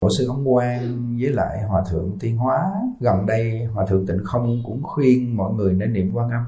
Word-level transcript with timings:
Tổ 0.00 0.08
sư 0.18 0.28
Ấn 0.28 0.44
Quang 0.44 1.16
với 1.20 1.30
lại 1.30 1.62
Hòa 1.62 1.82
Thượng 1.90 2.18
Tiên 2.20 2.36
Hóa 2.36 2.72
Gần 3.00 3.26
đây 3.26 3.64
Hòa 3.64 3.86
Thượng 3.86 4.06
Tịnh 4.06 4.24
Không 4.24 4.62
cũng 4.64 4.82
khuyên 4.82 5.36
mọi 5.36 5.52
người 5.52 5.72
nên 5.74 5.92
niệm 5.92 6.10
quan 6.14 6.30
âm 6.30 6.44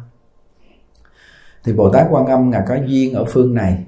Thì 1.65 1.73
Bồ 1.73 1.93
Tát 1.93 2.07
quan 2.11 2.27
âm 2.27 2.51
Ngài 2.51 2.63
có 2.69 2.75
duyên 2.87 3.15
ở 3.15 3.25
phương 3.25 3.55
này 3.55 3.87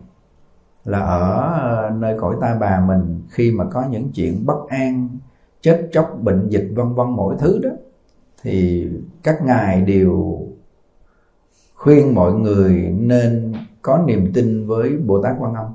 Là 0.85 0.99
ở 0.99 1.53
ờ, 1.61 1.91
nơi 1.91 2.17
cõi 2.21 2.37
ta 2.41 2.57
bà 2.61 2.81
mình 2.81 3.23
Khi 3.31 3.51
mà 3.51 3.65
có 3.73 3.85
những 3.91 4.13
chuyện 4.15 4.47
bất 4.47 4.69
an 4.69 5.09
Chết 5.61 5.89
chóc, 5.93 6.19
bệnh 6.23 6.49
dịch 6.49 6.71
vân 6.75 6.95
vân 6.95 7.07
mỗi 7.11 7.37
thứ 7.39 7.59
đó 7.63 7.71
Thì 8.43 8.89
các 9.23 9.43
ngài 9.45 9.81
đều 9.81 10.39
khuyên 11.75 12.15
mọi 12.15 12.33
người 12.33 12.73
nên 12.99 13.55
có 13.83 13.99
niềm 14.07 14.33
tin 14.35 14.67
với 14.67 14.97
Bồ 14.97 15.23
Tát 15.23 15.37
Quan 15.39 15.55
Âm. 15.55 15.67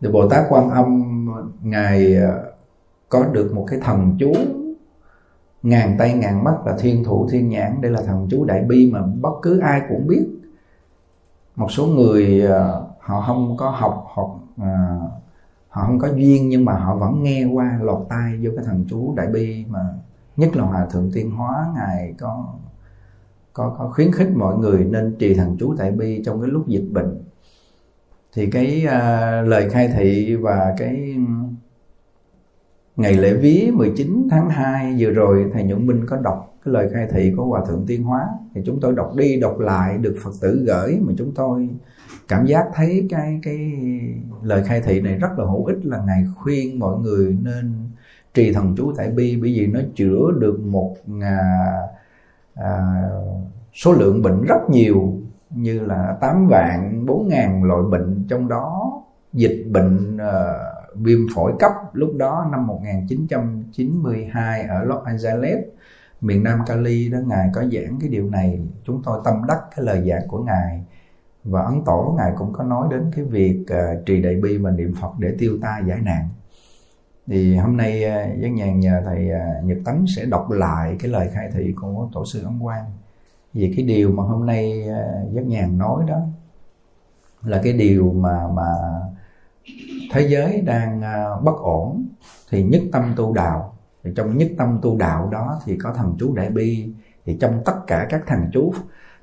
Thì 0.00 0.08
Bồ 0.08 0.28
Tát 0.28 0.44
Quan 0.48 0.70
Âm 0.70 1.04
ngài 1.62 2.14
ờ, 2.14 2.49
có 3.10 3.24
được 3.24 3.52
một 3.54 3.66
cái 3.70 3.80
thần 3.82 4.16
chú 4.18 4.32
ngàn 5.62 5.96
tay 5.98 6.14
ngàn 6.14 6.44
mắt 6.44 6.54
là 6.66 6.76
thiên 6.78 7.04
thủ 7.04 7.28
thiên 7.30 7.48
nhãn. 7.48 7.80
Đây 7.80 7.92
là 7.92 8.02
thần 8.02 8.28
chú 8.30 8.44
đại 8.44 8.62
bi 8.62 8.90
mà 8.92 9.02
bất 9.20 9.32
cứ 9.42 9.58
ai 9.58 9.82
cũng 9.88 10.06
biết. 10.06 10.26
Một 11.56 11.70
số 11.70 11.86
người 11.86 12.46
à, 12.46 12.72
họ 13.00 13.20
không 13.26 13.56
có 13.56 13.70
học 13.70 14.06
hoặc 14.14 14.28
à, 14.56 14.98
họ 15.68 15.86
không 15.86 15.98
có 15.98 16.08
duyên 16.08 16.48
nhưng 16.48 16.64
mà 16.64 16.72
họ 16.72 16.96
vẫn 16.96 17.22
nghe 17.22 17.44
qua 17.44 17.78
lọt 17.82 18.06
tai 18.08 18.38
vô 18.42 18.50
cái 18.56 18.64
thần 18.64 18.84
chú 18.88 19.14
đại 19.16 19.26
bi 19.26 19.64
mà 19.68 19.80
nhất 20.36 20.56
là 20.56 20.64
hòa 20.64 20.86
thượng 20.90 21.10
tiên 21.14 21.30
hóa 21.30 21.66
ngài 21.74 22.14
có 22.18 22.54
có 23.52 23.74
có 23.78 23.90
khuyến 23.94 24.12
khích 24.12 24.28
mọi 24.36 24.58
người 24.58 24.84
nên 24.84 25.16
trì 25.18 25.34
thần 25.34 25.56
chú 25.60 25.74
đại 25.78 25.90
bi 25.92 26.22
trong 26.24 26.40
cái 26.40 26.50
lúc 26.50 26.68
dịch 26.68 26.88
bệnh. 26.92 27.22
Thì 28.32 28.50
cái 28.50 28.84
uh, 28.86 29.48
lời 29.48 29.70
khai 29.70 29.88
thị 29.88 30.36
và 30.36 30.74
cái 30.78 31.16
ngày 32.96 33.14
lễ 33.14 33.34
vía 33.34 33.70
19 33.74 34.28
tháng 34.30 34.50
2 34.50 34.96
vừa 34.98 35.10
rồi 35.10 35.50
thầy 35.52 35.64
Nhuận 35.64 35.86
Minh 35.86 36.06
có 36.06 36.16
đọc 36.16 36.50
cái 36.64 36.74
lời 36.74 36.88
khai 36.92 37.08
thị 37.12 37.32
của 37.36 37.44
hòa 37.44 37.64
thượng 37.68 37.84
tiên 37.86 38.02
hóa. 38.02 38.28
Thì 38.54 38.60
chúng 38.66 38.80
tôi 38.80 38.94
đọc 38.94 39.12
đi 39.16 39.40
đọc 39.40 39.58
lại 39.58 39.98
được 39.98 40.16
Phật 40.22 40.30
tử 40.40 40.64
gửi 40.66 40.98
mà 41.00 41.12
chúng 41.18 41.34
tôi 41.34 41.68
cảm 42.28 42.46
giác 42.46 42.64
thấy 42.74 43.06
cái 43.10 43.40
cái 43.42 43.72
lời 44.42 44.62
khai 44.64 44.80
thị 44.80 45.00
này 45.00 45.14
rất 45.14 45.28
là 45.38 45.44
hữu 45.44 45.64
ích 45.64 45.78
là 45.82 46.02
ngài 46.06 46.24
khuyên 46.36 46.78
mọi 46.78 46.98
người 46.98 47.36
nên 47.42 47.74
trì 48.34 48.52
thần 48.52 48.74
chú 48.76 48.92
tại 48.96 49.08
bi. 49.10 49.38
Bởi 49.40 49.54
vì 49.54 49.66
nó 49.66 49.80
chữa 49.94 50.30
được 50.38 50.60
một 50.60 50.96
à, 51.22 51.38
à, 52.54 53.02
số 53.74 53.92
lượng 53.92 54.22
bệnh 54.22 54.42
rất 54.42 54.70
nhiều 54.70 55.14
như 55.50 55.80
là 55.80 56.16
8 56.20 56.48
vạn 56.48 57.06
4 57.06 57.28
ngàn 57.28 57.64
loại 57.64 57.82
bệnh. 57.90 58.24
Trong 58.28 58.48
đó 58.48 58.92
dịch 59.32 59.66
bệnh 59.70 60.16
uh, 60.16 60.79
viêm 60.94 61.18
phổi 61.34 61.52
cấp 61.58 61.72
lúc 61.92 62.10
đó 62.16 62.48
năm 62.52 62.66
1992 62.66 64.62
ở 64.62 64.84
Los 64.84 65.04
Angeles 65.04 65.58
miền 66.20 66.42
Nam 66.42 66.58
Cali 66.66 67.08
đó 67.08 67.18
ngài 67.26 67.50
có 67.54 67.60
giảng 67.60 67.98
cái 68.00 68.08
điều 68.08 68.30
này. 68.30 68.60
Chúng 68.84 69.02
tôi 69.02 69.20
tâm 69.24 69.34
đắc 69.48 69.58
cái 69.76 69.84
lời 69.84 70.08
giảng 70.10 70.28
của 70.28 70.42
ngài 70.42 70.84
và 71.44 71.62
ấn 71.62 71.84
tổ 71.86 72.14
ngài 72.18 72.32
cũng 72.38 72.52
có 72.52 72.64
nói 72.64 72.88
đến 72.90 73.10
cái 73.16 73.24
việc 73.24 73.60
uh, 73.62 74.06
trì 74.06 74.22
đại 74.22 74.34
bi 74.34 74.56
và 74.56 74.70
niệm 74.70 74.94
Phật 75.00 75.18
để 75.18 75.36
tiêu 75.38 75.58
tai 75.62 75.82
giải 75.86 76.00
nạn. 76.00 76.28
Thì 77.26 77.56
hôm 77.56 77.76
nay 77.76 78.04
ờ, 78.04 78.22
uh, 78.22 78.40
giác 78.40 78.48
nhàn 78.48 78.80
nhờ 78.80 79.02
thầy 79.04 79.30
uh, 79.30 79.64
Nhật 79.64 79.78
Tánh 79.84 80.04
sẽ 80.16 80.24
đọc 80.24 80.50
lại 80.50 80.96
cái 81.00 81.10
lời 81.10 81.28
khai 81.32 81.50
thị 81.52 81.74
của 81.80 82.08
tổ 82.12 82.24
sư 82.26 82.42
Ấn 82.44 82.58
Quang. 82.62 82.84
Vì 83.52 83.72
cái 83.76 83.86
điều 83.86 84.10
mà 84.12 84.22
hôm 84.22 84.46
nay 84.46 84.88
uh, 84.88 85.32
giác 85.32 85.46
nhàn 85.46 85.78
nói 85.78 86.04
đó 86.08 86.20
là 87.42 87.60
cái 87.64 87.72
điều 87.72 88.12
mà 88.12 88.48
mà 88.48 88.64
thế 90.12 90.28
giới 90.28 90.60
đang 90.60 91.02
à, 91.02 91.24
bất 91.42 91.56
ổn 91.58 92.06
thì 92.50 92.62
nhất 92.62 92.82
tâm 92.92 93.12
tu 93.16 93.34
đạo. 93.34 93.76
Thì 94.04 94.10
trong 94.16 94.38
nhất 94.38 94.48
tâm 94.58 94.78
tu 94.82 94.96
đạo 94.98 95.28
đó 95.32 95.60
thì 95.64 95.76
có 95.76 95.92
thần 95.94 96.16
chú 96.18 96.34
đại 96.34 96.50
bi. 96.50 96.88
Thì 97.24 97.36
trong 97.40 97.62
tất 97.64 97.74
cả 97.86 98.06
các 98.10 98.26
thần 98.26 98.40
chú, 98.52 98.72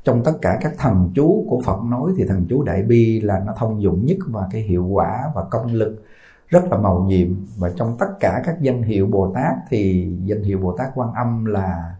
trong 0.03 0.23
tất 0.23 0.33
cả 0.41 0.57
các 0.61 0.73
thần 0.77 1.11
chú 1.15 1.45
của 1.49 1.61
Phật 1.65 1.83
nói 1.83 2.11
thì 2.17 2.25
thần 2.25 2.45
chú 2.49 2.63
đại 2.63 2.83
bi 2.83 3.21
là 3.21 3.39
nó 3.39 3.53
thông 3.57 3.81
dụng 3.81 4.05
nhất 4.05 4.17
và 4.27 4.47
cái 4.51 4.61
hiệu 4.61 4.85
quả 4.85 5.23
và 5.35 5.43
công 5.51 5.73
lực 5.73 6.03
rất 6.47 6.63
là 6.71 6.77
màu 6.77 7.03
nhiệm. 7.03 7.27
Và 7.57 7.71
trong 7.75 7.95
tất 7.99 8.09
cả 8.19 8.41
các 8.45 8.61
danh 8.61 8.83
hiệu 8.83 9.07
Bồ 9.07 9.31
Tát 9.35 9.53
thì 9.69 10.11
danh 10.25 10.43
hiệu 10.43 10.59
Bồ 10.59 10.77
Tát 10.77 10.87
Quan 10.95 11.13
Âm 11.13 11.45
là 11.45 11.95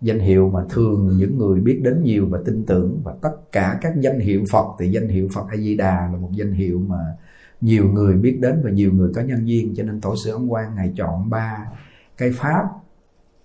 danh 0.00 0.18
hiệu 0.18 0.50
mà 0.50 0.60
thường 0.70 1.10
những 1.18 1.38
người 1.38 1.60
biết 1.60 1.80
đến 1.84 2.02
nhiều 2.02 2.26
và 2.30 2.38
tin 2.44 2.66
tưởng. 2.66 3.00
Và 3.04 3.14
tất 3.20 3.52
cả 3.52 3.78
các 3.80 3.92
danh 4.00 4.20
hiệu 4.20 4.44
Phật 4.52 4.66
thì 4.78 4.90
danh 4.90 5.08
hiệu 5.08 5.28
Phật 5.34 5.44
A 5.48 5.56
Di 5.56 5.76
Đà 5.76 6.08
là 6.12 6.18
một 6.18 6.30
danh 6.32 6.52
hiệu 6.52 6.80
mà 6.86 7.16
nhiều 7.62 7.88
người 7.92 8.16
biết 8.16 8.38
đến 8.40 8.60
và 8.64 8.70
nhiều 8.70 8.92
người 8.92 9.12
có 9.14 9.22
nhân 9.22 9.48
duyên, 9.48 9.74
cho 9.76 9.82
nên 9.82 10.00
tổ 10.00 10.14
sư 10.24 10.32
ấn 10.32 10.46
quan 10.46 10.74
ngài 10.74 10.92
chọn 10.96 11.30
ba 11.30 11.66
cái 12.16 12.30
pháp. 12.34 12.64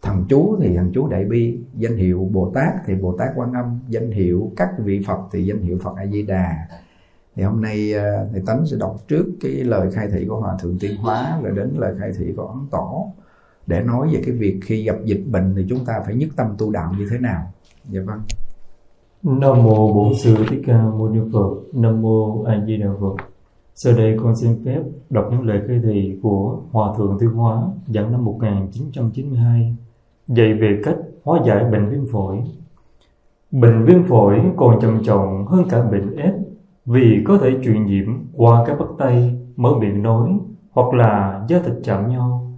Thần 0.01 0.25
chú 0.29 0.57
thì 0.61 0.75
thần 0.75 0.91
chú 0.93 1.07
đại 1.07 1.25
bi, 1.25 1.59
danh 1.75 1.97
hiệu 1.97 2.29
bồ 2.31 2.51
tát 2.55 2.73
thì 2.85 2.95
bồ 2.95 3.17
tát 3.17 3.29
quan 3.35 3.53
âm, 3.53 3.79
danh 3.89 4.11
hiệu 4.11 4.51
các 4.57 4.69
vị 4.79 5.03
phật 5.07 5.19
thì 5.31 5.45
danh 5.45 5.61
hiệu 5.61 5.77
phật 5.83 5.95
a 5.97 6.05
di 6.05 6.21
đà. 6.21 6.67
Thì 7.35 7.43
hôm 7.43 7.61
nay 7.61 7.93
ờ, 7.93 8.27
thầy 8.31 8.41
tánh 8.45 8.65
sẽ 8.65 8.77
đọc 8.79 8.95
trước 9.07 9.25
cái 9.41 9.51
lời 9.51 9.91
khai 9.91 10.07
thị 10.11 10.25
của 10.29 10.39
hòa 10.39 10.57
thượng 10.61 10.77
tiên 10.79 10.91
hóa 10.97 11.39
rồi 11.43 11.55
đến 11.55 11.69
lời 11.77 11.95
khai 11.99 12.11
thị 12.19 12.33
của 12.37 12.45
ấn 12.45 12.59
tổ. 12.71 13.13
Để 13.67 13.81
nói 13.81 14.09
về 14.13 14.21
cái 14.25 14.35
việc 14.35 14.59
khi 14.63 14.83
gặp 14.83 14.95
dịch 15.05 15.23
bệnh 15.31 15.53
thì 15.55 15.65
chúng 15.69 15.85
ta 15.85 16.01
phải 16.05 16.15
nhất 16.15 16.29
tâm 16.35 16.55
tu 16.57 16.71
đạo 16.71 16.93
như 16.97 17.07
thế 17.11 17.17
nào. 17.17 17.53
Dạ 17.89 18.01
vâng. 18.05 18.21
Nam 19.23 19.63
mô 19.63 19.93
bổn 19.93 20.13
sư 20.23 20.35
thích 20.49 20.61
ca 20.67 20.81
mâu 20.81 21.09
ni 21.09 21.19
phật, 21.33 21.49
nam 21.73 22.01
mô 22.01 22.43
a 22.43 22.63
di 22.67 22.77
đà 22.77 22.87
phật 23.01 23.15
sau 23.79 23.93
đây 23.93 24.17
con 24.23 24.35
xin 24.35 24.51
phép 24.65 24.81
đọc 25.09 25.27
những 25.31 25.41
lời 25.41 25.61
khai 25.67 25.79
thị 25.83 26.19
của 26.21 26.59
Hòa 26.71 26.93
Thượng 26.97 27.17
Tiêu 27.19 27.31
Hóa 27.35 27.61
dẫn 27.87 28.11
năm 28.11 28.25
1992 28.25 29.75
dạy 30.27 30.53
về 30.53 30.81
cách 30.83 30.97
hóa 31.23 31.39
giải 31.45 31.63
bệnh 31.71 31.89
viêm 31.89 32.07
phổi. 32.11 32.37
Bệnh 33.51 33.85
viêm 33.85 34.03
phổi 34.03 34.41
còn 34.57 34.79
trầm 34.81 35.03
trọng 35.03 35.47
hơn 35.47 35.65
cả 35.69 35.83
bệnh 35.91 36.15
S 36.15 36.35
vì 36.85 37.23
có 37.25 37.37
thể 37.37 37.51
truyền 37.63 37.85
nhiễm 37.85 38.05
qua 38.33 38.63
các 38.67 38.79
bắt 38.79 38.87
tay, 38.97 39.39
mở 39.55 39.69
miệng 39.79 40.03
nói 40.03 40.39
hoặc 40.71 40.93
là 40.93 41.45
da 41.49 41.59
thịt 41.59 41.75
chạm 41.83 42.09
nhau. 42.09 42.51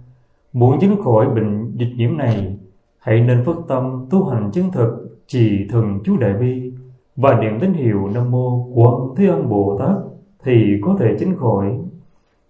Muốn 0.52 0.78
tránh 0.80 1.02
khỏi 1.04 1.26
bệnh 1.26 1.76
dịch 1.76 1.92
nhiễm 1.96 2.16
này, 2.16 2.58
hãy 2.98 3.20
nên 3.20 3.44
phát 3.44 3.56
tâm 3.68 4.06
tu 4.10 4.24
hành 4.24 4.50
chân 4.52 4.70
thực 4.72 5.18
trì 5.26 5.68
thần 5.70 6.00
chú 6.04 6.16
đại 6.16 6.32
bi 6.32 6.72
và 7.16 7.40
niệm 7.40 7.60
tín 7.60 7.72
hiệu 7.72 8.08
Nam 8.14 8.30
mô 8.30 8.66
Quan 8.74 9.14
Thế 9.16 9.26
Âm 9.26 9.48
Bồ 9.48 9.78
Tát 9.78 10.09
thì 10.44 10.80
có 10.82 10.96
thể 10.98 11.16
tránh 11.20 11.36
khỏi. 11.36 11.78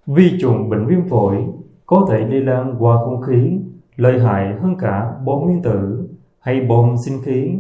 Vi 0.07 0.39
trùng 0.41 0.69
bệnh 0.69 0.87
viêm 0.87 1.09
phổi 1.09 1.37
có 1.87 2.07
thể 2.11 2.19
lây 2.19 2.41
lan 2.41 2.75
qua 2.79 2.97
không 2.97 3.23
khí, 3.23 3.59
lợi 3.97 4.21
hại 4.21 4.55
hơn 4.61 4.77
cả 4.79 5.13
bom 5.25 5.45
nguyên 5.45 5.63
tử 5.63 6.09
hay 6.41 6.61
bom 6.61 6.97
sinh 6.97 7.19
khí. 7.25 7.51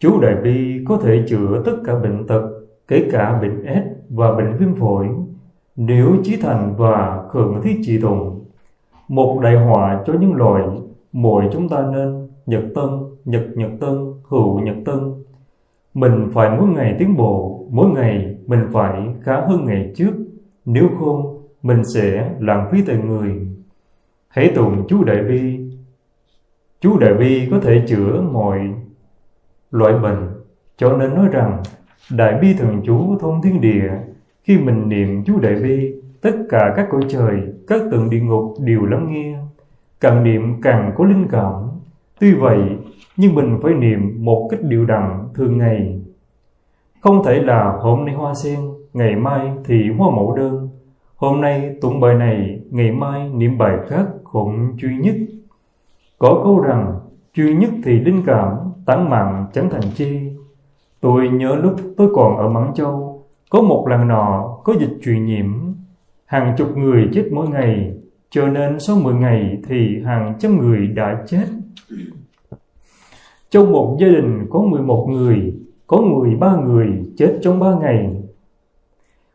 Chú 0.00 0.20
Đại 0.20 0.34
Bi 0.42 0.84
có 0.88 0.96
thể 0.96 1.24
chữa 1.28 1.62
tất 1.64 1.76
cả 1.84 1.98
bệnh 1.98 2.26
tật, 2.26 2.42
kể 2.88 3.08
cả 3.12 3.38
bệnh 3.42 3.64
S 3.64 4.12
và 4.14 4.32
bệnh 4.32 4.56
viêm 4.56 4.74
phổi, 4.74 5.08
nếu 5.76 6.16
chí 6.22 6.36
thành 6.36 6.74
và 6.76 7.24
khẩn 7.28 7.60
thiết 7.62 7.80
trị 7.82 8.00
tùng. 8.00 8.44
Một 9.08 9.40
đại 9.42 9.56
họa 9.56 10.02
cho 10.06 10.12
những 10.20 10.34
loài, 10.34 10.64
mỗi 11.12 11.44
chúng 11.52 11.68
ta 11.68 11.86
nên 11.92 12.28
nhật 12.46 12.64
tân, 12.74 12.84
nhật 13.24 13.46
nhật 13.54 13.70
tân, 13.80 14.12
hữu 14.28 14.60
nhật 14.60 14.76
tân. 14.84 14.98
Mình 15.94 16.30
phải 16.32 16.58
mỗi 16.58 16.68
ngày 16.68 16.96
tiến 16.98 17.16
bộ, 17.16 17.64
mỗi 17.70 17.90
ngày 17.90 18.37
mình 18.48 18.66
phải 18.72 19.14
khá 19.22 19.40
hơn 19.40 19.64
ngày 19.64 19.92
trước, 19.96 20.12
nếu 20.64 20.88
không 20.98 21.42
mình 21.62 21.82
sẽ 21.94 22.34
lãng 22.40 22.68
phí 22.70 22.82
tài 22.82 22.96
người. 22.96 23.46
Hãy 24.28 24.52
tụng 24.54 24.86
chú 24.88 25.04
Đại 25.04 25.22
Bi. 25.22 25.58
Chú 26.80 26.98
Đại 26.98 27.14
Bi 27.14 27.48
có 27.50 27.60
thể 27.60 27.84
chữa 27.88 28.20
mọi 28.32 28.60
loại 29.70 29.98
bệnh, 29.98 30.28
cho 30.76 30.96
nên 30.96 31.14
nói 31.14 31.28
rằng 31.32 31.62
Đại 32.10 32.38
Bi 32.42 32.54
Thường 32.54 32.82
Chú 32.86 33.18
thông 33.20 33.42
thiên 33.42 33.60
địa, 33.60 33.90
khi 34.42 34.58
mình 34.58 34.88
niệm 34.88 35.24
chú 35.24 35.38
Đại 35.40 35.54
Bi, 35.54 35.92
tất 36.20 36.36
cả 36.48 36.72
các 36.76 36.86
cõi 36.90 37.02
trời, 37.08 37.40
các 37.66 37.82
tầng 37.90 38.10
địa 38.10 38.20
ngục 38.20 38.54
đều 38.60 38.84
lắng 38.84 39.12
nghe. 39.12 39.38
Càng 40.00 40.24
niệm 40.24 40.60
càng 40.62 40.92
có 40.96 41.04
linh 41.04 41.26
cảm. 41.30 41.52
Tuy 42.20 42.34
vậy, 42.34 42.60
nhưng 43.16 43.34
mình 43.34 43.58
phải 43.62 43.74
niệm 43.74 44.24
một 44.24 44.48
cách 44.50 44.60
điều 44.62 44.86
đặn 44.86 45.28
thường 45.34 45.58
ngày 45.58 45.97
không 47.00 47.24
thể 47.24 47.42
là 47.42 47.78
hôm 47.80 48.04
nay 48.04 48.14
hoa 48.14 48.34
sen, 48.34 48.60
ngày 48.92 49.16
mai 49.16 49.50
thì 49.64 49.90
hoa 49.98 50.10
mẫu 50.10 50.34
đơn. 50.36 50.68
Hôm 51.16 51.40
nay 51.40 51.70
tụng 51.80 52.00
bài 52.00 52.14
này, 52.14 52.60
ngày 52.70 52.92
mai 52.92 53.28
niệm 53.28 53.58
bài 53.58 53.76
khác 53.88 54.06
cũng 54.24 54.76
duy 54.82 54.96
nhất. 54.96 55.14
Có 56.18 56.40
câu 56.44 56.60
rằng, 56.60 57.00
duy 57.34 57.54
nhất 57.54 57.70
thì 57.84 58.00
linh 58.00 58.22
cảm, 58.26 58.48
tán 58.86 59.10
mạng 59.10 59.46
chẳng 59.52 59.70
thành 59.70 59.90
chi. 59.94 60.20
Tôi 61.00 61.28
nhớ 61.28 61.56
lúc 61.56 61.76
tôi 61.96 62.08
còn 62.14 62.36
ở 62.36 62.48
Mãn 62.48 62.74
Châu, 62.74 63.22
có 63.50 63.62
một 63.62 63.86
lần 63.88 64.08
nọ 64.08 64.56
có 64.64 64.74
dịch 64.80 64.98
truyền 65.04 65.24
nhiễm. 65.24 65.46
Hàng 66.26 66.54
chục 66.58 66.76
người 66.76 67.08
chết 67.12 67.28
mỗi 67.32 67.48
ngày, 67.48 67.92
cho 68.30 68.48
nên 68.48 68.80
sau 68.80 68.96
10 68.96 69.14
ngày 69.14 69.58
thì 69.68 70.02
hàng 70.04 70.34
trăm 70.38 70.58
người 70.58 70.86
đã 70.86 71.24
chết. 71.26 71.46
Trong 73.50 73.72
một 73.72 73.96
gia 74.00 74.08
đình 74.08 74.46
có 74.50 74.60
11 74.60 75.06
người, 75.10 75.54
có 75.88 75.96
13 75.96 76.56
người 76.56 76.86
chết 77.16 77.38
trong 77.42 77.60
3 77.60 77.74
ngày. 77.80 78.10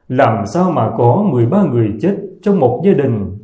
Làm 0.08 0.46
sao 0.46 0.72
mà 0.72 0.92
có 0.98 1.26
13 1.32 1.64
người 1.64 1.94
chết 2.02 2.18
trong 2.42 2.60
một 2.60 2.82
gia 2.86 2.94
đình? 2.94 3.38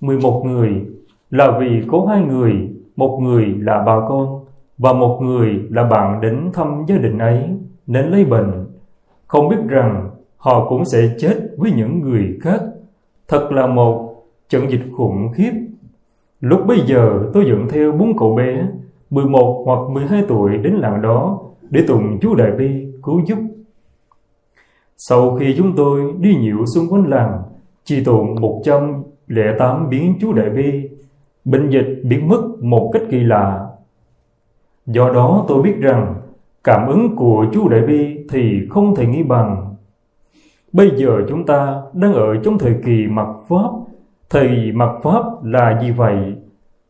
11 0.00 0.42
người 0.44 0.84
là 1.30 1.58
vì 1.60 1.82
có 1.88 2.06
hai 2.08 2.22
người, 2.22 2.52
một 2.96 3.18
người 3.22 3.44
là 3.44 3.82
bà 3.86 3.96
con 4.08 4.44
và 4.78 4.92
một 4.92 5.20
người 5.22 5.60
là 5.70 5.84
bạn 5.84 6.20
đến 6.20 6.50
thăm 6.52 6.84
gia 6.88 6.96
đình 6.96 7.18
ấy 7.18 7.48
nên 7.86 8.06
lấy 8.06 8.24
bệnh. 8.24 8.66
Không 9.26 9.48
biết 9.48 9.56
rằng 9.68 10.10
họ 10.36 10.68
cũng 10.68 10.84
sẽ 10.84 11.14
chết 11.18 11.36
với 11.56 11.72
những 11.72 12.00
người 12.00 12.38
khác. 12.40 12.60
Thật 13.28 13.48
là 13.52 13.66
một 13.66 14.24
trận 14.48 14.70
dịch 14.70 14.84
khủng 14.96 15.32
khiếp. 15.32 15.52
Lúc 16.40 16.66
bây 16.66 16.80
giờ 16.86 17.30
tôi 17.32 17.44
dẫn 17.46 17.68
theo 17.70 17.92
bốn 17.92 18.18
cậu 18.18 18.34
bé 18.36 18.66
11 19.10 19.62
hoặc 19.66 19.90
12 19.90 20.24
tuổi 20.28 20.56
đến 20.56 20.74
làng 20.74 21.02
đó 21.02 21.40
để 21.74 21.84
tụng 21.88 22.18
chú 22.20 22.34
Đại 22.34 22.50
Bi 22.50 22.86
cứu 23.02 23.20
giúp. 23.26 23.38
Sau 24.96 25.36
khi 25.36 25.54
chúng 25.58 25.76
tôi 25.76 26.14
đi 26.18 26.36
nhiễu 26.36 26.66
xung 26.66 26.88
quanh 26.88 27.10
làng, 27.10 27.42
chỉ 27.84 28.04
tụng 28.04 28.34
108 28.40 29.90
biến 29.90 30.14
chú 30.20 30.32
Đại 30.32 30.50
Bi, 30.50 30.88
bệnh 31.44 31.70
dịch 31.70 32.00
biến 32.04 32.28
mất 32.28 32.42
một 32.60 32.90
cách 32.92 33.02
kỳ 33.10 33.20
lạ. 33.20 33.66
Do 34.86 35.12
đó 35.12 35.44
tôi 35.48 35.62
biết 35.62 35.74
rằng 35.80 36.14
cảm 36.64 36.88
ứng 36.88 37.16
của 37.16 37.46
chú 37.52 37.68
Đại 37.68 37.80
Bi 37.80 38.26
thì 38.30 38.66
không 38.70 38.94
thể 38.94 39.06
nghĩ 39.06 39.22
bằng. 39.22 39.74
Bây 40.72 40.90
giờ 40.96 41.22
chúng 41.28 41.46
ta 41.46 41.82
đang 41.92 42.12
ở 42.12 42.36
trong 42.44 42.58
thời 42.58 42.74
kỳ 42.84 43.06
mặc 43.06 43.28
Pháp. 43.48 43.70
Thời 44.30 44.72
mặc 44.74 44.90
Pháp 45.02 45.22
là 45.44 45.80
gì 45.82 45.90
vậy? 45.90 46.34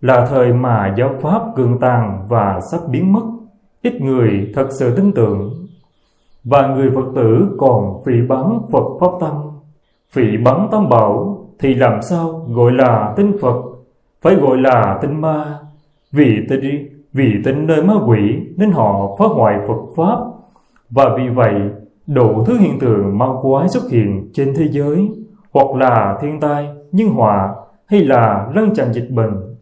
Là 0.00 0.26
thời 0.26 0.52
mà 0.52 0.94
giáo 0.98 1.14
Pháp 1.22 1.42
cường 1.56 1.81
tàn 1.81 2.26
và 2.28 2.60
sắp 2.70 2.81
biến 2.90 3.12
mất. 3.12 3.33
Ít 3.84 4.00
người 4.00 4.50
thật 4.54 4.69
sự 4.70 4.96
tin 4.96 5.12
tưởng. 5.12 5.66
Và 6.44 6.66
người 6.66 6.90
Phật 6.94 7.04
tử 7.14 7.56
còn 7.58 8.02
phỉ 8.06 8.12
bắn 8.28 8.60
Phật 8.72 8.84
Pháp 9.00 9.10
Tăng. 9.20 9.50
Phỉ 10.10 10.36
bắn 10.44 10.69
Tam 10.72 10.88
Bảo 10.88 11.38
thì 11.58 11.75
làm 11.75 12.02
sao 12.02 12.46
gọi 12.48 12.72
là 12.72 13.14
tin 13.16 13.38
Phật? 13.40 13.62
Phải 14.22 14.34
gọi 14.34 14.58
là 14.58 14.98
tin 15.02 15.20
ma. 15.20 15.58
Vì 16.12 16.46
tin, 16.48 16.60
vì 17.12 17.32
tin 17.44 17.66
nơi 17.66 17.82
ma 17.82 17.94
quỷ 18.06 18.36
nên 18.56 18.70
họ 18.70 19.16
phá 19.19 19.25
hoại 19.25 19.58
Phật 19.69 19.82
Pháp. 19.96 20.19
Và 20.90 21.04
vì 21.16 21.28
vậy 21.28 21.54
đủ 22.06 22.44
thứ 22.44 22.58
hiện 22.58 22.78
tượng 22.78 23.19
ma 23.19 23.26
quái 23.42 23.69
xuất 23.69 23.90
hiện 23.90 24.31
trên 24.34 24.54
thế 24.56 24.69
giới 24.70 25.10
hoặc 25.52 25.76
là 25.76 26.19
thiên 26.22 26.40
tai, 26.40 26.69
nhân 26.92 27.08
họa 27.08 27.54
hay 27.86 28.00
là 28.00 28.50
lân 28.54 28.75
tràn 28.75 28.92
dịch 28.92 29.10
bệnh. 29.10 29.56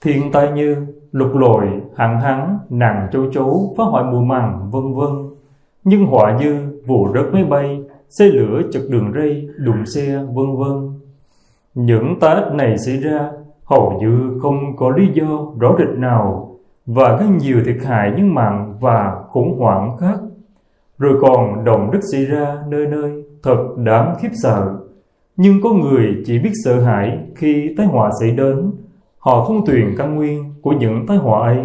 Thiên 0.00 0.32
tai 0.32 0.52
như 0.52 0.86
lục 1.16 1.34
lội, 1.34 1.66
hạn 1.96 2.20
hán, 2.20 2.58
nàng 2.70 3.08
châu 3.12 3.32
chấu, 3.32 3.74
phá 3.78 3.84
hoại 3.84 4.04
mùa 4.04 4.20
màng, 4.20 4.70
vân 4.70 4.94
vân. 4.94 5.10
Nhưng 5.84 6.06
họa 6.06 6.38
như 6.38 6.80
vụ 6.86 7.08
rớt 7.14 7.24
máy 7.32 7.44
bay, 7.44 7.80
xe 8.08 8.24
lửa 8.24 8.62
chật 8.72 8.82
đường 8.90 9.12
ray, 9.14 9.48
đụng 9.56 9.86
xe, 9.86 10.16
vân 10.34 10.56
vân. 10.56 11.00
Những 11.74 12.16
tai 12.20 12.34
ách 12.34 12.52
này 12.52 12.78
xảy 12.78 12.96
ra 12.96 13.30
hầu 13.64 13.98
như 14.00 14.38
không 14.42 14.76
có 14.76 14.90
lý 14.90 15.08
do 15.14 15.46
rõ 15.58 15.76
rệt 15.78 15.98
nào 15.98 16.56
và 16.86 17.16
gây 17.16 17.28
nhiều 17.28 17.56
thiệt 17.66 17.76
hại 17.84 18.10
nhân 18.16 18.34
mạng 18.34 18.74
và 18.80 19.22
khủng 19.28 19.58
hoảng 19.58 19.96
khác. 20.00 20.18
Rồi 20.98 21.18
còn 21.20 21.64
động 21.64 21.90
đất 21.92 22.00
xảy 22.12 22.24
ra 22.24 22.56
nơi 22.68 22.86
nơi 22.86 23.24
thật 23.42 23.74
đáng 23.76 24.14
khiếp 24.20 24.30
sợ. 24.42 24.76
Nhưng 25.36 25.60
có 25.62 25.70
người 25.70 26.22
chỉ 26.26 26.38
biết 26.38 26.52
sợ 26.64 26.80
hãi 26.80 27.18
khi 27.36 27.74
tai 27.76 27.86
họa 27.86 28.10
xảy 28.20 28.30
đến. 28.30 28.72
Họ 29.18 29.44
không 29.44 29.66
tuyển 29.66 29.94
căn 29.98 30.14
nguyên 30.14 30.55
của 30.66 30.72
những 30.72 31.06
tai 31.06 31.16
họa 31.16 31.48
ấy. 31.48 31.58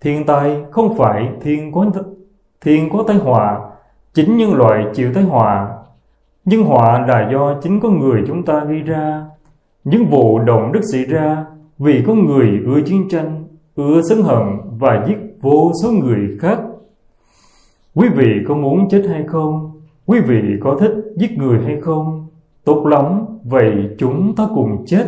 Thiên 0.00 0.26
tai 0.26 0.64
không 0.70 0.96
phải 0.96 1.28
thiên 1.42 1.72
có 1.72 1.86
thiên 2.60 2.90
có 2.92 3.04
tai 3.06 3.16
họa, 3.16 3.60
chính 4.14 4.36
nhân 4.36 4.54
loại 4.54 4.86
chịu 4.94 5.10
tai 5.14 5.24
họa. 5.24 5.68
Nhưng 6.44 6.64
họa 6.64 7.06
là 7.06 7.28
do 7.32 7.60
chính 7.62 7.80
con 7.80 7.98
người 7.98 8.22
chúng 8.26 8.44
ta 8.44 8.64
gây 8.64 8.80
ra. 8.80 9.24
Những 9.84 10.06
vụ 10.06 10.38
động 10.38 10.72
đất 10.72 10.80
xảy 10.92 11.04
ra 11.04 11.44
vì 11.78 12.04
có 12.06 12.14
người 12.14 12.60
ưa 12.66 12.80
chiến 12.80 13.08
tranh, 13.10 13.44
ưa 13.74 14.00
sân 14.08 14.22
hận 14.22 14.42
và 14.78 15.04
giết 15.08 15.16
vô 15.40 15.72
số 15.82 15.90
người 15.90 16.36
khác 16.40 16.58
Quý 17.94 18.08
vị 18.08 18.44
có 18.48 18.54
muốn 18.54 18.88
chết 18.90 19.02
hay 19.08 19.24
không? 19.26 19.80
Quý 20.06 20.20
vị 20.20 20.42
có 20.60 20.76
thích 20.80 20.94
giết 21.16 21.30
người 21.38 21.60
hay 21.64 21.80
không? 21.80 22.26
Tốt 22.64 22.86
lắm, 22.86 23.26
vậy 23.44 23.72
chúng 23.98 24.34
ta 24.36 24.48
cùng 24.54 24.84
chết. 24.86 25.06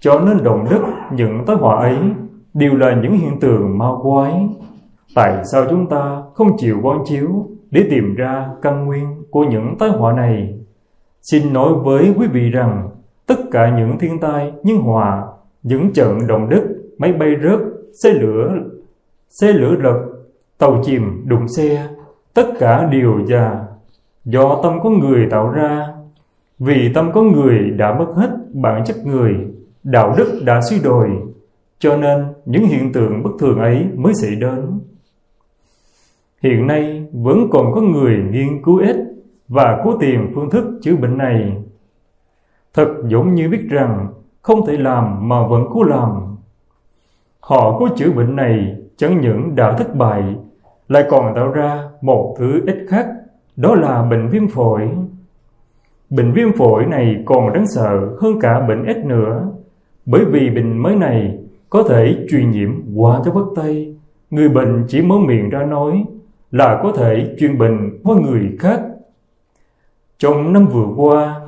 Cho 0.00 0.20
nên 0.20 0.44
động 0.44 0.66
đất, 0.70 0.80
những 1.14 1.44
tác 1.46 1.60
họa 1.60 1.80
ấy 1.80 1.98
đều 2.54 2.76
là 2.76 3.00
những 3.02 3.12
hiện 3.12 3.40
tượng 3.40 3.78
ma 3.78 3.86
quái. 4.02 4.48
Tại 5.14 5.44
sao 5.44 5.64
chúng 5.70 5.86
ta 5.86 6.22
không 6.34 6.56
chịu 6.58 6.78
quan 6.82 6.98
chiếu 7.04 7.46
để 7.70 7.86
tìm 7.90 8.14
ra 8.14 8.48
căn 8.62 8.84
nguyên 8.84 9.24
của 9.30 9.44
những 9.44 9.74
tai 9.78 9.90
họa 9.90 10.12
này? 10.12 10.58
Xin 11.22 11.52
nói 11.52 11.72
với 11.74 12.14
quý 12.18 12.26
vị 12.26 12.50
rằng 12.50 12.90
tất 13.26 13.36
cả 13.50 13.76
những 13.76 13.98
thiên 13.98 14.20
tai, 14.20 14.52
nhân 14.62 14.76
họa, 14.76 15.22
những 15.62 15.92
trận 15.92 16.26
động 16.26 16.48
đất, 16.50 16.62
máy 16.98 17.12
bay 17.12 17.30
rớt, 17.42 17.60
xe 18.02 18.10
lửa, 18.12 18.52
xe 19.28 19.52
lửa 19.52 19.76
lật, 19.78 20.00
tàu 20.58 20.80
chìm, 20.84 21.22
đụng 21.28 21.48
xe, 21.48 21.88
tất 22.34 22.46
cả 22.58 22.88
đều 22.92 23.26
già 23.26 23.64
do 24.24 24.60
tâm 24.62 24.80
có 24.82 24.90
người 24.90 25.28
tạo 25.30 25.50
ra. 25.50 25.88
Vì 26.58 26.92
tâm 26.94 27.12
có 27.12 27.22
người 27.22 27.70
đã 27.70 27.98
mất 27.98 28.12
hết 28.16 28.30
bản 28.52 28.84
chất 28.84 28.96
người, 29.04 29.34
đạo 29.84 30.14
đức 30.18 30.42
đã 30.44 30.60
suy 30.70 30.80
đồi, 30.80 31.10
cho 31.78 31.96
nên 31.96 32.24
những 32.44 32.64
hiện 32.64 32.92
tượng 32.92 33.22
bất 33.22 33.30
thường 33.38 33.58
ấy 33.58 33.86
mới 33.94 34.14
xảy 34.14 34.34
đến. 34.34 34.80
Hiện 36.42 36.66
nay 36.66 37.06
vẫn 37.12 37.48
còn 37.50 37.72
có 37.74 37.80
người 37.80 38.16
nghiên 38.30 38.62
cứu 38.62 38.78
ít 38.78 38.96
và 39.48 39.80
cố 39.84 39.96
tìm 40.00 40.30
phương 40.34 40.50
thức 40.50 40.64
chữa 40.82 40.96
bệnh 40.96 41.18
này. 41.18 41.56
Thật 42.74 42.88
giống 43.04 43.34
như 43.34 43.48
biết 43.48 43.62
rằng 43.70 44.12
không 44.42 44.66
thể 44.66 44.76
làm 44.76 45.28
mà 45.28 45.46
vẫn 45.46 45.64
cố 45.70 45.82
làm. 45.82 46.36
Họ 47.40 47.78
cố 47.78 47.88
chữa 47.96 48.10
bệnh 48.10 48.36
này 48.36 48.76
chẳng 48.96 49.20
những 49.20 49.54
đã 49.54 49.76
thất 49.78 49.96
bại 49.96 50.36
lại 50.88 51.04
còn 51.10 51.34
tạo 51.34 51.48
ra 51.48 51.88
một 52.00 52.36
thứ 52.38 52.60
ít 52.66 52.86
khác, 52.88 53.06
đó 53.56 53.74
là 53.74 54.02
bệnh 54.02 54.28
viêm 54.28 54.48
phổi. 54.48 54.90
Bệnh 56.10 56.32
viêm 56.32 56.52
phổi 56.52 56.86
này 56.86 57.22
còn 57.26 57.52
đáng 57.52 57.66
sợ 57.66 58.16
hơn 58.20 58.40
cả 58.40 58.60
bệnh 58.68 58.84
ít 58.84 58.96
nữa, 58.96 59.52
bởi 60.06 60.24
vì 60.24 60.50
bệnh 60.50 60.78
mới 60.78 60.96
này 60.96 61.38
có 61.70 61.82
thể 61.82 62.16
truyền 62.30 62.50
nhiễm 62.50 62.70
qua 62.94 63.20
cho 63.24 63.32
bất 63.32 63.44
tay. 63.56 63.96
Người 64.30 64.48
bệnh 64.48 64.84
chỉ 64.88 65.02
mở 65.02 65.18
miệng 65.18 65.50
ra 65.50 65.64
nói 65.64 66.04
là 66.50 66.80
có 66.82 66.92
thể 66.92 67.34
truyền 67.38 67.58
bệnh 67.58 68.00
qua 68.04 68.16
người 68.16 68.56
khác. 68.58 68.80
Trong 70.18 70.52
năm 70.52 70.66
vừa 70.66 70.86
qua, 70.96 71.40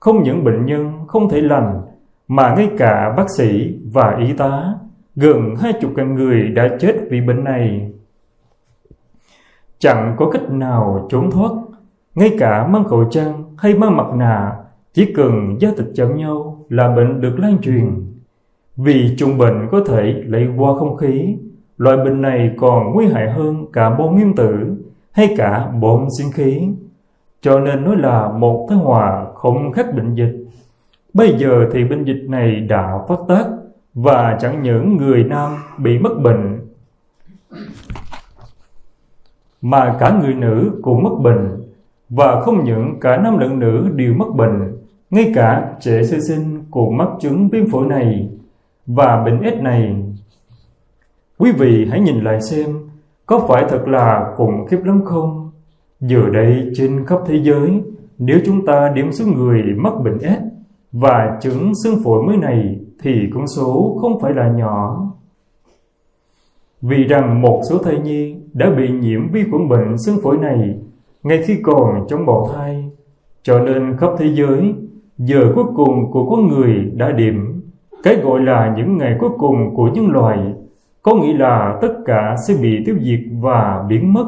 không 0.00 0.22
những 0.22 0.44
bệnh 0.44 0.66
nhân 0.66 0.92
không 1.08 1.28
thể 1.28 1.40
lành, 1.40 1.82
mà 2.28 2.54
ngay 2.54 2.70
cả 2.78 3.14
bác 3.16 3.30
sĩ 3.36 3.78
và 3.92 4.16
y 4.16 4.32
tá, 4.32 4.74
gần 5.16 5.56
hai 5.56 5.72
chục 5.80 5.90
ngàn 5.96 6.14
người 6.14 6.48
đã 6.48 6.68
chết 6.80 6.94
vì 7.10 7.20
bệnh 7.20 7.44
này. 7.44 7.90
Chẳng 9.80 10.14
có 10.18 10.30
cách 10.30 10.50
nào 10.50 11.06
trốn 11.10 11.30
thoát 11.30 11.50
Ngay 12.14 12.36
cả 12.38 12.66
mang 12.66 12.84
khẩu 12.84 13.04
trang 13.10 13.44
hay 13.58 13.74
mang 13.74 13.96
mặt 13.96 14.06
nạ 14.16 14.52
Chỉ 14.92 15.12
cần 15.14 15.56
da 15.60 15.68
thịt 15.76 15.86
chạm 15.94 16.16
nhau 16.16 16.64
là 16.68 16.96
bệnh 16.96 17.20
được 17.20 17.38
lan 17.38 17.58
truyền 17.62 18.09
vì 18.82 19.14
trùng 19.18 19.38
bệnh 19.38 19.68
có 19.70 19.80
thể 19.86 20.22
lây 20.26 20.48
qua 20.56 20.74
không 20.74 20.96
khí, 20.96 21.36
Loại 21.76 21.96
bệnh 21.96 22.22
này 22.22 22.50
còn 22.56 22.92
nguy 22.92 23.06
hại 23.06 23.30
hơn 23.30 23.66
cả 23.72 23.90
bom 23.90 24.14
nguyên 24.14 24.34
tử 24.36 24.76
Hay 25.12 25.34
cả 25.36 25.68
bom 25.80 26.08
sinh 26.18 26.32
khí. 26.32 26.68
Cho 27.42 27.60
nên 27.60 27.84
nói 27.84 27.96
là 27.96 28.28
một 28.28 28.66
tai 28.68 28.78
hòa 28.78 29.26
không 29.34 29.72
khác 29.72 29.94
bệnh 29.94 30.14
dịch. 30.14 30.46
Bây 31.14 31.38
giờ 31.38 31.68
thì 31.72 31.84
bệnh 31.84 32.04
dịch 32.04 32.24
này 32.28 32.60
đã 32.60 32.98
phát 33.08 33.18
tác 33.28 33.44
Và 33.94 34.38
chẳng 34.40 34.62
những 34.62 34.96
người 34.96 35.24
nam 35.24 35.56
bị 35.78 35.98
mất 35.98 36.20
bệnh, 36.22 36.60
mà 39.62 39.96
cả 40.00 40.20
người 40.20 40.34
nữ 40.34 40.80
cũng 40.82 41.02
mất 41.02 41.14
bệnh. 41.22 41.50
Và 42.08 42.40
không 42.40 42.64
những 42.64 43.00
cả 43.00 43.16
nam 43.16 43.38
lẫn 43.38 43.58
nữ 43.58 43.88
đều 43.96 44.14
mất 44.14 44.26
bệnh, 44.36 44.76
ngay 45.10 45.32
cả 45.34 45.74
trẻ 45.80 46.02
sơ 46.02 46.20
sinh 46.28 46.64
cũng 46.70 46.96
mắc 46.96 47.08
chứng 47.20 47.48
viêm 47.48 47.70
phổi 47.70 47.86
này 47.86 48.30
và 48.94 49.24
bệnh 49.24 49.40
s 49.42 49.62
này 49.62 50.04
quý 51.38 51.52
vị 51.52 51.86
hãy 51.90 52.00
nhìn 52.00 52.24
lại 52.24 52.40
xem 52.40 52.90
có 53.26 53.46
phải 53.48 53.64
thật 53.68 53.88
là 53.88 54.32
khủng 54.36 54.66
khiếp 54.66 54.84
lắm 54.84 55.04
không 55.04 55.50
giờ 56.00 56.28
đây 56.32 56.70
trên 56.74 57.06
khắp 57.06 57.20
thế 57.26 57.40
giới 57.42 57.82
nếu 58.18 58.40
chúng 58.46 58.66
ta 58.66 58.92
điểm 58.94 59.12
số 59.12 59.24
người 59.26 59.62
mắc 59.76 59.92
bệnh 60.04 60.18
s 60.18 60.42
và 60.92 61.38
chứng 61.42 61.72
xương 61.84 62.02
phổi 62.04 62.22
mới 62.22 62.36
này 62.36 62.80
thì 63.02 63.30
con 63.34 63.46
số 63.56 63.98
không 64.00 64.20
phải 64.20 64.34
là 64.34 64.48
nhỏ 64.48 65.06
vì 66.82 67.04
rằng 67.04 67.42
một 67.42 67.62
số 67.70 67.78
thai 67.78 67.98
nhi 67.98 68.36
đã 68.52 68.70
bị 68.70 68.90
nhiễm 68.90 69.30
vi 69.30 69.44
khuẩn 69.50 69.68
bệnh 69.68 69.98
xương 69.98 70.20
phổi 70.22 70.36
này 70.36 70.78
ngay 71.22 71.42
khi 71.46 71.56
còn 71.62 72.06
trong 72.08 72.26
bào 72.26 72.50
thai. 72.54 72.90
Cho 73.42 73.60
nên 73.60 73.96
khắp 73.96 74.10
thế 74.18 74.34
giới, 74.34 74.74
giờ 75.18 75.52
cuối 75.54 75.64
cùng 75.74 76.10
của 76.10 76.30
con 76.30 76.48
người 76.48 76.74
đã 76.94 77.12
điểm. 77.12 77.59
Cái 78.02 78.16
gọi 78.16 78.40
là 78.40 78.74
những 78.76 78.98
ngày 78.98 79.16
cuối 79.20 79.30
cùng 79.38 79.74
của 79.74 79.90
nhân 79.94 80.10
loại, 80.10 80.38
có 81.02 81.14
nghĩa 81.14 81.32
là 81.32 81.78
tất 81.82 81.94
cả 82.06 82.36
sẽ 82.48 82.54
bị 82.62 82.84
tiêu 82.86 82.96
diệt 83.02 83.20
và 83.40 83.84
biến 83.88 84.12
mất. 84.12 84.26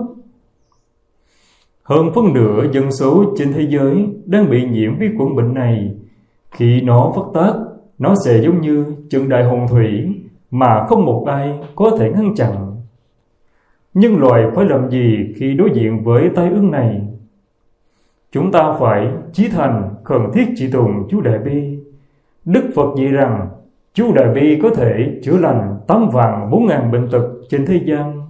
Hơn 1.82 2.10
phân 2.14 2.32
nửa 2.34 2.66
dân 2.72 2.92
số 2.92 3.24
trên 3.38 3.52
thế 3.52 3.66
giới 3.68 4.06
đang 4.26 4.50
bị 4.50 4.64
nhiễm 4.64 4.98
vi 4.98 5.08
khuẩn 5.18 5.36
bệnh 5.36 5.54
này. 5.54 5.94
Khi 6.50 6.80
nó 6.80 7.12
phát 7.16 7.22
tác, 7.34 7.54
nó 7.98 8.14
sẽ 8.24 8.42
giống 8.42 8.60
như 8.60 8.86
trận 9.10 9.28
đại 9.28 9.44
hồng 9.44 9.66
thủy 9.68 10.14
mà 10.50 10.86
không 10.86 11.04
một 11.04 11.24
ai 11.26 11.58
có 11.74 11.90
thể 11.98 12.12
ngăn 12.16 12.34
chặn. 12.34 12.76
Nhưng 13.94 14.18
loài 14.18 14.44
phải 14.54 14.64
làm 14.64 14.90
gì 14.90 15.34
khi 15.36 15.54
đối 15.54 15.70
diện 15.74 16.04
với 16.04 16.30
tai 16.34 16.50
ương 16.50 16.70
này? 16.70 17.02
Chúng 18.32 18.52
ta 18.52 18.76
phải 18.80 19.08
chí 19.32 19.48
thành 19.48 19.94
khẩn 20.04 20.20
thiết 20.34 20.44
chỉ 20.56 20.70
tùng 20.70 21.08
chú 21.10 21.20
Đại 21.20 21.38
Bi. 21.38 21.78
Đức 22.44 22.70
Phật 22.74 22.94
dạy 22.96 23.06
rằng 23.06 23.48
chú 23.94 24.12
Đại 24.14 24.28
Bi 24.34 24.58
có 24.62 24.70
thể 24.70 25.20
chữa 25.22 25.36
lành 25.36 25.80
tám 25.86 26.08
vàng 26.12 26.50
bốn 26.50 26.66
ngàn 26.66 26.92
bệnh 26.92 27.08
tật 27.10 27.28
trên 27.48 27.66
thế 27.66 27.80
gian. 27.84 28.22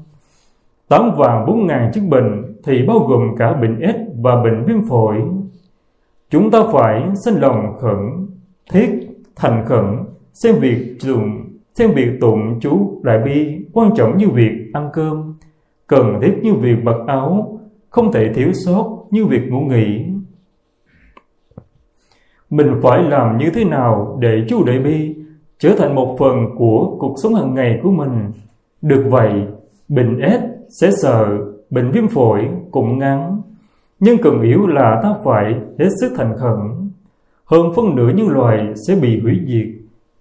Tám 0.88 1.10
vàng 1.16 1.46
bốn 1.46 1.66
ngàn 1.66 1.90
chứng 1.94 2.10
bệnh 2.10 2.56
thì 2.64 2.86
bao 2.86 2.98
gồm 2.98 3.36
cả 3.38 3.52
bệnh 3.52 3.80
S 3.80 4.20
và 4.22 4.42
bệnh 4.42 4.64
viêm 4.64 4.88
phổi. 4.88 5.22
Chúng 6.30 6.50
ta 6.50 6.58
phải 6.72 7.02
sinh 7.24 7.34
lòng 7.34 7.76
khẩn, 7.80 8.26
thiết, 8.72 8.90
thành 9.36 9.64
khẩn, 9.66 9.84
xem 10.32 10.54
việc 10.60 10.96
dùng 10.98 11.44
xem 11.74 11.90
việc 11.94 12.10
tụng 12.20 12.60
chú 12.60 13.00
đại 13.02 13.18
bi 13.18 13.64
quan 13.72 13.90
trọng 13.96 14.16
như 14.16 14.28
việc 14.28 14.70
ăn 14.72 14.90
cơm, 14.92 15.34
cần 15.86 16.18
thiết 16.22 16.38
như 16.42 16.54
việc 16.54 16.76
mặc 16.82 16.96
áo, 17.06 17.58
không 17.90 18.12
thể 18.12 18.32
thiếu 18.34 18.52
sót 18.52 19.04
như 19.10 19.26
việc 19.26 19.42
ngủ 19.50 19.60
nghỉ 19.60 20.04
mình 22.52 22.74
phải 22.82 23.02
làm 23.02 23.38
như 23.38 23.50
thế 23.54 23.64
nào 23.64 24.18
để 24.20 24.44
chú 24.48 24.64
đại 24.64 24.78
bi 24.78 25.14
trở 25.62 25.74
thành 25.78 25.94
một 25.94 26.16
phần 26.18 26.36
của 26.56 26.96
cuộc 26.98 27.14
sống 27.22 27.34
hàng 27.34 27.54
ngày 27.54 27.80
của 27.82 27.90
mình 27.90 28.30
được 28.82 29.04
vậy 29.10 29.42
bệnh 29.88 30.18
ết 30.18 30.40
sẽ 30.80 30.90
sợ 31.02 31.26
bệnh 31.70 31.90
viêm 31.90 32.08
phổi 32.08 32.48
cũng 32.70 32.98
ngắn 32.98 33.42
nhưng 34.00 34.22
cần 34.22 34.42
yếu 34.42 34.66
là 34.66 35.00
ta 35.02 35.14
phải 35.24 35.54
hết 35.78 35.88
sức 36.00 36.12
thành 36.16 36.36
khẩn 36.38 36.90
hơn 37.44 37.72
phân 37.76 37.96
nửa 37.96 38.12
những 38.16 38.28
loài 38.28 38.72
sẽ 38.88 38.94
bị 39.02 39.20
hủy 39.20 39.40
diệt 39.46 39.66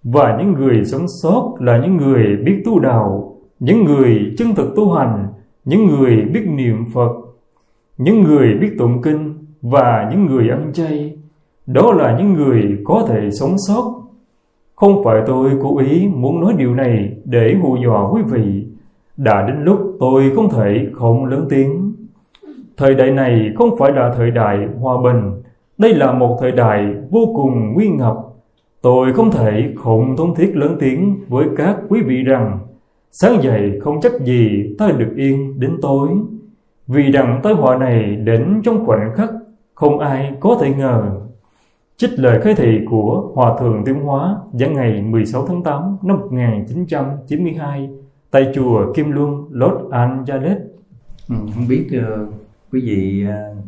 và 0.04 0.36
những 0.38 0.52
người 0.52 0.84
sống 0.84 1.06
sót 1.22 1.54
là 1.60 1.78
những 1.78 1.96
người 1.96 2.36
biết 2.44 2.62
tu 2.64 2.80
đạo, 2.80 3.36
những 3.60 3.84
người 3.84 4.34
chân 4.38 4.54
thực 4.54 4.76
tu 4.76 4.92
hành, 4.92 5.26
những 5.64 5.86
người 5.86 6.16
biết 6.16 6.44
niệm 6.46 6.84
Phật, 6.94 7.12
những 7.98 8.22
người 8.22 8.54
biết 8.60 8.70
tụng 8.78 9.02
kinh 9.02 9.46
và 9.62 10.08
những 10.10 10.26
người 10.26 10.48
ăn 10.48 10.72
chay. 10.72 11.18
Đó 11.66 11.92
là 11.92 12.18
những 12.18 12.32
người 12.32 12.78
có 12.84 13.04
thể 13.08 13.30
sống 13.40 13.54
sót. 13.68 14.02
Không 14.82 15.04
phải 15.04 15.22
tôi 15.26 15.50
cố 15.62 15.78
ý 15.78 16.08
muốn 16.14 16.40
nói 16.40 16.54
điều 16.56 16.74
này 16.74 17.12
để 17.24 17.54
hù 17.62 17.76
dọa 17.76 18.08
quý 18.10 18.22
vị. 18.22 18.66
Đã 19.16 19.46
đến 19.46 19.64
lúc 19.64 19.96
tôi 20.00 20.32
không 20.34 20.50
thể 20.50 20.86
không 20.92 21.24
lớn 21.24 21.46
tiếng. 21.50 21.94
Thời 22.76 22.94
đại 22.94 23.10
này 23.10 23.52
không 23.56 23.76
phải 23.78 23.92
là 23.92 24.14
thời 24.16 24.30
đại 24.30 24.58
hòa 24.80 25.02
bình 25.04 25.42
đây 25.78 25.94
là 25.94 26.12
một 26.12 26.38
thời 26.40 26.52
đại 26.52 26.94
vô 27.10 27.20
cùng 27.36 27.72
nguy 27.74 27.88
ngập. 27.88 28.16
Tôi 28.80 29.12
không 29.12 29.30
thể 29.30 29.72
không 29.76 30.16
thống 30.16 30.34
thiết 30.34 30.56
lớn 30.56 30.76
tiếng 30.80 31.20
với 31.28 31.46
các 31.56 31.76
quý 31.88 32.00
vị 32.02 32.22
rằng, 32.22 32.58
sáng 33.10 33.42
dậy 33.42 33.78
không 33.80 34.00
chắc 34.00 34.12
gì 34.20 34.74
ta 34.78 34.90
được 34.90 35.12
yên 35.16 35.60
đến 35.60 35.76
tối. 35.82 36.08
Vì 36.86 37.12
đằng 37.12 37.40
tai 37.42 37.52
họa 37.52 37.78
này 37.78 38.16
đến 38.16 38.60
trong 38.64 38.86
khoảnh 38.86 39.12
khắc 39.14 39.30
không 39.74 39.98
ai 39.98 40.32
có 40.40 40.58
thể 40.60 40.74
ngờ. 40.74 41.20
Trích 41.96 42.18
lời 42.18 42.40
khai 42.42 42.54
thị 42.54 42.80
của 42.90 43.32
Hòa 43.34 43.56
Thượng 43.60 43.84
Tiến 43.84 44.00
Hóa 44.00 44.36
giảng 44.52 44.74
ngày 44.74 45.02
16 45.02 45.46
tháng 45.46 45.62
8 45.62 45.96
năm 46.02 46.20
1992 46.20 47.90
tại 48.30 48.52
chùa 48.54 48.92
Kim 48.92 49.10
Luân, 49.10 49.48
Los 49.50 49.90
Angeles. 49.90 50.58
Ừ, 51.28 51.34
không 51.54 51.68
biết 51.68 51.88
uh, 51.98 52.34
quý 52.72 52.80
vị 52.80 53.26
uh, 53.28 53.64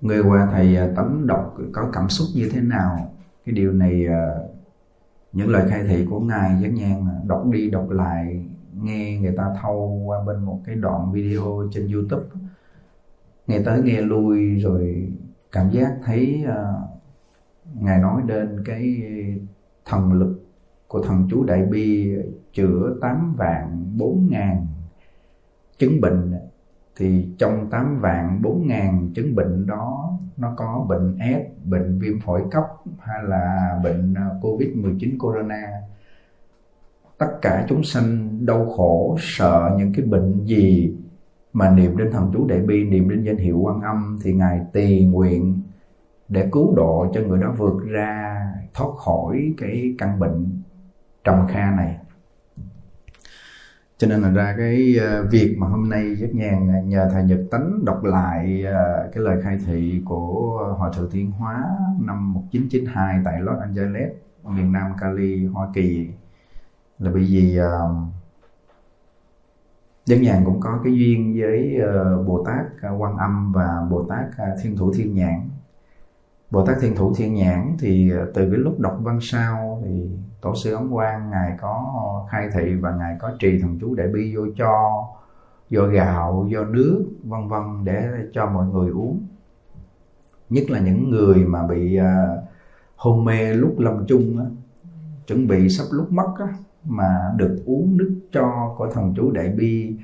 người 0.00 0.22
qua 0.22 0.48
thầy 0.52 0.76
uh, 0.84 0.96
tấm 0.96 1.26
đọc 1.26 1.56
có 1.72 1.90
cảm 1.92 2.08
xúc 2.08 2.28
như 2.34 2.50
thế 2.52 2.60
nào 2.60 3.12
cái 3.46 3.52
điều 3.52 3.72
này 3.72 4.06
uh, 4.06 4.50
những 5.32 5.48
lời 5.48 5.66
khai 5.70 5.84
thị 5.88 6.06
của 6.10 6.20
ngài 6.20 6.62
giác 6.62 6.72
nhan 6.72 7.04
đọc 7.26 7.46
đi 7.50 7.70
đọc 7.70 7.90
lại 7.90 8.44
nghe 8.82 9.18
người 9.18 9.34
ta 9.36 9.44
thâu 9.62 10.02
qua 10.06 10.24
bên 10.26 10.44
một 10.44 10.60
cái 10.66 10.74
đoạn 10.74 11.12
video 11.12 11.68
trên 11.72 11.92
youtube 11.92 12.24
nghe 13.46 13.58
tới 13.64 13.82
nghe 13.82 14.00
lui 14.00 14.58
rồi 14.58 15.12
cảm 15.52 15.70
giác 15.70 15.92
thấy 16.04 16.44
uh, 16.48 16.91
ngài 17.80 17.98
nói 17.98 18.22
đến 18.26 18.62
cái 18.64 19.02
thần 19.84 20.12
lực 20.12 20.44
của 20.88 21.02
thần 21.02 21.28
chú 21.30 21.44
đại 21.44 21.62
bi 21.62 22.14
chữa 22.52 22.98
tám 23.00 23.34
vạn 23.38 23.92
bốn 23.98 24.28
ngàn 24.30 24.66
chứng 25.78 26.00
bệnh. 26.00 26.34
Thì 26.96 27.28
trong 27.38 27.70
8 27.70 27.98
vạn 28.00 28.42
4 28.42 28.66
ngàn 28.66 29.10
chứng 29.14 29.34
bệnh 29.34 29.66
đó 29.66 30.18
nó 30.36 30.54
có 30.56 30.86
bệnh 30.88 31.18
S, 31.18 31.68
bệnh 31.68 31.98
viêm 31.98 32.20
phổi 32.20 32.42
cấp 32.50 32.64
hay 32.98 33.22
là 33.22 33.80
bệnh 33.84 34.14
à, 34.14 34.28
Covid-19 34.42 35.18
corona. 35.18 35.72
Tất 37.18 37.38
cả 37.42 37.66
chúng 37.68 37.84
sanh 37.84 38.38
đau 38.46 38.66
khổ 38.66 39.16
sợ 39.20 39.74
những 39.78 39.92
cái 39.92 40.06
bệnh 40.06 40.44
gì 40.44 40.96
mà 41.52 41.70
niệm 41.70 41.96
đến 41.96 42.10
thần 42.12 42.30
chú 42.32 42.46
đại 42.46 42.60
bi 42.60 42.84
niệm 42.84 43.08
đến 43.08 43.22
danh 43.22 43.36
hiệu 43.36 43.58
quan 43.58 43.80
âm 43.80 44.18
thì 44.22 44.32
ngài 44.32 44.60
tỳ 44.72 45.04
nguyện 45.04 45.62
để 46.32 46.48
cứu 46.52 46.76
độ 46.76 47.06
cho 47.14 47.20
người 47.20 47.40
đó 47.42 47.54
vượt 47.56 47.80
ra 47.88 48.42
thoát 48.74 48.90
khỏi 48.96 49.54
cái 49.58 49.94
căn 49.98 50.18
bệnh 50.18 50.62
trầm 51.24 51.46
kha 51.48 51.70
này 51.70 51.98
cho 53.98 54.08
nên 54.08 54.22
là 54.22 54.30
ra 54.30 54.54
cái 54.58 54.96
ờ, 55.00 55.26
việc 55.30 55.56
mà 55.58 55.66
hôm 55.66 55.88
nay 55.88 56.14
rất 56.14 56.28
nhàn 56.32 56.68
ờ, 56.68 56.80
nhờ 56.82 57.08
thầy 57.12 57.24
Nhật 57.24 57.40
Tánh 57.50 57.84
đọc 57.84 58.04
lại 58.04 58.64
ờ, 58.64 59.10
cái 59.12 59.24
lời 59.24 59.42
khai 59.42 59.58
thị 59.66 60.02
của 60.04 60.74
Hòa 60.78 60.90
Thượng 60.96 61.10
Thiên 61.10 61.30
Hóa 61.30 61.64
năm 62.00 62.34
1992 62.34 63.20
tại 63.24 63.40
Los 63.40 63.60
Angeles, 63.60 64.10
miền 64.44 64.72
Nam 64.72 64.92
Cali, 65.00 65.46
Hoa 65.46 65.68
Kỳ 65.74 66.08
là 66.98 67.10
bởi 67.10 67.22
vì 67.22 67.58
Dân 70.06 70.22
nhàn 70.22 70.44
cũng 70.44 70.60
có 70.60 70.80
cái 70.84 70.92
duyên 70.92 71.40
với 71.40 71.80
Bồ 72.26 72.44
Tát 72.44 72.90
Quan 72.98 73.16
Âm 73.16 73.52
và 73.52 73.86
Bồ 73.90 74.04
Tát 74.04 74.24
Thiên 74.62 74.76
Thủ 74.76 74.92
Thiên 74.92 75.14
Nhãn. 75.14 75.40
Bồ 76.52 76.66
Tát 76.66 76.76
Thiên 76.80 76.96
Thủ 76.96 77.14
Thiên 77.14 77.34
Nhãn 77.34 77.76
thì 77.78 78.10
ờ, 78.10 78.30
từ 78.34 78.50
cái 78.50 78.58
lúc 78.58 78.80
đọc 78.80 78.98
văn 79.02 79.18
sao 79.22 79.82
thì 79.84 80.10
tổ 80.40 80.54
sư 80.54 80.74
ấn 80.74 80.90
quang 80.90 81.30
ngài 81.30 81.56
có 81.60 82.26
khai 82.30 82.48
thị 82.54 82.74
và 82.74 82.96
ngài 82.96 83.16
có 83.20 83.30
trì 83.38 83.60
thần 83.60 83.78
chú 83.80 83.94
đại 83.94 84.08
bi 84.08 84.36
vô 84.36 84.42
cho 84.56 85.04
vô 85.70 85.82
gạo 85.86 86.48
vô 86.50 86.64
nước 86.64 87.06
vân 87.24 87.48
vân 87.48 87.84
để 87.84 88.08
cho 88.32 88.46
mọi 88.46 88.66
người 88.66 88.90
uống. 88.90 89.26
Nhất 90.50 90.70
là 90.70 90.78
những 90.80 91.10
người 91.10 91.44
mà 91.44 91.66
bị 91.66 91.96
ờ, 91.96 92.42
hôn 92.96 93.24
mê 93.24 93.54
lúc 93.54 93.78
lâm 93.78 94.06
chung 94.08 94.38
á, 94.38 94.44
chuẩn 95.26 95.48
bị 95.48 95.68
sắp 95.68 95.84
lúc 95.90 96.12
mất 96.12 96.32
á, 96.38 96.54
mà 96.84 97.32
được 97.36 97.62
uống 97.66 97.96
nước 97.96 98.20
cho 98.32 98.74
của 98.78 98.90
thần 98.92 99.14
chú 99.16 99.30
đại 99.30 99.48
bi 99.48 99.96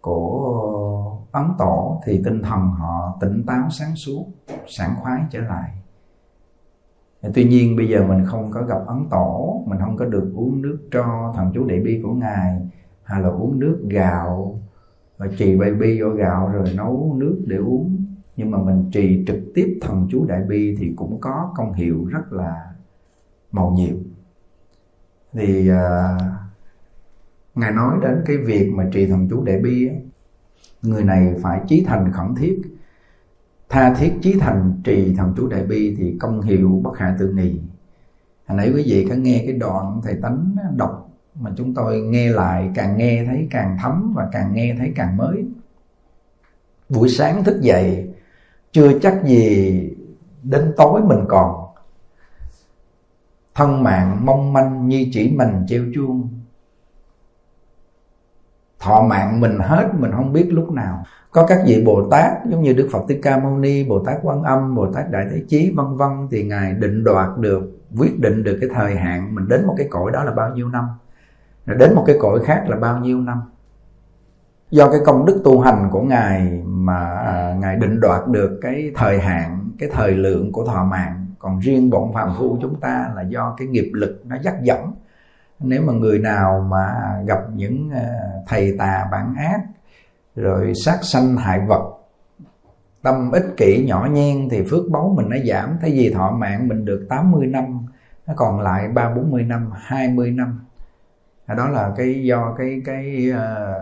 của 0.00 1.18
ấn 1.32 1.44
tổ 1.58 2.00
thì 2.04 2.22
tinh 2.24 2.42
thần 2.42 2.70
họ 2.70 3.16
tỉnh 3.20 3.44
táo 3.46 3.70
sáng 3.70 3.96
suốt 3.96 4.26
sảng 4.66 4.94
khoái 5.02 5.20
trở 5.30 5.40
lại 5.40 5.70
tuy 7.34 7.44
nhiên 7.44 7.76
bây 7.76 7.88
giờ 7.88 8.04
mình 8.08 8.24
không 8.26 8.50
có 8.50 8.62
gặp 8.62 8.86
ấn 8.86 9.06
tổ 9.10 9.62
mình 9.66 9.78
không 9.80 9.96
có 9.96 10.04
được 10.04 10.32
uống 10.34 10.62
nước 10.62 10.78
cho 10.92 11.32
thần 11.36 11.50
chú 11.54 11.64
đại 11.64 11.80
bi 11.80 12.00
của 12.02 12.14
ngài 12.14 12.68
hay 13.02 13.22
là 13.22 13.28
uống 13.28 13.58
nước 13.58 13.84
gạo 13.90 14.60
và 15.18 15.26
trì 15.38 15.56
baby 15.56 16.00
vô 16.00 16.10
gạo 16.10 16.48
rồi 16.48 16.72
nấu 16.76 17.14
nước 17.18 17.42
để 17.46 17.56
uống. 17.56 17.96
Nhưng 18.36 18.50
mà 18.50 18.58
mình 18.58 18.90
trì 18.92 19.24
trực 19.26 19.38
tiếp 19.54 19.78
thần 19.82 20.08
chú 20.10 20.24
đại 20.28 20.42
bi 20.48 20.76
thì 20.78 20.92
cũng 20.96 21.20
có 21.20 21.52
công 21.56 21.72
hiệu 21.72 22.04
rất 22.04 22.32
là 22.32 22.74
màu 23.52 23.70
nhiệm. 23.70 23.96
Thì 25.32 25.70
uh, 25.70 26.22
ngài 27.54 27.72
nói 27.72 27.98
đến 28.02 28.22
cái 28.26 28.36
việc 28.36 28.70
mà 28.74 28.88
trì 28.92 29.06
thần 29.06 29.28
chú 29.30 29.44
đại 29.44 29.58
bi 29.58 29.88
người 30.82 31.04
này 31.04 31.34
phải 31.42 31.60
chí 31.68 31.84
thành 31.86 32.12
khẩn 32.12 32.34
thiết 32.34 32.62
tha 33.68 33.94
thiết 33.94 34.12
chí 34.22 34.36
thành 34.40 34.80
trì 34.84 35.14
thần 35.14 35.34
chú 35.36 35.48
đại 35.48 35.62
bi 35.64 35.96
thì 35.98 36.16
công 36.20 36.40
hiệu 36.40 36.80
bất 36.84 36.98
hạ 36.98 37.16
tự 37.18 37.28
nghị. 37.28 37.60
hồi 38.46 38.58
nãy 38.58 38.72
quý 38.74 38.82
vị 38.86 39.06
có 39.08 39.14
nghe 39.14 39.42
cái 39.46 39.52
đoạn 39.52 40.00
thầy 40.04 40.14
tánh 40.22 40.56
đọc 40.76 41.10
mà 41.40 41.50
chúng 41.56 41.74
tôi 41.74 42.00
nghe 42.00 42.30
lại, 42.30 42.70
càng 42.74 42.96
nghe 42.96 43.24
thấy 43.26 43.48
càng 43.50 43.76
thấm 43.82 44.12
và 44.16 44.28
càng 44.32 44.54
nghe 44.54 44.74
thấy 44.78 44.92
càng 44.96 45.16
mới. 45.16 45.46
Buổi 46.88 47.08
sáng 47.08 47.44
thức 47.44 47.60
dậy, 47.60 48.08
chưa 48.72 48.98
chắc 48.98 49.24
gì 49.24 49.90
đến 50.42 50.72
tối 50.76 51.00
mình 51.04 51.24
còn. 51.28 51.66
Thân 53.54 53.82
mạng 53.82 54.26
mong 54.26 54.52
manh 54.52 54.88
như 54.88 55.06
chỉ 55.12 55.30
mình 55.30 55.66
treo 55.68 55.82
chuông 55.94 56.28
thọ 58.80 59.02
mạng 59.02 59.40
mình 59.40 59.58
hết 59.58 59.88
mình 59.98 60.10
không 60.12 60.32
biết 60.32 60.48
lúc 60.50 60.72
nào. 60.72 61.04
Có 61.30 61.46
các 61.46 61.58
vị 61.66 61.82
bồ 61.86 62.08
tát 62.10 62.32
giống 62.50 62.62
như 62.62 62.72
đức 62.72 62.88
phật 62.92 63.02
thích 63.08 63.20
ca 63.22 63.38
mâu 63.38 63.58
ni 63.58 63.84
bồ 63.84 64.04
tát 64.04 64.16
quan 64.22 64.42
âm 64.42 64.74
bồ 64.74 64.92
tát 64.92 65.10
đại 65.10 65.26
thế 65.30 65.42
chí 65.48 65.72
vân 65.76 65.96
vân 65.96 66.10
thì 66.30 66.44
ngài 66.44 66.74
định 66.74 67.04
đoạt 67.04 67.28
được 67.38 67.62
quyết 67.98 68.20
định 68.20 68.44
được 68.44 68.58
cái 68.60 68.70
thời 68.74 68.96
hạn 68.96 69.34
mình 69.34 69.48
đến 69.48 69.66
một 69.66 69.74
cái 69.78 69.86
cõi 69.90 70.12
đó 70.12 70.24
là 70.24 70.32
bao 70.32 70.54
nhiêu 70.54 70.68
năm. 70.68 70.84
Rồi 71.66 71.76
đến 71.76 71.94
một 71.94 72.04
cái 72.06 72.16
cõi 72.20 72.38
khác 72.44 72.64
là 72.68 72.76
bao 72.76 73.00
nhiêu 73.00 73.20
năm. 73.20 73.40
Do 74.70 74.90
cái 74.90 75.00
công 75.06 75.26
đức 75.26 75.40
tu 75.44 75.60
hành 75.60 75.88
của 75.90 76.02
ngài 76.02 76.62
mà 76.66 77.14
à, 77.14 77.54
ngài 77.60 77.76
định 77.76 78.00
đoạt 78.00 78.28
được 78.28 78.58
cái 78.62 78.92
thời 78.94 79.20
hạn 79.20 79.70
cái 79.78 79.88
thời 79.92 80.10
lượng 80.10 80.52
của 80.52 80.66
thọ 80.66 80.84
mạng. 80.84 81.26
Còn 81.38 81.58
riêng 81.58 81.90
bọn 81.90 82.12
phàm 82.12 82.30
phu 82.38 82.58
chúng 82.62 82.80
ta 82.80 83.10
là 83.16 83.22
do 83.22 83.54
cái 83.58 83.68
nghiệp 83.68 83.90
lực 83.94 84.22
nó 84.24 84.36
dắt 84.42 84.54
dẫn 84.62 84.92
nếu 85.60 85.82
mà 85.82 85.92
người 85.92 86.18
nào 86.18 86.66
mà 86.70 86.94
gặp 87.26 87.38
những 87.54 87.90
ờ, 87.90 88.02
thầy 88.46 88.76
tà 88.78 89.08
bản 89.12 89.34
ác, 89.38 89.60
rồi 90.36 90.72
sát 90.84 90.98
sanh 91.02 91.36
hại 91.36 91.60
vật, 91.68 91.96
tâm 93.02 93.30
ích 93.32 93.46
kỷ 93.56 93.84
nhỏ 93.86 94.08
nhen 94.12 94.48
thì 94.50 94.62
phước 94.70 94.90
báu 94.90 95.12
mình 95.16 95.28
nó 95.28 95.36
giảm. 95.48 95.78
Thay 95.80 95.90
vì 95.90 96.12
thọ 96.14 96.30
mạng 96.30 96.68
mình 96.68 96.84
được 96.84 97.06
80 97.08 97.46
năm, 97.46 97.86
nó 98.26 98.34
còn 98.36 98.60
lại 98.60 98.88
ba 98.88 99.14
bốn 99.14 99.30
mươi 99.30 99.42
năm 99.42 99.70
20 99.74 100.30
năm. 100.30 100.60
À, 101.46 101.54
đó 101.54 101.68
là 101.68 101.92
cái 101.96 102.24
do 102.24 102.54
cái 102.58 102.82
cái 102.84 103.30
ờ, 103.30 103.74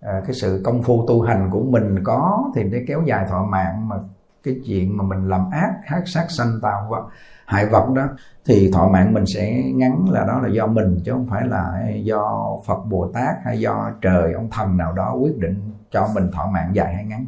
ờ, 0.00 0.22
cái 0.26 0.34
sự 0.34 0.62
công 0.64 0.82
phu 0.82 1.06
tu 1.08 1.22
hành 1.22 1.50
của 1.50 1.62
mình 1.62 2.04
có 2.04 2.50
thì 2.54 2.62
để 2.64 2.84
kéo 2.88 3.02
dài 3.06 3.26
thọ 3.30 3.44
mạng. 3.44 3.88
Mà 3.88 3.96
cái 4.42 4.60
chuyện 4.66 4.96
mà 4.96 5.04
mình 5.04 5.28
làm 5.28 5.50
ác 5.50 5.72
hát 5.84 6.02
sát 6.06 6.26
sanh 6.28 6.60
tạo 6.62 6.86
vật 6.90 7.08
hại 7.46 7.66
vật 7.66 7.90
đó 7.94 8.08
thì 8.44 8.70
thọ 8.72 8.88
mạng 8.88 9.14
mình 9.14 9.26
sẽ 9.26 9.62
ngắn 9.74 10.04
là 10.10 10.24
đó 10.24 10.40
là 10.40 10.48
do 10.48 10.66
mình 10.66 11.00
chứ 11.04 11.12
không 11.12 11.26
phải 11.26 11.46
là 11.46 11.90
do 12.02 12.56
Phật 12.66 12.84
Bồ 12.90 13.10
Tát 13.14 13.34
hay 13.44 13.60
do 13.60 13.90
trời 14.02 14.32
ông 14.32 14.48
thần 14.50 14.76
nào 14.76 14.92
đó 14.92 15.14
quyết 15.20 15.38
định 15.38 15.72
cho 15.90 16.08
mình 16.14 16.30
thọ 16.32 16.46
mạng 16.46 16.70
dài 16.74 16.94
hay 16.94 17.04
ngắn. 17.04 17.26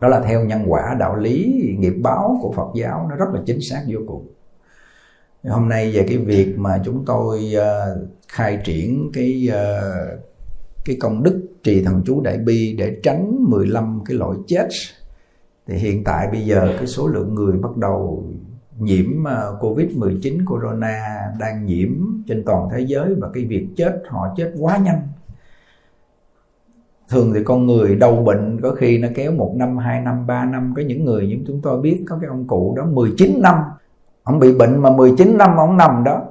Đó 0.00 0.08
là 0.08 0.20
theo 0.20 0.44
nhân 0.44 0.64
quả 0.68 0.96
đạo 0.98 1.16
lý 1.16 1.62
nghiệp 1.78 1.94
báo 2.02 2.38
của 2.42 2.52
Phật 2.52 2.68
giáo 2.74 3.06
nó 3.10 3.16
rất 3.16 3.28
là 3.32 3.40
chính 3.46 3.58
xác 3.70 3.82
vô 3.88 4.00
cùng. 4.08 4.28
Hôm 5.48 5.68
nay 5.68 5.92
về 5.92 6.06
cái 6.08 6.18
việc 6.18 6.54
mà 6.58 6.80
chúng 6.84 7.04
tôi 7.04 7.54
uh, 7.56 8.08
khai 8.28 8.60
triển 8.64 9.10
cái 9.14 9.48
uh, 9.50 10.20
cái 10.84 10.96
công 11.00 11.22
đức 11.22 11.46
trì 11.62 11.84
thần 11.84 12.02
chú 12.06 12.20
đại 12.20 12.38
bi 12.38 12.74
để 12.78 12.96
tránh 13.02 13.36
15 13.48 14.02
cái 14.06 14.16
lỗi 14.16 14.36
chết 14.46 14.68
thì 15.66 15.74
hiện 15.74 16.04
tại 16.04 16.28
bây 16.32 16.46
giờ 16.46 16.74
cái 16.78 16.86
số 16.86 17.06
lượng 17.06 17.34
người 17.34 17.58
bắt 17.58 17.76
đầu 17.76 18.24
nhiễm 18.78 19.24
ờ, 19.24 19.58
Covid-19 19.60 20.44
corona 20.46 21.32
đang 21.38 21.66
nhiễm 21.66 21.90
trên 22.26 22.42
toàn 22.46 22.68
thế 22.72 22.80
giới 22.80 23.14
và 23.14 23.28
cái 23.34 23.44
việc 23.44 23.68
chết 23.76 24.02
họ 24.08 24.34
chết 24.36 24.52
quá 24.58 24.76
nhanh. 24.76 25.08
Thường 27.08 27.32
thì 27.34 27.44
con 27.44 27.66
người 27.66 27.96
đau 27.96 28.16
bệnh 28.16 28.60
có 28.62 28.74
khi 28.74 28.98
nó 28.98 29.08
kéo 29.14 29.32
một 29.32 29.54
năm, 29.56 29.78
hai 29.78 30.00
năm, 30.00 30.26
ba 30.26 30.44
năm. 30.44 30.74
Có 30.76 30.82
những 30.82 31.04
người 31.04 31.28
như 31.28 31.38
chúng 31.46 31.60
tôi 31.62 31.80
biết 31.80 32.04
có 32.08 32.18
cái 32.20 32.28
ông 32.28 32.46
cụ 32.46 32.74
đó 32.76 32.84
19 32.84 33.40
năm. 33.42 33.56
Ông 34.22 34.38
bị 34.38 34.54
bệnh 34.54 34.82
mà 34.82 34.90
19 34.90 35.38
năm 35.38 35.56
ông 35.56 35.76
nằm 35.76 36.04
đó. 36.04 36.22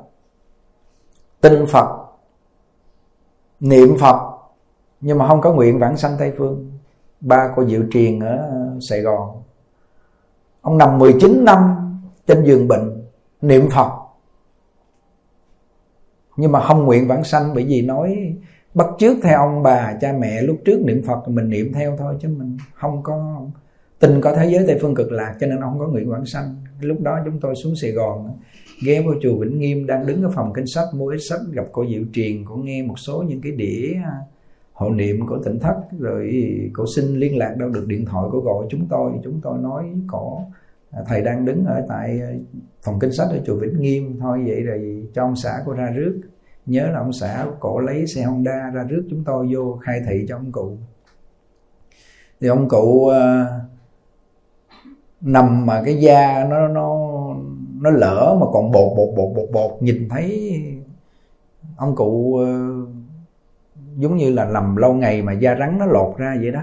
Tin 1.41 1.65
Phật, 1.65 1.87
niệm 3.59 3.97
Phật 3.99 4.31
nhưng 5.01 5.17
mà 5.17 5.27
không 5.27 5.41
có 5.41 5.53
nguyện 5.53 5.79
vãng 5.79 5.97
sanh 5.97 6.15
Tây 6.19 6.33
Phương. 6.37 6.71
Ba 7.21 7.53
cô 7.55 7.65
Diệu 7.65 7.83
Triền 7.91 8.19
ở 8.19 8.49
Sài 8.81 9.01
Gòn. 9.01 9.41
Ông 10.61 10.77
nằm 10.77 10.97
19 10.97 11.45
năm 11.45 11.80
trên 12.31 12.43
giường 12.43 12.67
bệnh, 12.67 13.03
niệm 13.41 13.69
phật. 13.69 13.91
Nhưng 16.37 16.51
mà 16.51 16.61
không 16.61 16.85
nguyện 16.85 17.07
vãng 17.07 17.23
sanh 17.23 17.51
bởi 17.55 17.63
vì 17.63 17.81
nói, 17.81 18.35
bắt 18.73 18.87
trước 18.99 19.17
theo 19.23 19.39
ông 19.39 19.63
bà, 19.63 19.97
cha 20.01 20.13
mẹ, 20.19 20.41
lúc 20.41 20.57
trước 20.65 20.81
niệm 20.85 21.03
phật 21.07 21.29
mình 21.29 21.49
niệm 21.49 21.73
theo 21.73 21.97
thôi 21.97 22.15
chứ 22.21 22.27
mình 22.27 22.57
không 22.73 23.03
có 23.03 23.41
tin 23.99 24.21
có 24.21 24.35
thế 24.35 24.49
giới 24.51 24.63
tây 24.67 24.77
phương 24.81 24.95
cực 24.95 25.11
lạc, 25.11 25.35
cho 25.39 25.47
nên 25.47 25.61
không 25.61 25.79
có 25.79 25.87
nguyện 25.87 26.09
vãng 26.09 26.25
sanh. 26.25 26.55
Lúc 26.81 27.01
đó 27.01 27.19
chúng 27.25 27.39
tôi 27.39 27.55
xuống 27.55 27.75
sài 27.75 27.91
gòn, 27.91 28.37
ghé 28.85 29.01
vào 29.01 29.15
chùa 29.21 29.37
vĩnh 29.37 29.59
nghiêm 29.59 29.87
đang 29.87 30.05
đứng 30.05 30.23
ở 30.23 30.29
phòng 30.35 30.53
kinh 30.53 30.67
sách, 30.67 30.87
mua 30.93 31.07
ít 31.07 31.19
sách, 31.29 31.39
gặp 31.51 31.65
cô 31.71 31.85
diệu 31.85 32.03
Triền 32.13 32.45
cũng 32.45 32.65
nghe 32.65 32.83
một 32.83 32.99
số 32.99 33.23
những 33.27 33.41
cái 33.41 33.51
đĩa 33.51 33.93
à, 34.05 34.15
hộ 34.73 34.89
niệm 34.89 35.27
của 35.27 35.37
tỉnh 35.37 35.59
thất, 35.59 35.75
rồi 35.99 36.51
cổ 36.73 36.85
xin 36.95 37.05
liên 37.05 37.37
lạc 37.37 37.55
đâu 37.57 37.69
được 37.69 37.85
điện 37.87 38.05
thoại 38.05 38.27
của 38.31 38.39
gọi 38.39 38.65
chúng 38.69 38.87
tôi. 38.89 39.11
Chúng 39.23 39.39
tôi 39.43 39.57
nói 39.57 39.85
có 40.07 40.41
À, 40.91 41.01
thầy 41.07 41.21
đang 41.21 41.45
đứng 41.45 41.65
ở 41.65 41.85
tại 41.89 42.19
ờ, 42.21 42.27
phòng 42.81 42.99
kinh 42.99 43.11
sách 43.11 43.27
ở 43.31 43.39
chùa 43.45 43.55
Vĩnh 43.55 43.81
Nghiêm. 43.81 44.19
Thôi 44.19 44.43
vậy 44.47 44.63
rồi 44.63 45.07
cho 45.13 45.23
ông 45.23 45.35
xã 45.35 45.61
cô 45.65 45.73
ra 45.73 45.91
rước. 45.95 46.21
Nhớ 46.65 46.87
là 46.93 46.99
ông 46.99 47.13
xã 47.13 47.45
cổ 47.59 47.79
lấy 47.79 48.07
xe 48.07 48.23
Honda 48.23 48.69
ra 48.73 48.83
rước 48.83 49.03
chúng 49.09 49.23
tôi 49.23 49.49
vô 49.53 49.79
khai 49.81 50.01
thị 50.09 50.25
cho 50.29 50.37
ông 50.37 50.51
cụ. 50.51 50.77
Thì 52.41 52.47
ông 52.47 52.69
cụ 52.69 53.09
uh, 53.09 53.13
nằm 55.21 55.65
mà 55.65 55.81
cái 55.85 55.95
da 55.95 56.47
nó 56.49 56.67
nó 56.67 56.97
nó 57.81 57.89
lỡ 57.89 58.37
mà 58.39 58.45
còn 58.53 58.71
bột 58.71 58.97
bột 58.97 59.09
bột 59.15 59.35
bột 59.35 59.49
bột. 59.51 59.71
Nhìn 59.81 60.09
thấy 60.09 60.55
ông 61.77 61.95
cụ 61.95 62.39
uh, 62.41 62.89
giống 63.97 64.17
như 64.17 64.31
là 64.33 64.45
nằm 64.45 64.75
lâu 64.75 64.93
ngày 64.93 65.21
mà 65.21 65.33
da 65.33 65.55
rắn 65.59 65.77
nó 65.77 65.85
lột 65.85 66.17
ra 66.17 66.37
vậy 66.41 66.51
đó 66.51 66.61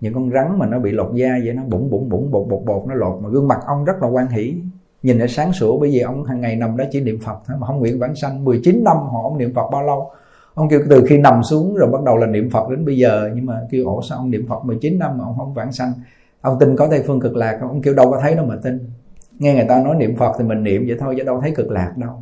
những 0.00 0.14
con 0.14 0.30
rắn 0.30 0.58
mà 0.58 0.66
nó 0.66 0.78
bị 0.78 0.92
lột 0.92 1.14
da 1.14 1.28
vậy, 1.44 1.54
nó 1.54 1.62
bụng 1.62 1.90
bụng 1.90 2.08
bụng, 2.08 2.30
bột 2.30 2.48
bột 2.48 2.62
bột, 2.66 2.86
nó 2.86 2.94
lột. 2.94 3.22
Mà 3.22 3.28
gương 3.28 3.48
mặt 3.48 3.58
ông 3.66 3.84
rất 3.84 4.02
là 4.02 4.08
quan 4.08 4.28
hỷ. 4.28 4.56
Nhìn 5.02 5.18
nó 5.18 5.26
sáng 5.26 5.52
sủa, 5.52 5.78
bởi 5.78 5.90
vì 5.90 6.00
ông 6.00 6.24
hàng 6.24 6.40
ngày 6.40 6.56
nằm 6.56 6.76
đó 6.76 6.84
chỉ 6.90 7.00
niệm 7.00 7.18
phật 7.24 7.38
thôi, 7.46 7.56
mà 7.60 7.66
không 7.66 7.78
nguyện 7.78 7.98
vãng 7.98 8.14
sanh. 8.14 8.44
19 8.44 8.84
năm 8.84 8.96
họ 8.96 9.22
ông 9.22 9.38
niệm 9.38 9.54
phật 9.54 9.70
bao 9.72 9.82
lâu. 9.82 10.10
Ông 10.54 10.68
kêu 10.68 10.80
từ 10.90 11.04
khi 11.08 11.18
nằm 11.18 11.42
xuống 11.42 11.74
rồi 11.76 11.90
bắt 11.90 12.02
đầu 12.02 12.16
là 12.16 12.26
niệm 12.26 12.50
phật 12.50 12.68
đến 12.70 12.84
bây 12.84 12.96
giờ. 12.96 13.30
Nhưng 13.34 13.46
mà 13.46 13.60
kêu 13.70 13.86
ổ 13.86 14.02
sao 14.02 14.18
ông 14.18 14.30
niệm 14.30 14.46
phật 14.48 14.64
19 14.64 14.98
năm 14.98 15.18
mà 15.18 15.24
ông 15.24 15.36
không 15.38 15.54
vãng 15.54 15.72
sanh? 15.72 15.92
Ông 16.40 16.58
tin 16.58 16.76
có 16.76 16.86
tây 16.90 17.02
phương 17.06 17.20
cực 17.20 17.36
lạc 17.36 17.58
ông 17.60 17.82
kêu, 17.82 17.94
đâu 17.94 18.10
có 18.10 18.18
thấy 18.22 18.34
đâu 18.34 18.46
mà 18.46 18.56
tin. 18.62 18.78
Nghe 19.38 19.54
người 19.54 19.66
ta 19.68 19.82
nói 19.82 19.96
niệm 19.96 20.16
phật 20.16 20.32
thì 20.38 20.44
mình 20.44 20.62
niệm 20.62 20.84
vậy 20.88 20.96
thôi, 21.00 21.14
chứ 21.18 21.24
đâu 21.24 21.40
thấy 21.40 21.50
cực 21.50 21.70
lạc 21.70 21.92
đâu. 21.96 22.12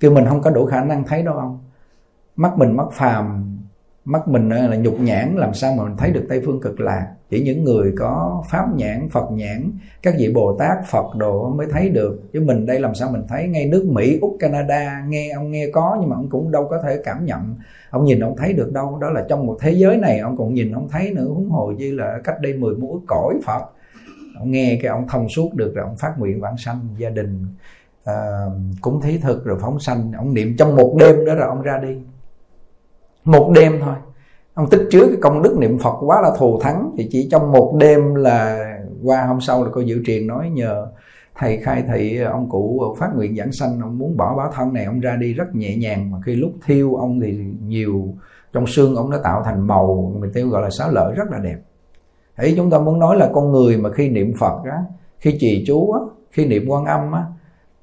Kêu 0.00 0.10
mình 0.10 0.24
không 0.28 0.42
có 0.42 0.50
đủ 0.50 0.66
khả 0.66 0.84
năng 0.84 1.04
thấy 1.04 1.22
đâu 1.22 1.34
ông. 1.34 1.58
Mắt 2.36 2.58
mình 2.58 2.76
mắt 2.76 2.86
phàm 2.92 3.56
mắt 4.06 4.28
mình 4.28 4.50
ờ, 4.50 4.68
là 4.68 4.76
nhục 4.76 5.00
nhãn 5.00 5.34
làm 5.36 5.54
sao 5.54 5.74
mà 5.74 5.84
mình 5.84 5.96
thấy 5.96 6.10
được 6.10 6.26
tây 6.28 6.42
phương 6.44 6.60
cực 6.60 6.80
lạc? 6.80 7.06
Chỉ 7.30 7.42
những 7.42 7.64
người 7.64 7.92
có 7.98 8.44
pháp 8.50 8.66
nhãn 8.76 9.08
phật 9.08 9.30
nhãn 9.32 9.70
các 10.02 10.14
vị 10.18 10.32
bồ 10.34 10.56
tát 10.58 10.76
phật 10.90 11.16
đồ 11.16 11.50
mới 11.50 11.66
thấy 11.70 11.88
được. 11.88 12.20
Chứ 12.32 12.40
mình 12.40 12.66
đây 12.66 12.80
làm 12.80 12.94
sao 12.94 13.10
mình 13.10 13.22
thấy 13.28 13.48
ngay 13.48 13.66
nước 13.66 13.84
mỹ 13.84 14.18
úc 14.20 14.36
canada 14.40 15.04
nghe 15.08 15.30
ông 15.30 15.50
nghe 15.50 15.66
có 15.72 15.96
nhưng 16.00 16.10
mà 16.10 16.16
ông 16.16 16.28
cũng 16.30 16.50
đâu 16.50 16.66
có 16.70 16.82
thể 16.82 17.00
cảm 17.04 17.24
nhận. 17.24 17.56
Ông 17.90 18.04
nhìn 18.04 18.20
ông 18.20 18.36
thấy 18.36 18.52
được 18.52 18.72
đâu 18.72 18.98
đó 19.00 19.10
là 19.10 19.24
trong 19.28 19.46
một 19.46 19.56
thế 19.60 19.72
giới 19.72 19.96
này 19.96 20.18
ông 20.18 20.36
cũng 20.36 20.54
nhìn 20.54 20.72
ông 20.72 20.88
thấy 20.90 21.12
nữa 21.12 21.26
huống 21.28 21.50
hồ 21.50 21.72
như 21.76 21.94
là 21.94 22.18
cách 22.24 22.40
đây 22.40 22.52
mười 22.52 22.76
mũi 22.76 23.00
cõi 23.06 23.34
phật. 23.44 23.62
Ông 24.38 24.50
nghe 24.50 24.78
cái 24.82 24.90
ông 24.90 25.08
thông 25.08 25.28
suốt 25.28 25.54
được 25.54 25.72
rồi 25.74 25.84
ông 25.84 25.96
phát 25.96 26.18
nguyện 26.18 26.40
vãng 26.40 26.56
sanh 26.58 26.80
gia 26.98 27.10
đình 27.10 27.46
uh, 28.10 28.52
cúng 28.80 29.00
thí 29.00 29.18
thực 29.18 29.44
rồi 29.44 29.58
phóng 29.60 29.80
sanh. 29.80 30.12
Ông 30.12 30.34
niệm 30.34 30.54
trong 30.58 30.76
một 30.76 30.96
đêm 30.98 31.24
đó 31.24 31.34
rồi 31.34 31.48
ông 31.48 31.62
ra 31.62 31.78
đi 31.78 31.96
một 33.26 33.50
đêm 33.54 33.80
thôi. 33.80 33.94
Ông 34.54 34.70
tích 34.70 34.88
chứa 34.90 35.06
cái 35.06 35.16
công 35.20 35.42
đức 35.42 35.56
niệm 35.58 35.78
phật 35.78 35.94
quá 36.00 36.20
là 36.22 36.30
thù 36.38 36.60
thắng. 36.60 36.90
Thì 36.98 37.08
chỉ 37.10 37.28
trong 37.30 37.52
một 37.52 37.76
đêm 37.80 38.14
là 38.14 38.68
qua 39.02 39.26
hôm 39.26 39.40
sau 39.40 39.64
là 39.64 39.70
cô 39.72 39.80
dự 39.80 40.02
truyền 40.06 40.26
nói 40.26 40.50
nhờ 40.50 40.86
thầy 41.38 41.56
khai 41.56 41.84
thị, 41.92 42.18
ông 42.18 42.48
cụ 42.48 42.94
phát 42.98 43.10
nguyện 43.16 43.36
giảng 43.36 43.52
sanh, 43.52 43.80
ông 43.80 43.98
muốn 43.98 44.16
bỏ 44.16 44.36
báo 44.36 44.50
thân 44.54 44.72
này, 44.72 44.84
ông 44.84 45.00
ra 45.00 45.16
đi 45.16 45.34
rất 45.34 45.54
nhẹ 45.54 45.76
nhàng. 45.76 46.10
Mà 46.10 46.18
khi 46.26 46.34
lúc 46.34 46.52
thiêu, 46.66 46.94
ông 46.94 47.20
thì 47.20 47.38
nhiều, 47.66 48.14
trong 48.52 48.66
xương 48.66 48.96
ông 48.96 49.10
nó 49.10 49.18
tạo 49.24 49.42
thành 49.44 49.66
màu. 49.66 50.12
Mình 50.20 50.30
tiêu 50.34 50.48
gọi 50.48 50.62
là 50.62 50.70
xá 50.70 50.88
lợi 50.90 51.14
rất 51.14 51.30
là 51.30 51.38
đẹp. 51.38 51.56
Ấy 52.36 52.54
chúng 52.56 52.70
ta 52.70 52.78
muốn 52.78 52.98
nói 52.98 53.16
là 53.16 53.30
con 53.32 53.52
người 53.52 53.76
mà 53.76 53.90
khi 53.92 54.08
niệm 54.08 54.32
phật 54.38 54.64
á, 54.64 54.78
khi 55.18 55.36
trì 55.40 55.64
chú 55.66 55.92
á, 55.92 56.00
khi 56.30 56.46
niệm 56.46 56.64
quan 56.68 56.84
âm 56.84 57.12
á, 57.12 57.24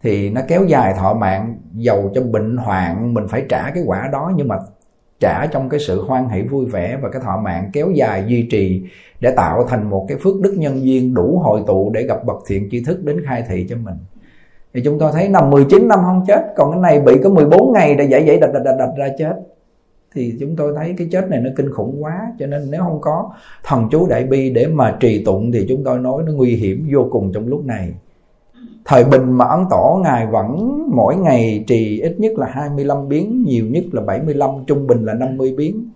thì 0.04 0.30
nó 0.30 0.42
kéo 0.48 0.64
dài 0.68 0.94
thọ 1.00 1.14
mạng, 1.14 1.58
giàu 1.74 2.12
cho 2.16 2.22
bệnh 2.22 2.58
hoạn, 2.58 3.14
mình 3.14 3.28
phải 3.28 3.46
trả 3.50 3.72
cái 3.72 3.84
quả 3.86 4.10
đó. 4.12 4.32
Nhưng 4.36 4.48
mà 4.48 4.58
trả 5.24 5.46
trong 5.46 5.70
cái 5.70 5.80
sự 5.80 6.02
hoan 6.02 6.30
hỷ 6.30 6.42
vui 6.42 6.66
vẻ 6.66 6.98
và 7.02 7.10
cái 7.10 7.22
thọ 7.22 7.42
mạng 7.44 7.70
kéo 7.74 7.92
dài 7.92 8.24
duy 8.28 8.48
trì 8.52 8.84
để 9.20 9.32
tạo 9.32 9.66
thành 9.70 9.90
một 9.90 10.06
cái 10.10 10.18
phước 10.18 10.42
đức 10.42 10.54
nhân 10.58 10.86
duyên 10.86 11.14
đủ 11.14 11.40
hội 11.44 11.62
tụ 11.68 11.92
để 11.94 12.04
gặp 12.04 12.26
bậc 12.26 12.38
thiện 12.48 12.70
tri 12.72 12.84
thức 12.84 13.04
đến 13.04 13.22
khai 13.26 13.44
thị 13.50 13.66
cho 13.70 13.76
mình. 13.76 13.96
Thì 14.74 14.82
chúng 14.86 15.00
tôi 15.00 15.12
thấy 15.14 15.30
năm 15.30 15.50
19 15.50 15.88
năm 15.88 16.00
không 16.04 16.24
chết 16.28 16.54
còn 16.56 16.72
cái 16.72 16.82
này 16.82 17.00
bị 17.00 17.14
có 17.24 17.30
14 17.30 17.74
ngày 17.74 17.96
đã 17.96 18.04
dậy 18.04 18.24
dậy 18.26 18.38
đạch 18.42 18.54
đạch 18.54 18.64
đạch, 18.66 18.76
đạch 18.80 18.98
ra 18.98 19.08
chết. 19.18 19.34
Thì 20.16 20.34
chúng 20.40 20.56
tôi 20.56 20.74
thấy 20.78 20.96
cái 20.98 21.08
chết 21.12 21.30
này 21.30 21.40
nó 21.40 21.50
kinh 21.58 21.72
khủng 21.72 22.04
quá 22.04 22.20
cho 22.40 22.48
nên 22.48 22.72
nếu 22.72 22.82
không 22.82 23.02
có 23.02 23.32
thần 23.64 23.88
chú 23.92 24.08
đại 24.08 24.24
bi 24.24 24.50
để 24.50 24.68
mà 24.68 24.98
trì 25.00 25.24
tụng 25.26 25.52
thì 25.52 25.66
chúng 25.70 25.84
tôi 25.84 26.00
nói 26.00 26.24
nó 26.26 26.32
nguy 26.32 26.56
hiểm 26.56 26.88
vô 26.94 27.08
cùng 27.12 27.32
trong 27.34 27.48
lúc 27.48 27.66
này 27.66 27.94
thời 28.86 29.04
bình 29.04 29.32
mà 29.32 29.46
ấn 29.46 29.60
tổ 29.70 30.02
ngài 30.04 30.28
vẫn 30.28 30.80
mỗi 30.96 31.16
ngày 31.16 31.64
trì 31.68 32.02
ít 32.02 32.20
nhất 32.20 32.32
là 32.38 32.48
25 32.48 33.10
biến, 33.10 33.44
nhiều 33.48 33.66
nhất 33.66 33.84
là 33.92 34.02
75 34.02 34.50
trung 34.68 34.88
bình 34.88 35.06
là 35.06 35.14
50 35.14 35.54
biến. 35.58 35.90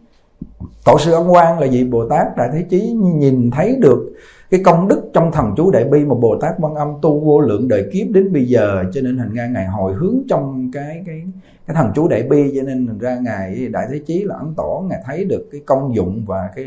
Tổ 0.86 1.00
sư 1.00 1.12
ấn 1.12 1.28
quang 1.30 1.60
là 1.60 1.68
gì 1.68 1.84
bồ 1.84 2.10
tát 2.10 2.38
đại 2.38 2.50
thế 2.54 2.66
chí, 2.70 2.92
nhìn 3.16 3.52
thấy 3.52 3.76
được 3.80 4.14
cái 4.50 4.62
công 4.64 4.88
đức 4.88 5.10
trong 5.14 5.32
thần 5.32 5.54
chú 5.58 5.72
đại 5.72 5.84
bi 5.84 6.06
mà 6.06 6.16
bồ 6.16 6.38
tát 6.42 6.54
quan 6.60 6.76
âm 6.76 6.88
tu 7.02 7.20
vô 7.20 7.40
lượng 7.40 7.68
đời 7.68 7.90
kiếp 7.94 8.08
đến 8.10 8.34
bây 8.34 8.46
giờ, 8.46 8.84
cho 8.94 9.02
nên 9.02 9.18
hình 9.18 9.34
ra 9.34 9.48
ngài 9.48 9.66
hồi 9.66 9.94
hướng 9.94 10.16
trong 10.30 10.72
cái 10.74 11.04
cái 11.06 11.24
cái 11.68 11.76
thần 11.76 11.92
chú 11.96 12.08
đại 12.08 12.24
bi, 12.24 12.54
cho 12.56 12.64
nên 12.64 12.88
hình 12.88 13.00
ra 13.00 13.18
ngài 13.24 13.68
đại 13.68 13.88
thế 13.92 14.00
chí 14.06 14.24
là 14.24 14.36
ấn 14.36 14.54
tổ, 14.58 14.86
ngài 14.90 15.00
thấy 15.06 15.26
được 15.26 15.50
cái 15.52 15.62
công 15.66 15.96
dụng 15.96 16.24
và 16.28 16.50
cái 16.56 16.66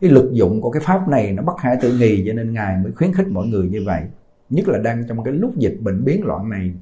cái 0.00 0.10
lực 0.10 0.32
dụng 0.32 0.60
của 0.60 0.70
cái 0.70 0.82
pháp 0.84 1.08
này 1.08 1.32
nó 1.32 1.42
bất 1.42 1.58
hại 1.58 1.76
tự 1.82 1.98
nghì 1.98 2.24
cho 2.26 2.32
nên 2.32 2.52
ngài 2.52 2.76
mới 2.82 2.92
khuyến 2.92 3.12
khích 3.14 3.28
mọi 3.28 3.46
người 3.46 3.68
như 3.68 3.82
vậy 3.86 4.00
nhất 4.52 4.68
là 4.68 4.78
đang 4.78 5.04
trong 5.08 5.24
cái 5.24 5.34
lúc 5.34 5.56
dịch 5.56 5.76
bệnh 5.80 6.04
biến 6.04 6.24
loạn 6.24 6.50
này. 6.50 6.72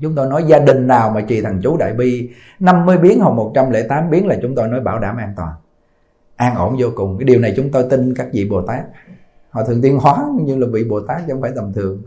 Chúng 0.00 0.14
tôi 0.14 0.26
nói 0.26 0.44
gia 0.46 0.58
đình 0.58 0.86
nào 0.86 1.10
mà 1.10 1.20
trì 1.20 1.42
thằng 1.42 1.60
chú 1.62 1.76
đại 1.76 1.92
bi 1.94 2.30
50 2.60 2.98
biến 2.98 3.20
hoặc 3.20 3.30
108 3.30 4.10
biến 4.10 4.26
là 4.26 4.36
chúng 4.42 4.54
tôi 4.54 4.68
nói 4.68 4.80
bảo 4.80 4.98
đảm 4.98 5.16
an 5.16 5.32
toàn. 5.36 5.52
An 6.36 6.54
ổn 6.54 6.76
vô 6.78 6.88
cùng. 6.94 7.18
Cái 7.18 7.24
điều 7.24 7.40
này 7.40 7.52
chúng 7.56 7.70
tôi 7.70 7.84
tin 7.90 8.14
các 8.14 8.28
vị 8.32 8.48
bồ 8.50 8.62
tát. 8.62 8.84
Họ 9.50 9.64
thường 9.64 9.82
tiên 9.82 9.98
hóa 9.98 10.26
như 10.40 10.56
là 10.56 10.66
vị 10.72 10.84
bồ 10.84 11.00
tát 11.00 11.22
chứ 11.26 11.32
không 11.32 11.42
phải 11.42 11.52
tầm 11.56 11.72
thường. 11.72 12.02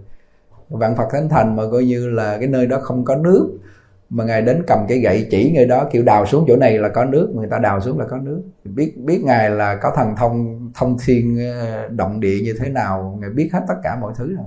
Vạn 0.70 0.96
phật 0.96 1.08
thánh 1.12 1.30
thành 1.30 1.56
mà 1.56 1.64
coi 1.72 1.86
như 1.86 2.10
là 2.10 2.38
cái 2.38 2.48
nơi 2.48 2.68
đó 2.68 2.78
không 2.82 3.06
có 3.06 3.16
nước, 3.16 3.58
mà 4.10 4.24
ngài 4.24 4.42
đến 4.42 4.64
cầm 4.68 4.80
cái 4.88 5.00
gậy 5.00 5.28
chỉ 5.32 5.52
người 5.56 5.66
đó, 5.66 5.88
kiểu 5.92 6.04
đào 6.04 6.26
xuống 6.26 6.46
chỗ 6.48 6.56
này 6.56 6.78
là 6.78 6.90
có 6.90 7.06
nước, 7.06 7.32
người 7.36 7.48
ta 7.48 7.60
đào 7.60 7.82
xuống 7.82 8.00
là 8.00 8.06
có 8.10 8.18
nước. 8.18 8.42
Biết 8.64 8.98
biết 8.98 9.22
ngài 9.24 9.50
là 9.50 9.76
có 9.76 9.94
thần 9.96 10.16
thông 10.16 10.70
thông 10.76 10.98
thiên 11.06 11.38
ờ, 11.40 11.88
động 11.88 12.20
địa 12.20 12.40
như 12.44 12.54
thế 12.60 12.70
nào, 12.70 13.18
ngài 13.22 13.30
biết 13.30 13.50
hết 13.54 13.62
tất 13.68 13.76
cả 13.84 13.98
mọi 14.02 14.14
thứ 14.18 14.36
rồi 14.36 14.46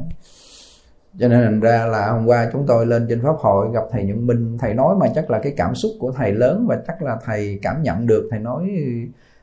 cho 1.18 1.28
nên 1.28 1.42
thành 1.44 1.60
ra 1.60 1.86
là 1.86 2.10
hôm 2.10 2.26
qua 2.26 2.48
chúng 2.52 2.66
tôi 2.66 2.86
lên 2.86 3.06
trên 3.08 3.20
pháp 3.22 3.36
hội 3.38 3.66
gặp 3.74 3.82
thầy 3.92 4.04
nhuận 4.04 4.26
minh. 4.26 4.58
Thầy 4.60 4.74
nói 4.74 4.96
mà 5.00 5.06
chắc 5.14 5.30
là 5.30 5.38
cái 5.42 5.52
cảm 5.56 5.74
xúc 5.74 5.92
của 5.98 6.12
thầy 6.12 6.32
lớn 6.32 6.66
và 6.68 6.78
chắc 6.86 7.02
là 7.02 7.16
thầy 7.24 7.58
cảm 7.62 7.82
nhận 7.82 8.06
được. 8.06 8.28
Thầy 8.30 8.40
nói 8.40 8.70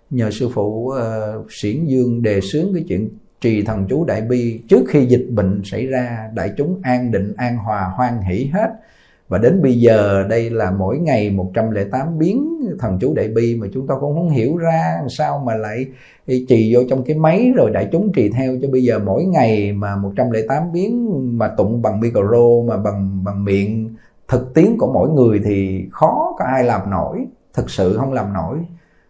nhờ 0.10 0.32
sư 0.32 0.50
phụ 0.54 0.90
ờ, 0.90 1.36
uh, 1.40 1.52
xiển 1.52 1.86
dương 1.86 2.22
đề 2.22 2.42
xướng 2.42 2.74
cái 2.74 2.86
chuyện 2.88 3.10
trì 3.42 3.62
thần 3.62 3.86
chú 3.90 4.06
đại 4.06 4.22
bi 4.22 4.62
trước 4.70 4.84
khi 4.90 5.06
dịch 5.06 5.28
bệnh 5.30 5.62
xảy 5.64 5.88
ra 5.88 6.30
đại 6.34 6.54
chúng 6.58 6.80
an 6.84 7.12
định 7.12 7.34
an 7.38 7.58
hòa 7.58 7.92
hoan 7.96 8.22
hỷ 8.22 8.50
hết 8.54 8.70
và 9.30 9.38
đến 9.38 9.62
bây 9.62 9.80
giờ 9.80 10.26
đây 10.30 10.50
là 10.50 10.72
mỗi 10.72 10.98
ngày 10.98 11.30
108 11.30 12.20
biến 12.20 12.60
thần 12.80 12.98
chú 13.02 13.14
đại 13.14 13.28
bi 13.28 13.56
mà 13.56 13.68
chúng 13.74 13.88
ta 13.88 13.96
cũng 14.00 14.16
không 14.16 14.30
hiểu 14.30 14.58
ra 14.58 15.02
sao 15.10 15.44
mà 15.46 15.56
lại 15.56 15.86
trì 16.26 16.76
vô 16.76 16.82
trong 16.90 17.04
cái 17.04 17.16
máy 17.16 17.52
rồi 17.56 17.72
đại 17.72 17.88
chúng 17.92 18.12
trì 18.14 18.30
theo. 18.30 18.58
Cho 18.62 18.68
bây 18.72 18.84
giờ 18.84 19.00
mỗi 19.00 19.24
ngày 19.24 19.74
mà 19.74 19.96
108 19.96 20.72
biến 20.74 21.10
mà 21.38 21.48
tụng 21.48 21.82
bằng 21.82 22.00
micro, 22.00 22.62
mà 22.68 22.78
bằng 22.78 23.24
bằng 23.24 23.46
miệng, 23.46 23.96
thực 24.28 24.54
tiến 24.54 24.76
của 24.80 24.92
mỗi 24.94 25.10
người 25.10 25.42
thì 25.46 25.86
khó 25.92 26.36
có 26.40 26.46
ai 26.46 26.64
làm 26.64 26.90
nổi. 26.90 27.26
Thực 27.54 27.70
sự 27.70 27.98
không 27.98 28.14
làm 28.14 28.34
nổi. 28.34 28.58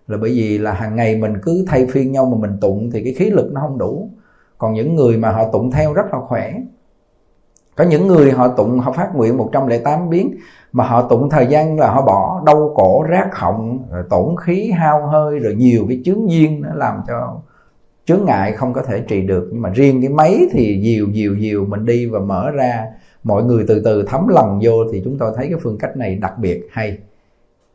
Là 0.07 0.17
bởi 0.21 0.29
vì 0.29 0.57
là 0.57 0.73
hàng 0.73 0.95
ngày 0.95 1.15
mình 1.15 1.33
cứ 1.41 1.65
thay 1.67 1.85
phiên 1.85 2.11
nhau 2.11 2.25
mà 2.25 2.37
mình 2.47 2.59
tụng 2.61 2.89
thì 2.91 3.03
cái 3.03 3.13
khí 3.13 3.29
lực 3.29 3.51
nó 3.53 3.61
không 3.61 3.77
đủ. 3.77 4.09
Còn 4.57 4.73
những 4.73 4.95
người 4.95 5.17
mà 5.17 5.31
họ 5.31 5.49
tụng 5.51 5.71
theo 5.71 5.93
rất 5.93 6.05
là 6.11 6.19
khỏe 6.27 6.53
có 7.79 7.85
những 7.85 8.07
người 8.07 8.31
họ 8.31 8.47
tụng, 8.47 8.79
họ 8.79 8.91
phát 8.91 9.15
nguyện 9.15 9.37
108 9.37 10.09
biến, 10.09 10.35
mà 10.71 10.83
họ 10.83 11.01
tụng 11.01 11.29
thời 11.29 11.47
gian 11.47 11.79
là 11.79 11.91
họ 11.91 12.01
bỏ 12.01 12.41
đau 12.45 12.71
cổ 12.75 13.03
rác 13.03 13.35
họng, 13.35 13.79
rồi 13.91 14.03
tổn 14.09 14.35
khí, 14.41 14.71
hao 14.71 15.07
hơi, 15.07 15.39
rồi 15.39 15.55
nhiều 15.55 15.85
cái 15.89 16.01
chướng 16.05 16.31
duyên 16.31 16.61
nó 16.61 16.69
làm 16.73 17.01
cho 17.07 17.37
chướng 18.05 18.25
ngại 18.25 18.51
không 18.51 18.73
có 18.73 18.81
thể 18.81 18.99
trị 19.07 19.21
được. 19.21 19.49
Nhưng 19.51 19.61
mà 19.61 19.69
riêng 19.69 20.01
cái 20.01 20.09
máy 20.09 20.39
thì 20.51 20.79
nhiều 20.79 21.07
nhiều 21.07 21.35
nhiều 21.37 21.65
mình 21.69 21.85
đi 21.85 22.05
và 22.05 22.19
mở 22.19 22.51
ra. 22.51 22.85
Mọi 23.23 23.43
người 23.43 23.65
từ 23.67 23.81
từ 23.85 24.03
thấm 24.07 24.27
lòng 24.27 24.59
vô 24.63 24.73
thì 24.93 25.01
chúng 25.05 25.17
tôi 25.17 25.31
thấy 25.35 25.47
cái 25.47 25.59
phương 25.63 25.77
cách 25.77 25.97
này 25.97 26.15
đặc 26.15 26.33
biệt 26.37 26.67
hay. 26.71 26.97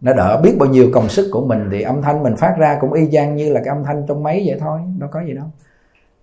Nó 0.01 0.12
đỡ 0.12 0.40
biết 0.43 0.57
bao 0.59 0.69
nhiêu 0.69 0.88
công 0.93 1.09
sức 1.09 1.31
của 1.33 1.47
mình 1.47 1.69
thì 1.71 1.83
âm 1.83 2.03
thanh 2.03 2.23
mình 2.23 2.37
phát 2.37 2.55
ra 2.59 2.79
cũng 2.81 2.93
y 2.93 3.09
chang 3.12 3.37
như 3.37 3.53
là 3.53 3.61
cái 3.64 3.75
âm 3.77 3.85
thanh 3.85 4.05
trong 4.09 4.23
máy 4.23 4.45
vậy 4.47 4.59
thôi, 4.61 4.81
đâu 4.99 5.09
có 5.12 5.21
gì 5.27 5.33
đâu 5.33 5.47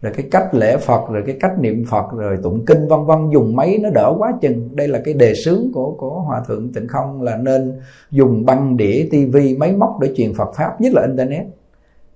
rồi 0.01 0.13
cái 0.15 0.27
cách 0.31 0.53
lễ 0.53 0.77
phật 0.77 1.09
rồi 1.09 1.23
cái 1.25 1.37
cách 1.39 1.59
niệm 1.59 1.85
phật 1.89 2.05
rồi 2.17 2.37
tụng 2.43 2.65
kinh 2.65 2.87
vân 2.87 3.05
vân 3.05 3.29
dùng 3.33 3.55
máy 3.55 3.79
nó 3.81 3.89
đỡ 3.89 4.13
quá 4.17 4.33
chừng. 4.41 4.75
Đây 4.75 4.87
là 4.87 4.99
cái 5.05 5.13
đề 5.13 5.33
xướng 5.45 5.71
của 5.73 5.95
của 5.97 6.19
hòa 6.19 6.41
thượng 6.47 6.73
tịnh 6.73 6.87
không 6.87 7.21
là 7.21 7.37
nên 7.37 7.79
dùng 8.11 8.45
băng 8.45 8.77
đĩa 8.77 9.07
tivi 9.11 9.57
máy 9.57 9.71
móc 9.71 9.99
để 10.01 10.13
truyền 10.17 10.33
phật 10.33 10.55
pháp 10.55 10.81
nhất 10.81 10.93
là 10.93 11.01
internet. 11.01 11.45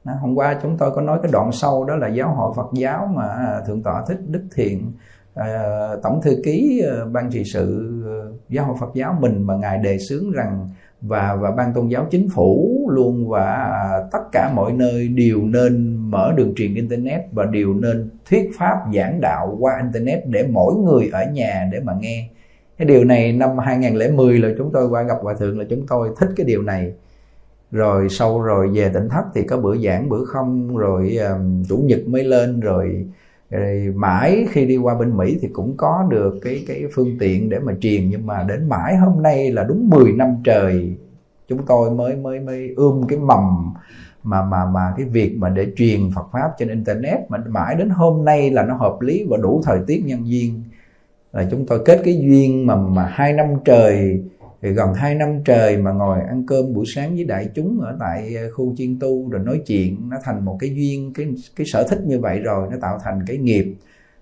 Đó, 0.04 0.13
hôm 0.21 0.36
qua 0.36 0.60
chúng 0.63 0.78
tôi 0.78 0.91
có 0.91 1.02
nói 1.02 1.19
cái 1.24 1.32
đoạn 1.32 1.52
sau 1.52 1.84
đó 1.84 1.95
là 1.95 2.08
giáo 2.08 2.36
hội 2.36 2.54
phật 2.56 2.67
giáo 2.74 3.10
mà 3.15 3.28
à, 3.28 3.62
thượng 3.67 3.84
tọa 3.84 4.04
thích 4.08 4.19
đức 4.28 4.43
thiện 4.56 4.91
à, 5.34 5.48
tổng 6.04 6.21
thư 6.21 6.41
ký 6.43 6.84
à, 6.91 7.06
ban 7.12 7.32
trị 7.32 7.43
sự 7.54 7.91
giáo 8.50 8.65
hội 8.65 8.76
phật 8.80 8.89
giáo 8.93 9.17
mình 9.19 9.43
mà 9.43 9.56
ngài 9.56 9.78
đề 9.78 9.98
xướng 10.10 10.32
rằng 10.32 10.69
và 11.02 11.36
và 11.36 11.52
ban 11.52 11.74
tôn 11.74 11.88
giáo 11.88 12.06
chính 12.12 12.30
phủ 12.30 12.80
luôn 12.91 13.30
và 13.30 13.69
tất 14.12 14.19
cả 14.32 14.52
mọi 14.56 14.71
nơi 14.71 15.08
đều 15.08 15.41
nên 15.41 15.94
mở 16.15 16.34
đường 16.36 16.54
truyền 16.56 16.75
internet 16.75 17.21
và 17.32 17.45
điều 17.45 17.73
nên 17.73 18.10
thuyết 18.30 18.51
pháp 18.58 18.78
giảng 18.93 19.21
đạo 19.21 19.58
qua 19.60 19.73
internet 19.82 20.28
để 20.28 20.47
mỗi 20.51 20.75
người 20.75 21.10
ở 21.13 21.25
nhà 21.32 21.69
để 21.71 21.80
mà 21.80 21.93
nghe. 21.99 22.30
Cái 22.78 22.86
điều 22.86 23.04
này 23.04 23.32
năm 23.32 23.58
2010 23.58 24.39
là 24.39 24.49
chúng 24.58 24.71
tôi 24.73 24.88
qua 24.88 25.04
gặp 25.04 25.17
hòa 25.21 25.34
thượng 25.34 25.60
là 25.60 25.65
chúng 25.69 25.88
tôi 25.88 26.10
thích 26.17 26.30
cái 26.36 26.45
điều 26.45 26.62
này. 26.62 26.93
Rồi 27.71 28.10
sau 28.10 28.41
rồi 28.41 28.69
về 28.73 28.89
tỉnh 28.93 29.10
thất 29.10 29.23
thì 29.36 29.43
có 29.43 29.58
bữa 29.58 29.78
giảng 29.78 30.10
bữa 30.10 30.25
không 30.25 30.78
rồi 30.78 31.17
um, 31.17 31.63
chủ 31.69 31.78
nhật 31.78 32.08
mới 32.08 32.23
lên 32.23 32.60
rồi, 32.60 33.06
rồi 33.49 33.93
mãi 33.95 34.45
khi 34.51 34.65
đi 34.65 34.78
qua 34.78 34.95
bên 34.95 35.17
Mỹ 35.17 35.38
thì 35.41 35.47
cũng 35.54 35.73
có 35.78 36.08
được 36.10 36.39
cái 36.41 36.63
cái 36.67 36.84
phương 36.93 37.17
tiện 37.19 37.49
để 37.49 37.60
mà 37.60 37.73
truyền. 37.82 38.10
Nhưng 38.10 38.25
mà 38.25 38.43
đến 38.43 38.69
mãi 38.69 38.97
hôm 38.97 39.23
nay 39.23 39.51
là 39.51 39.63
đúng 39.63 39.89
10 39.89 40.12
năm 40.12 40.36
trời 40.43 40.95
chúng 41.47 41.65
tôi 41.65 41.91
mới 41.91 42.15
mới 42.15 42.39
mới 42.39 42.73
ươm 42.75 43.08
cái 43.08 43.19
mầm 43.19 43.73
mà 44.25 44.41
mà 44.41 44.65
mà 44.65 44.93
cái 44.97 45.05
việc 45.05 45.38
mà 45.38 45.49
để 45.49 45.67
truyền 45.77 45.99
Phật 46.15 46.25
pháp 46.31 46.51
trên 46.57 46.69
internet 46.69 47.19
mà 47.29 47.38
mãi 47.47 47.75
đến 47.75 47.89
hôm 47.89 48.25
nay 48.25 48.51
là 48.51 48.63
nó 48.63 48.75
hợp 48.75 49.01
lý 49.01 49.25
và 49.29 49.38
đủ 49.38 49.61
thời 49.65 49.79
tiết 49.88 50.03
nhân 50.05 50.29
duyên. 50.29 50.63
Là 51.33 51.47
chúng 51.51 51.65
tôi 51.65 51.79
kết 51.85 52.01
cái 52.03 52.17
duyên 52.21 52.67
mà 52.67 52.75
mà 52.75 53.05
hai 53.05 53.33
năm 53.33 53.47
trời 53.65 54.23
thì 54.61 54.71
gần 54.71 54.93
hai 54.93 55.15
năm 55.15 55.43
trời 55.45 55.77
mà 55.77 55.91
ngồi 55.91 56.19
ăn 56.21 56.43
cơm 56.47 56.73
buổi 56.73 56.85
sáng 56.88 57.15
với 57.15 57.23
đại 57.23 57.49
chúng 57.55 57.81
ở 57.81 57.97
tại 57.99 58.35
ờ, 58.35 58.51
khu 58.51 58.75
chiên 58.77 58.99
tu 58.99 59.29
rồi 59.29 59.41
nói 59.45 59.61
chuyện. 59.67 60.09
Nó 60.09 60.17
thành 60.23 60.45
một 60.45 60.57
cái 60.59 60.75
duyên, 60.75 61.13
cái 61.13 61.27
cái 61.55 61.67
sở 61.67 61.88
thích 61.89 61.99
như 62.05 62.19
vậy 62.19 62.39
rồi, 62.39 62.67
nó 62.71 62.77
tạo 62.81 62.99
thành 63.03 63.19
cái 63.27 63.38
nghiệp 63.38 63.75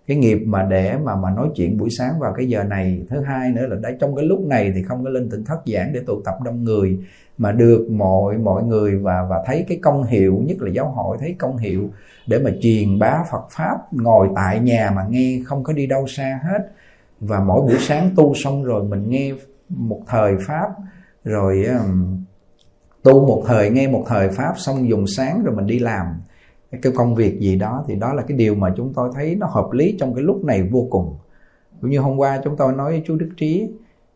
cái 0.07 0.17
nghiệp 0.17 0.43
mà 0.45 0.63
để 0.63 0.97
mà 1.03 1.15
mà 1.15 1.29
nói 1.29 1.47
chuyện 1.55 1.77
buổi 1.77 1.89
sáng 1.97 2.19
vào 2.19 2.33
cái 2.33 2.45
giờ 2.47 2.63
này. 2.63 3.03
Thứ 3.09 3.21
hai 3.21 3.51
nữa 3.51 3.67
là 3.67 3.75
đấy 3.75 3.95
trong 3.99 4.15
cái 4.15 4.25
lúc 4.25 4.39
này 4.47 4.71
thì 4.75 4.83
không 4.83 5.03
có 5.03 5.09
lên 5.09 5.29
tỉnh 5.29 5.43
thất 5.43 5.61
giảng 5.65 5.93
để 5.93 5.99
tụ 6.05 6.21
tập 6.25 6.35
đông 6.45 6.63
người. 6.63 6.99
Mà 7.37 7.51
được 7.51 7.87
mọi 7.91 8.37
mọi 8.37 8.63
người 8.63 8.95
và 8.95 9.25
và 9.29 9.43
thấy 9.45 9.65
cái 9.67 9.79
công 9.81 10.03
hiệu 10.03 10.41
nhất 10.45 10.57
là 10.59 10.71
giáo 10.71 10.91
hội 10.91 11.17
thấy 11.19 11.35
công 11.39 11.57
hiệu 11.57 11.89
để 12.27 12.39
mà 12.39 12.51
truyền 12.61 12.99
bá 12.99 13.23
Phật 13.31 13.47
pháp 13.51 13.93
ngồi 13.93 14.29
tại 14.35 14.59
nhà 14.59 14.91
mà 14.95 15.05
nghe 15.09 15.39
không 15.45 15.63
có 15.63 15.73
đi 15.73 15.87
đâu 15.87 16.07
xa 16.07 16.39
hết. 16.43 16.71
Và 17.19 17.39
mỗi 17.39 17.61
buổi 17.61 17.77
sáng 17.79 18.09
tu 18.15 18.33
xong 18.43 18.63
rồi 18.63 18.83
mình 18.83 19.09
nghe 19.09 19.33
một 19.69 20.01
thời 20.07 20.35
pháp 20.47 20.69
rồi 21.23 21.65
um, 21.65 22.23
tu 23.03 23.27
một 23.27 23.43
thời 23.47 23.69
nghe 23.69 23.87
một 23.87 24.05
thời 24.07 24.29
pháp 24.29 24.53
xong 24.57 24.89
dùng 24.89 25.07
sáng 25.07 25.43
rồi 25.43 25.55
mình 25.55 25.67
đi 25.67 25.79
làm 25.79 26.05
cái 26.81 26.93
công 26.95 27.15
việc 27.15 27.39
gì 27.39 27.55
đó 27.55 27.85
thì 27.87 27.95
đó 27.95 28.13
là 28.13 28.23
cái 28.27 28.37
điều 28.37 28.55
mà 28.55 28.73
chúng 28.77 28.93
tôi 28.93 29.09
thấy 29.15 29.35
nó 29.35 29.47
hợp 29.47 29.71
lý 29.71 29.95
trong 29.99 30.13
cái 30.13 30.23
lúc 30.23 30.43
này 30.45 30.69
vô 30.71 30.87
cùng. 30.89 31.15
Cũng 31.81 31.91
như 31.91 31.99
hôm 31.99 32.17
qua 32.17 32.41
chúng 32.43 32.57
tôi 32.57 32.73
nói 32.73 32.91
với 32.91 33.03
chú 33.05 33.15
Đức 33.15 33.29
Trí 33.37 33.69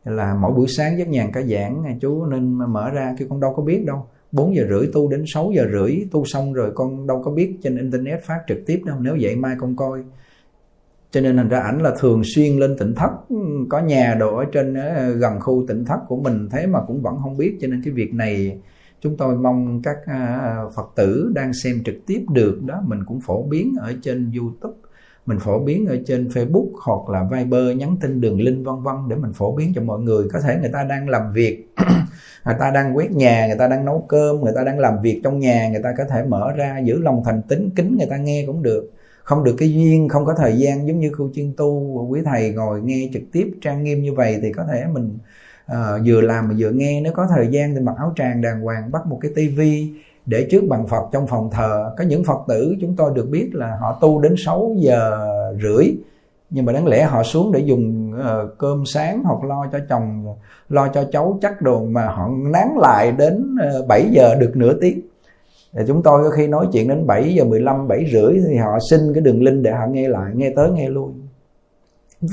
là 0.03 0.35
mỗi 0.41 0.51
buổi 0.53 0.67
sáng 0.67 0.97
giấc 0.97 1.07
nhàn 1.07 1.31
cả 1.31 1.41
giảng 1.41 1.83
à, 1.83 1.95
chú 2.01 2.25
nên 2.25 2.53
mở 2.53 2.89
ra 2.89 3.15
kêu 3.19 3.27
con 3.29 3.39
đâu 3.39 3.53
có 3.53 3.63
biết 3.63 3.83
đâu. 3.85 4.07
4 4.31 4.55
giờ 4.55 4.63
rưỡi 4.69 4.89
tu 4.93 5.09
đến 5.09 5.23
6 5.27 5.51
giờ 5.55 5.65
rưỡi, 5.71 6.07
tu 6.11 6.25
xong 6.25 6.53
rồi 6.53 6.71
con 6.75 7.07
đâu 7.07 7.21
có 7.23 7.31
biết 7.31 7.57
trên 7.63 7.77
internet 7.77 8.23
phát 8.23 8.39
trực 8.47 8.57
tiếp 8.65 8.81
đâu, 8.85 8.97
nếu 8.99 9.17
vậy 9.21 9.35
mai 9.35 9.55
con 9.59 9.75
coi. 9.75 10.03
Cho 11.11 11.21
nên 11.21 11.37
thành 11.37 11.49
ra 11.49 11.59
ảnh 11.59 11.81
là 11.81 11.95
thường 11.99 12.21
xuyên 12.35 12.57
lên 12.57 12.77
tỉnh 12.77 12.95
thất, 12.95 13.09
có 13.69 13.79
nhà 13.79 14.15
đồ 14.19 14.35
ở 14.35 14.45
trên 14.51 14.73
à, 14.73 15.09
gần 15.09 15.39
khu 15.39 15.65
tỉnh 15.67 15.85
thất 15.85 15.99
của 16.07 16.17
mình, 16.17 16.49
thế 16.51 16.67
mà 16.67 16.79
cũng 16.87 17.01
vẫn 17.01 17.17
không 17.23 17.37
biết. 17.37 17.57
Cho 17.61 17.67
nên 17.67 17.81
cái 17.85 17.93
việc 17.93 18.13
này 18.13 18.59
chúng 19.01 19.17
tôi 19.17 19.35
mong 19.35 19.81
các 19.81 19.97
à, 20.05 20.57
phật 20.75 20.91
tử 20.95 21.31
đang 21.35 21.53
xem 21.53 21.83
trực 21.85 21.95
tiếp 22.05 22.25
được 22.29 22.59
đó. 22.65 22.81
Mình 22.87 22.99
cũng 23.05 23.21
phổ 23.21 23.43
biến 23.43 23.75
ở 23.79 23.93
trên 24.01 24.31
youtube, 24.37 24.77
mình 25.25 25.39
phổ 25.39 25.59
biến 25.59 25.85
ở 25.85 25.97
trên 26.05 26.27
Facebook 26.27 26.69
hoặc 26.85 27.09
là 27.09 27.29
Viber 27.31 27.77
nhắn 27.77 27.97
tin 28.01 28.21
đường 28.21 28.41
link 28.41 28.65
vân 28.65 28.75
vân 28.83 28.95
để 29.09 29.15
mình 29.15 29.33
phổ 29.33 29.55
biến 29.55 29.73
cho 29.75 29.81
mọi 29.81 29.99
người. 29.99 30.27
Có 30.33 30.39
thể 30.39 30.57
người 30.61 30.69
ta 30.73 30.83
đang 30.83 31.09
làm 31.09 31.33
việc, 31.33 31.67
người 32.45 32.55
ta 32.59 32.71
đang 32.71 32.97
quét 32.97 33.11
nhà, 33.11 33.47
người 33.47 33.57
ta 33.59 33.67
đang 33.67 33.85
nấu 33.85 34.05
cơm, 34.07 34.41
người 34.41 34.53
ta 34.55 34.63
đang 34.63 34.79
làm 34.79 35.01
việc 35.01 35.21
trong 35.23 35.39
nhà, 35.39 35.69
người 35.69 35.81
ta 35.83 35.93
có 35.97 36.03
thể 36.09 36.23
mở 36.23 36.51
ra 36.55 36.79
giữ 36.79 36.99
lòng 36.99 37.21
thành 37.25 37.41
tính 37.41 37.69
kính 37.75 37.97
người 37.97 38.07
ta 38.09 38.17
nghe 38.17 38.43
cũng 38.47 38.63
được. 38.63 38.91
Không 39.23 39.43
được 39.43 39.55
cái 39.57 39.73
duyên, 39.73 40.09
không 40.09 40.25
có 40.25 40.33
thời 40.33 40.57
gian 40.57 40.87
giống 40.87 40.99
như 40.99 41.11
khu 41.17 41.29
chuyên 41.33 41.53
tu, 41.57 42.05
quý 42.09 42.21
thầy 42.25 42.51
ngồi 42.51 42.81
nghe 42.81 43.09
trực 43.13 43.23
tiếp 43.31 43.51
trang 43.61 43.83
nghiêm 43.83 44.01
như 44.01 44.13
vậy 44.13 44.39
thì 44.41 44.51
có 44.51 44.65
thể 44.71 44.85
mình 44.93 45.17
uh, 45.71 45.77
vừa 46.05 46.21
làm 46.21 46.47
mà 46.47 46.55
vừa 46.57 46.71
nghe 46.71 47.01
nếu 47.01 47.13
có 47.13 47.27
thời 47.35 47.47
gian 47.47 47.75
thì 47.75 47.81
mặc 47.81 47.95
áo 47.97 48.13
tràng 48.15 48.41
đàng 48.41 48.61
hoàng 48.61 48.91
bắt 48.91 49.07
một 49.07 49.19
cái 49.21 49.31
tivi 49.35 49.93
để 50.25 50.47
trước 50.51 50.63
bằng 50.69 50.87
Phật 50.87 51.03
trong 51.11 51.27
phòng 51.27 51.49
thờ. 51.51 51.93
Có 51.97 52.03
những 52.03 52.23
Phật 52.23 52.39
tử 52.47 52.75
chúng 52.81 52.95
tôi 52.95 53.11
được 53.15 53.29
biết 53.29 53.49
là 53.53 53.77
họ 53.81 53.97
tu 54.01 54.21
đến 54.21 54.35
6 54.37 54.75
giờ 54.77 55.27
rưỡi 55.63 55.95
nhưng 56.49 56.65
mà 56.65 56.73
đáng 56.73 56.87
lẽ 56.87 57.03
họ 57.03 57.23
xuống 57.23 57.51
để 57.51 57.59
dùng 57.59 58.13
uh, 58.13 58.57
cơm 58.57 58.85
sáng 58.85 59.23
hoặc 59.23 59.43
lo 59.43 59.65
cho 59.71 59.79
chồng 59.89 60.35
lo 60.69 60.87
cho 60.87 61.03
cháu 61.11 61.39
chắc 61.41 61.61
đồ 61.61 61.83
mà 61.83 62.05
họ 62.05 62.29
nán 62.51 62.67
lại 62.77 63.11
đến 63.11 63.55
ờ, 63.61 63.79
uh, 63.79 63.87
7 63.87 64.09
giờ 64.11 64.35
được 64.35 64.51
nửa 64.55 64.73
tiếng. 64.81 65.01
Thì 65.73 65.83
chúng 65.87 66.03
tôi 66.03 66.23
có 66.23 66.29
khi 66.29 66.47
nói 66.47 66.67
chuyện 66.73 66.87
đến 66.87 67.07
7 67.07 67.33
giờ 67.33 67.43
15, 67.43 67.87
7 67.87 68.05
rưỡi 68.11 68.33
thì 68.47 68.55
họ 68.55 68.77
xin 68.89 69.13
cái 69.13 69.21
đường 69.21 69.43
link 69.43 69.63
để 69.63 69.71
họ 69.71 69.87
nghe 69.87 70.09
lại, 70.09 70.31
nghe 70.35 70.53
tới 70.55 70.69
nghe 70.71 70.89
lui 70.89 71.11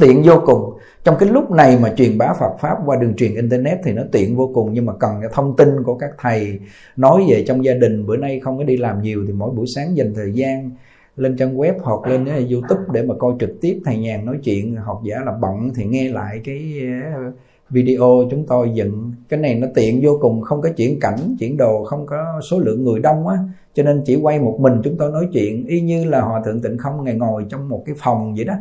tiện 0.01 0.23
vô 0.23 0.35
cùng. 0.47 0.79
Trong 1.05 1.15
cái 1.19 1.29
lúc 1.29 1.51
này 1.51 1.79
mà 1.83 1.93
truyền 1.97 2.19
bá 2.19 2.33
Phật 2.41 2.57
pháp 2.61 2.77
qua 2.87 2.97
đường 2.97 3.15
truyền 3.15 3.35
internet 3.35 3.79
thì 3.85 3.93
nó 3.93 4.03
tiện 4.13 4.37
vô 4.37 4.51
cùng, 4.55 4.75
nhưng 4.75 4.87
mà 4.87 4.93
cần 5.01 5.13
cái 5.21 5.31
thông 5.33 5.57
tin 5.57 5.69
của 5.85 5.95
các 5.95 6.11
thầy 6.19 6.61
nói 6.97 7.25
về 7.31 7.45
trong 7.47 7.65
gia 7.65 7.75
đình. 7.75 8.07
Bữa 8.07 8.17
nay 8.17 8.41
không 8.41 8.59
có 8.59 8.65
đi 8.65 8.77
làm 8.77 9.03
nhiều 9.03 9.25
thì 9.27 9.33
mỗi 9.33 9.51
buổi 9.51 9.67
sáng 9.75 9.97
dành 9.97 10.15
thời 10.15 10.33
gian 10.33 10.71
lên 11.17 11.37
trang 11.37 11.57
web 11.57 11.73
hoặc 11.83 12.07
lên 12.11 12.25
ờ, 12.25 12.37
youtube 12.37 12.83
để 12.93 13.03
mà 13.03 13.15
coi 13.19 13.33
trực 13.41 13.51
tiếp 13.61 13.81
thầy 13.85 13.99
nhàn 13.99 14.27
nói 14.27 14.37
chuyện. 14.45 14.77
Học 14.77 15.03
giả 15.05 15.17
là 15.27 15.33
bận 15.41 15.71
thì 15.75 15.85
nghe 15.85 16.09
lại 16.09 16.41
cái 16.45 16.81
ờ, 17.15 17.33
video 17.71 18.23
chúng 18.31 18.47
tôi 18.47 18.71
dựng. 18.75 19.13
Cái 19.29 19.41
này 19.41 19.55
nó 19.55 19.67
tiện 19.75 20.01
vô 20.03 20.19
cùng, 20.21 20.43
không 20.43 20.63
có 20.63 20.69
chuyển 20.77 21.01
cảnh, 21.01 21.37
chuyển 21.39 21.57
đồ, 21.57 21.85
không 21.85 22.07
có 22.07 22.41
số 22.51 22.59
lượng 22.59 22.85
người 22.85 23.01
đông 23.01 23.29
á. 23.29 23.37
Cho 23.75 23.83
nên 23.83 24.03
chỉ 24.07 24.17
quay 24.17 24.41
một 24.41 24.57
mình 24.61 24.81
chúng 24.85 24.97
tôi 24.99 25.13
nói 25.13 25.29
chuyện. 25.33 25.67
Y 25.67 25.81
như 25.81 26.05
là 26.05 26.21
hòa 26.21 26.43
thượng 26.45 26.63
tịnh 26.63 26.79
không 26.79 27.05
ngày 27.05 27.15
ngồi 27.15 27.45
trong 27.49 27.69
một 27.69 27.83
cái 27.87 27.95
phòng 27.99 28.35
vậy 28.35 28.45
đó 28.45 28.55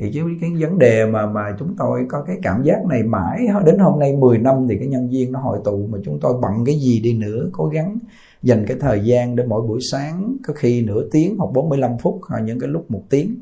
thì 0.00 0.10
chứ 0.12 0.24
cái 0.40 0.50
vấn 0.58 0.78
đề 0.78 1.06
mà 1.06 1.26
mà 1.26 1.56
chúng 1.58 1.74
tôi 1.78 2.00
có 2.08 2.22
cái 2.26 2.36
cảm 2.42 2.62
giác 2.62 2.86
này 2.88 3.02
mãi 3.02 3.46
đến 3.64 3.78
hôm 3.78 3.98
nay 3.98 4.16
10 4.16 4.38
năm 4.38 4.66
thì 4.68 4.76
cái 4.78 4.88
nhân 4.88 5.08
viên 5.08 5.32
nó 5.32 5.40
hội 5.40 5.58
tụ 5.64 5.86
mà 5.86 5.98
chúng 6.04 6.18
tôi 6.20 6.34
bận 6.42 6.64
cái 6.66 6.74
gì 6.74 7.00
đi 7.00 7.14
nữa, 7.14 7.48
cố 7.52 7.66
gắng 7.66 7.98
dành 8.42 8.64
cái 8.68 8.76
thời 8.80 9.00
gian 9.04 9.36
để 9.36 9.44
mỗi 9.44 9.62
buổi 9.62 9.80
sáng 9.92 10.36
có 10.46 10.54
khi 10.54 10.82
nửa 10.82 11.08
tiếng 11.12 11.36
hoặc 11.38 11.52
45 11.54 11.98
phút 12.02 12.20
hoặc 12.28 12.40
những 12.40 12.60
cái 12.60 12.68
lúc 12.68 12.90
một 12.90 13.02
tiếng. 13.10 13.36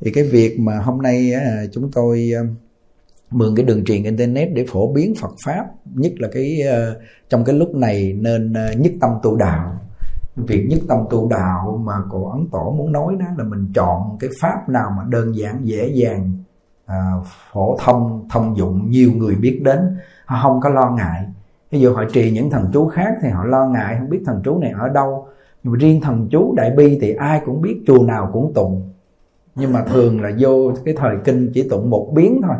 Thì 0.00 0.10
cái 0.12 0.24
việc 0.24 0.58
mà 0.58 0.78
hôm 0.78 1.02
nay 1.02 1.32
à, 1.32 1.64
chúng 1.72 1.90
tôi 1.90 2.32
à, 2.36 2.42
mượn 3.30 3.56
cái 3.56 3.64
đường 3.64 3.84
truyền 3.84 4.04
internet 4.04 4.48
để 4.54 4.64
phổ 4.68 4.92
biến 4.92 5.14
Phật 5.20 5.34
pháp, 5.44 5.64
nhất 5.94 6.12
là 6.16 6.28
cái 6.32 6.62
trong 7.28 7.44
cái 7.44 7.54
lúc 7.54 7.74
này 7.74 8.12
nên 8.12 8.52
nhất 8.52 8.92
tâm 9.00 9.10
tu 9.22 9.36
đạo 9.36 9.85
việc 10.36 10.66
nhất 10.70 10.78
tâm 10.88 10.98
tu 11.10 11.28
đạo 11.28 11.80
mà 11.84 11.94
cổ 12.10 12.30
ấn 12.30 12.46
tổ 12.52 12.74
muốn 12.78 12.92
nói 12.92 13.16
đó 13.20 13.26
là 13.38 13.44
mình 13.44 13.72
chọn 13.74 14.16
cái 14.20 14.30
pháp 14.40 14.68
nào 14.68 14.90
mà 14.96 15.02
đơn 15.08 15.36
giản 15.36 15.60
dễ 15.62 15.88
dàng 15.94 16.30
à, 16.86 17.12
phổ 17.52 17.76
thông 17.84 18.28
thông 18.30 18.56
dụng 18.56 18.90
nhiều 18.90 19.12
người 19.12 19.34
biết 19.34 19.60
đến. 19.64 19.96
Họ 20.24 20.38
không 20.42 20.60
có 20.60 20.68
lo 20.68 20.90
ngại. 20.90 21.26
Ví 21.70 21.80
dụ 21.80 21.94
họ 21.94 22.04
trì 22.12 22.30
những 22.30 22.50
thần 22.50 22.70
chú 22.72 22.88
khác 22.88 23.14
thì 23.22 23.28
họ 23.28 23.44
lo 23.44 23.66
ngại 23.66 23.96
không 23.98 24.10
biết 24.10 24.22
thần 24.26 24.40
chú 24.44 24.58
này 24.58 24.70
ở 24.70 24.88
đâu. 24.88 25.26
Nhưng 25.62 25.72
mà 25.72 25.78
riêng 25.78 26.00
thần 26.00 26.28
chú 26.30 26.54
đại 26.56 26.70
bi 26.70 26.98
thì 27.00 27.14
ai 27.14 27.42
cũng 27.44 27.62
biết 27.62 27.82
chùa 27.86 28.02
nào 28.02 28.30
cũng 28.32 28.52
tụng. 28.54 28.92
Nhưng 29.54 29.72
mà 29.72 29.84
thường 29.84 30.20
là 30.20 30.30
vô 30.38 30.72
cái 30.84 30.94
thời 30.98 31.16
kinh 31.24 31.50
chỉ 31.54 31.68
tụng 31.68 31.90
một 31.90 32.10
biến 32.14 32.40
thôi 32.42 32.56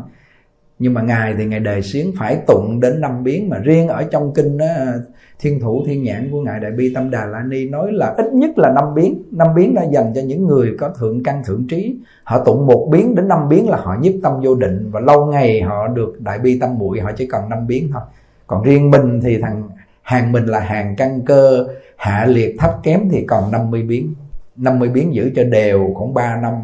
nhưng 0.78 0.94
mà 0.94 1.02
ngài 1.02 1.34
thì 1.38 1.44
ngài 1.44 1.60
đề 1.60 1.82
xuyến 1.82 2.12
phải 2.18 2.38
tụng 2.46 2.80
đến 2.80 3.00
năm 3.00 3.24
biến 3.24 3.48
mà 3.48 3.58
riêng 3.58 3.88
ở 3.88 4.04
trong 4.10 4.32
kinh 4.34 4.58
đó, 4.58 4.66
à, 4.66 4.94
thiên 5.38 5.60
thủ 5.60 5.84
thiên 5.86 6.02
nhãn 6.02 6.28
của 6.32 6.40
ngài 6.42 6.60
đại 6.60 6.70
bi 6.70 6.92
tâm 6.94 7.10
đà 7.10 7.26
la 7.26 7.42
ni 7.42 7.68
nói 7.68 7.92
là 7.92 8.14
ít 8.16 8.32
nhất 8.32 8.58
là 8.58 8.72
năm 8.72 8.94
biến. 8.94 9.22
Năm 9.30 9.48
biến 9.56 9.74
đã 9.74 9.82
dành 9.82 10.12
cho 10.14 10.20
những 10.26 10.46
người 10.46 10.76
có 10.78 10.88
thượng 10.88 11.22
căn 11.22 11.42
thượng 11.44 11.66
trí. 11.68 11.96
Họ 12.24 12.44
tụng 12.44 12.66
một 12.66 12.88
biến 12.92 13.14
đến 13.14 13.28
năm 13.28 13.48
biến 13.48 13.68
là 13.68 13.76
họ 13.76 13.96
nhiếp 14.00 14.12
tâm 14.22 14.32
vô 14.42 14.54
định 14.54 14.88
và 14.90 15.00
lâu 15.00 15.26
ngày 15.26 15.60
họ 15.60 15.88
được 15.88 16.20
đại 16.20 16.38
bi 16.38 16.58
tâm 16.60 16.78
muội 16.78 17.00
họ 17.00 17.12
chỉ 17.16 17.26
cần 17.26 17.48
năm 17.48 17.66
biến 17.66 17.88
thôi. 17.92 18.02
Còn 18.46 18.62
riêng 18.62 18.90
mình 18.90 19.20
thì 19.22 19.40
thằng 19.40 19.68
hàng 20.02 20.32
mình 20.32 20.46
là 20.46 20.60
hàng 20.60 20.94
căn 20.96 21.20
cơ 21.26 21.66
hạ 21.96 22.26
liệt 22.28 22.56
thấp 22.58 22.70
kém 22.82 23.08
thì 23.10 23.24
còn 23.26 23.52
50 23.52 23.82
biến. 23.82 24.14
50 24.56 24.88
biến 24.88 25.14
giữ 25.14 25.30
cho 25.36 25.44
đều 25.44 25.90
khoảng 25.94 26.14
3 26.14 26.36
năm 26.36 26.54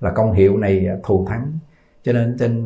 là 0.00 0.10
công 0.10 0.32
hiệu 0.32 0.56
này 0.56 0.88
thù 1.02 1.26
thắng. 1.28 1.58
Cho 2.02 2.12
nên 2.12 2.36
trên 2.38 2.64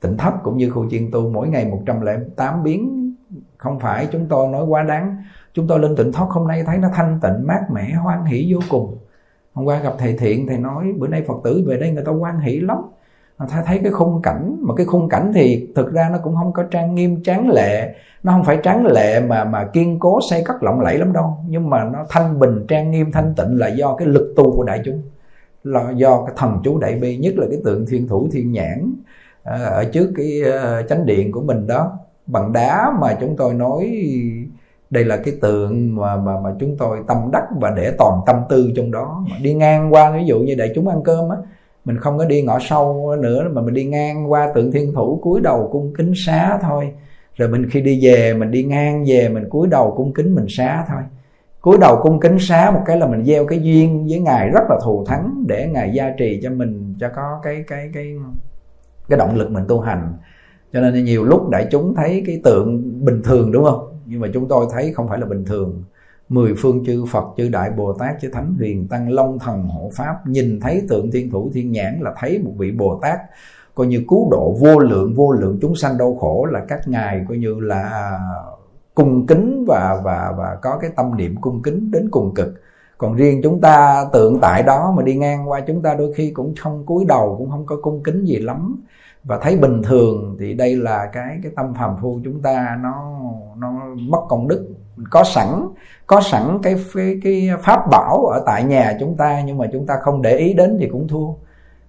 tỉnh 0.00 0.16
thấp 0.16 0.34
cũng 0.42 0.56
như 0.56 0.70
khu 0.70 0.90
chiên 0.90 1.10
tu, 1.10 1.30
mỗi 1.30 1.48
ngày 1.48 1.64
108 1.64 2.62
biến. 2.62 3.12
Không 3.56 3.78
phải 3.78 4.08
chúng 4.12 4.26
tôi 4.28 4.48
nói 4.48 4.64
quá 4.64 4.82
đáng. 4.82 5.16
Chúng 5.52 5.66
tôi 5.66 5.78
lên 5.78 5.96
tỉnh 5.96 6.12
thất 6.12 6.24
hôm 6.28 6.48
nay 6.48 6.62
thấy 6.66 6.78
nó 6.78 6.88
thanh 6.94 7.18
tịnh, 7.22 7.46
mát 7.46 7.60
mẻ, 7.72 7.92
hoan 7.92 8.24
hỷ 8.24 8.52
vô 8.54 8.60
cùng. 8.70 8.98
Hôm 9.52 9.66
qua 9.66 9.80
gặp 9.80 9.94
thầy 9.98 10.12
thiện, 10.12 10.46
thầy 10.46 10.58
nói 10.58 10.84
bữa 10.98 11.08
nay 11.08 11.24
phật 11.28 11.34
tử 11.44 11.64
về 11.66 11.76
đây 11.76 11.90
người 11.90 12.04
ta 12.04 12.12
hoan 12.12 12.40
hỷ 12.40 12.60
lắm. 12.60 12.78
Ta 13.38 13.62
thấy 13.66 13.78
cái 13.82 13.92
khung 13.92 14.22
cảnh, 14.22 14.56
mà 14.60 14.74
cái 14.74 14.86
khung 14.86 15.08
cảnh 15.08 15.32
thì 15.34 15.68
thực 15.74 15.92
ra 15.92 16.08
nó 16.12 16.18
cũng 16.22 16.34
không 16.34 16.52
có 16.52 16.62
trang 16.62 16.94
nghiêm, 16.94 17.22
tráng 17.22 17.50
lệ. 17.50 17.94
Nó 18.22 18.32
không 18.32 18.44
phải 18.44 18.58
tráng 18.62 18.86
lệ 18.86 19.20
mà 19.20 19.44
mà 19.44 19.64
kiên 19.72 19.98
cố 19.98 20.18
xây 20.30 20.42
cất 20.44 20.62
lộng 20.62 20.80
lẫy 20.80 20.98
lắm 20.98 21.12
đâu. 21.12 21.36
Nhưng 21.48 21.70
mà 21.70 21.84
nó 21.84 22.06
thanh 22.08 22.38
bình, 22.38 22.64
trang 22.68 22.90
nghiêm, 22.90 23.12
thanh 23.12 23.34
tịnh 23.36 23.58
là 23.58 23.68
do 23.68 23.94
cái 23.94 24.08
lực 24.08 24.34
tu 24.36 24.56
của 24.56 24.64
đại 24.64 24.80
chúng. 24.84 25.02
Là 25.64 25.90
do 25.90 26.22
cái 26.26 26.34
thần 26.36 26.60
chú 26.64 26.78
đại 26.78 26.94
bi, 26.94 27.16
nhất 27.16 27.34
là 27.36 27.46
cái 27.50 27.58
tượng 27.64 27.86
thiên 27.86 28.08
thủ 28.08 28.28
thiên 28.32 28.52
nhãn. 28.52 28.92
À, 29.50 29.64
ở 29.64 29.84
trước 29.84 30.12
cái 30.16 30.40
ờ, 30.42 30.82
chánh 30.82 31.06
điện 31.06 31.32
của 31.32 31.40
mình 31.40 31.66
đó. 31.66 31.98
Bằng 32.26 32.52
đá 32.52 32.92
mà 33.00 33.16
chúng 33.20 33.36
tôi 33.36 33.54
nói, 33.54 34.06
đây 34.90 35.04
là 35.04 35.16
cái 35.16 35.34
tượng 35.40 35.96
mà 35.96 36.16
mà 36.16 36.40
mà 36.40 36.50
chúng 36.60 36.76
tôi 36.76 36.98
tâm 37.08 37.16
đắc 37.32 37.44
và 37.60 37.70
để 37.70 37.92
toàn 37.98 38.20
tâm 38.26 38.36
tư 38.48 38.72
trong 38.76 38.90
đó. 38.90 39.24
Mà 39.30 39.36
đi 39.42 39.54
ngang 39.54 39.92
qua, 39.94 40.10
ví 40.10 40.24
dụ 40.24 40.38
như 40.38 40.54
đại 40.54 40.72
chúng 40.74 40.88
ăn 40.88 41.02
cơm 41.04 41.28
á, 41.28 41.36
mình 41.84 41.98
không 41.98 42.18
có 42.18 42.24
đi 42.24 42.42
ngõ 42.42 42.58
sâu 42.60 43.16
nữa, 43.18 43.48
mà 43.52 43.62
mình 43.62 43.74
đi 43.74 43.84
ngang 43.84 44.32
qua 44.32 44.52
tượng 44.54 44.72
thiên 44.72 44.92
thủ 44.94 45.20
cúi 45.22 45.40
đầu 45.40 45.68
cung 45.72 45.92
kính 45.98 46.12
xá 46.26 46.58
thôi. 46.62 46.92
Rồi 47.34 47.48
mình 47.48 47.70
khi 47.70 47.80
đi 47.80 48.06
về, 48.06 48.34
mình 48.34 48.50
đi 48.50 48.64
ngang 48.64 49.04
về, 49.06 49.28
mình 49.28 49.48
cúi 49.48 49.68
đầu 49.68 49.94
cung 49.96 50.12
kính 50.12 50.34
mình 50.34 50.46
xá 50.48 50.84
thôi. 50.88 51.02
Cúi 51.60 51.76
đầu 51.80 52.00
cung 52.02 52.20
kính 52.20 52.38
xá 52.40 52.70
một 52.70 52.82
cái 52.86 52.98
là 52.98 53.06
mình 53.06 53.24
gieo 53.24 53.46
cái 53.46 53.62
duyên 53.62 54.06
với 54.08 54.20
ngài 54.20 54.48
rất 54.48 54.62
là 54.70 54.78
thù 54.84 55.04
thắng, 55.04 55.44
để 55.46 55.68
ngài 55.72 55.90
gia 55.94 56.10
trì 56.10 56.40
cho 56.42 56.50
mình, 56.50 56.94
cho 57.00 57.08
có 57.16 57.40
cái 57.42 57.64
cái 57.66 57.90
cái 57.94 58.14
cái 59.10 59.18
động 59.18 59.36
lực 59.36 59.50
mình 59.50 59.64
tu 59.68 59.80
hành. 59.80 60.14
Cho 60.72 60.80
nên 60.80 61.04
nhiều 61.04 61.24
lúc 61.24 61.48
đại 61.50 61.68
chúng 61.70 61.94
thấy 61.94 62.22
cái 62.26 62.40
tượng 62.44 62.98
bình 63.04 63.22
thường, 63.24 63.52
đúng 63.52 63.64
không? 63.64 64.00
Nhưng 64.06 64.20
mà 64.20 64.28
chúng 64.34 64.48
tôi 64.48 64.66
thấy 64.72 64.92
không 64.92 65.08
phải 65.08 65.18
là 65.18 65.26
bình 65.26 65.44
thường. 65.44 65.84
Mười 66.28 66.54
phương 66.58 66.84
chư 66.86 67.04
Phật, 67.12 67.24
chư 67.36 67.48
Đại 67.48 67.70
Bồ 67.70 67.92
Tát, 67.92 68.20
chư 68.20 68.30
Thánh 68.32 68.54
Huyền 68.58 68.88
Tăng 68.88 69.12
Long 69.12 69.38
Thần 69.38 69.68
Hộ 69.68 69.90
Pháp 69.94 70.26
nhìn 70.26 70.60
thấy 70.60 70.82
tượng 70.88 71.10
thiên 71.10 71.30
thủ 71.30 71.50
thiên 71.54 71.72
nhãn 71.72 71.98
là 72.00 72.14
thấy 72.20 72.38
một 72.38 72.52
vị 72.58 72.72
Bồ 72.72 72.98
Tát 73.02 73.20
coi 73.74 73.86
như 73.86 74.04
cứu 74.08 74.30
độ 74.30 74.56
vô 74.60 74.78
lượng 74.78 75.14
vô 75.14 75.32
lượng 75.32 75.58
chúng 75.60 75.76
sanh 75.76 75.98
đau 75.98 76.14
khổ 76.14 76.44
là 76.50 76.64
các 76.68 76.88
ngài 76.88 77.24
coi 77.28 77.38
như 77.38 77.60
là 77.60 77.82
à, 77.82 78.18
cung 78.94 79.26
kính 79.26 79.64
và 79.68 80.00
và 80.04 80.34
và 80.38 80.58
có 80.62 80.78
cái 80.78 80.90
tâm 80.96 81.16
niệm 81.16 81.36
cung 81.40 81.62
kính 81.62 81.90
đến 81.90 82.08
cùng 82.10 82.34
cực 82.34 82.62
còn 83.00 83.14
riêng 83.14 83.40
chúng 83.42 83.60
ta 83.60 84.04
tượng 84.12 84.40
tại 84.40 84.62
đó 84.62 84.92
mà 84.96 85.02
đi 85.02 85.14
ngang 85.14 85.50
qua, 85.50 85.60
chúng 85.60 85.82
ta 85.82 85.94
đôi 85.94 86.12
khi 86.12 86.30
cũng 86.30 86.54
không 86.60 86.86
cúi 86.86 87.04
đầu 87.08 87.34
cũng 87.38 87.50
không 87.50 87.66
có 87.66 87.76
cung 87.82 88.02
kính 88.02 88.24
gì 88.24 88.36
lắm. 88.36 88.84
Và 89.24 89.38
thấy 89.38 89.56
bình 89.56 89.82
thường 89.82 90.36
thì 90.40 90.54
đây 90.54 90.76
là 90.76 91.10
cái 91.12 91.38
cái 91.42 91.52
tâm 91.56 91.74
phàm 91.74 91.96
phu 92.02 92.20
chúng 92.24 92.42
ta, 92.42 92.78
nó 92.82 93.20
nó 93.56 93.72
mất 94.08 94.20
công 94.28 94.48
đức. 94.48 94.68
Có 95.10 95.24
sẵn 95.24 95.48
có 96.06 96.20
sẵn 96.20 96.58
cái 96.62 96.74
cái 96.94 97.20
cái 97.24 97.48
pháp 97.62 97.90
bảo 97.90 98.26
ở 98.26 98.42
tại 98.46 98.64
nhà 98.64 98.96
chúng 99.00 99.16
ta 99.16 99.42
nhưng 99.46 99.58
mà 99.58 99.66
chúng 99.72 99.86
ta 99.86 99.96
không 100.02 100.22
để 100.22 100.36
ý 100.36 100.54
đến 100.54 100.76
thì 100.80 100.88
cũng 100.88 101.08
thua 101.08 101.28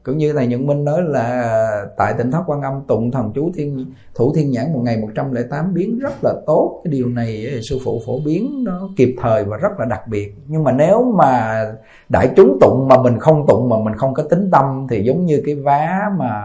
cũng 0.03 0.17
như 0.17 0.33
thầy 0.33 0.47
Nhận 0.47 0.67
Minh 0.67 0.85
nói 0.85 1.01
là 1.03 1.85
tại 1.97 2.13
tỉnh 2.17 2.31
thất 2.31 2.43
quan 2.47 2.61
âm, 2.61 2.81
tụng 2.87 3.11
thần 3.11 3.31
chú 3.35 3.51
thiên, 3.55 3.93
thủ 4.15 4.33
thiên 4.35 4.51
nhãn 4.51 4.73
một 4.73 4.79
ngày 4.83 4.97
108 4.97 5.73
biến 5.73 5.99
rất 5.99 6.13
là 6.23 6.33
tốt. 6.47 6.81
Cái 6.83 6.91
điều 6.91 7.07
này 7.07 7.45
eh, 7.45 7.59
sư 7.69 7.79
phụ 7.85 8.01
phổ 8.05 8.19
biến 8.25 8.63
nó 8.63 8.89
kịp 8.97 9.15
thời 9.21 9.43
và 9.43 9.57
rất 9.57 9.79
là 9.79 9.85
đặc 9.85 10.07
biệt. 10.07 10.35
Nhưng 10.47 10.63
mà 10.63 10.71
nếu 10.71 11.11
mà 11.17 11.63
đại 12.09 12.29
chúng 12.35 12.57
tụng 12.61 12.87
mà 12.87 13.01
mình 13.01 13.19
không 13.19 13.47
tụng, 13.47 13.69
mà 13.69 13.75
mình 13.83 13.95
không 13.95 14.13
có 14.13 14.23
tính 14.23 14.51
tâm, 14.51 14.87
thì 14.89 15.03
giống 15.03 15.25
như 15.25 15.41
cái 15.45 15.55
vá 15.55 16.11
mà 16.17 16.43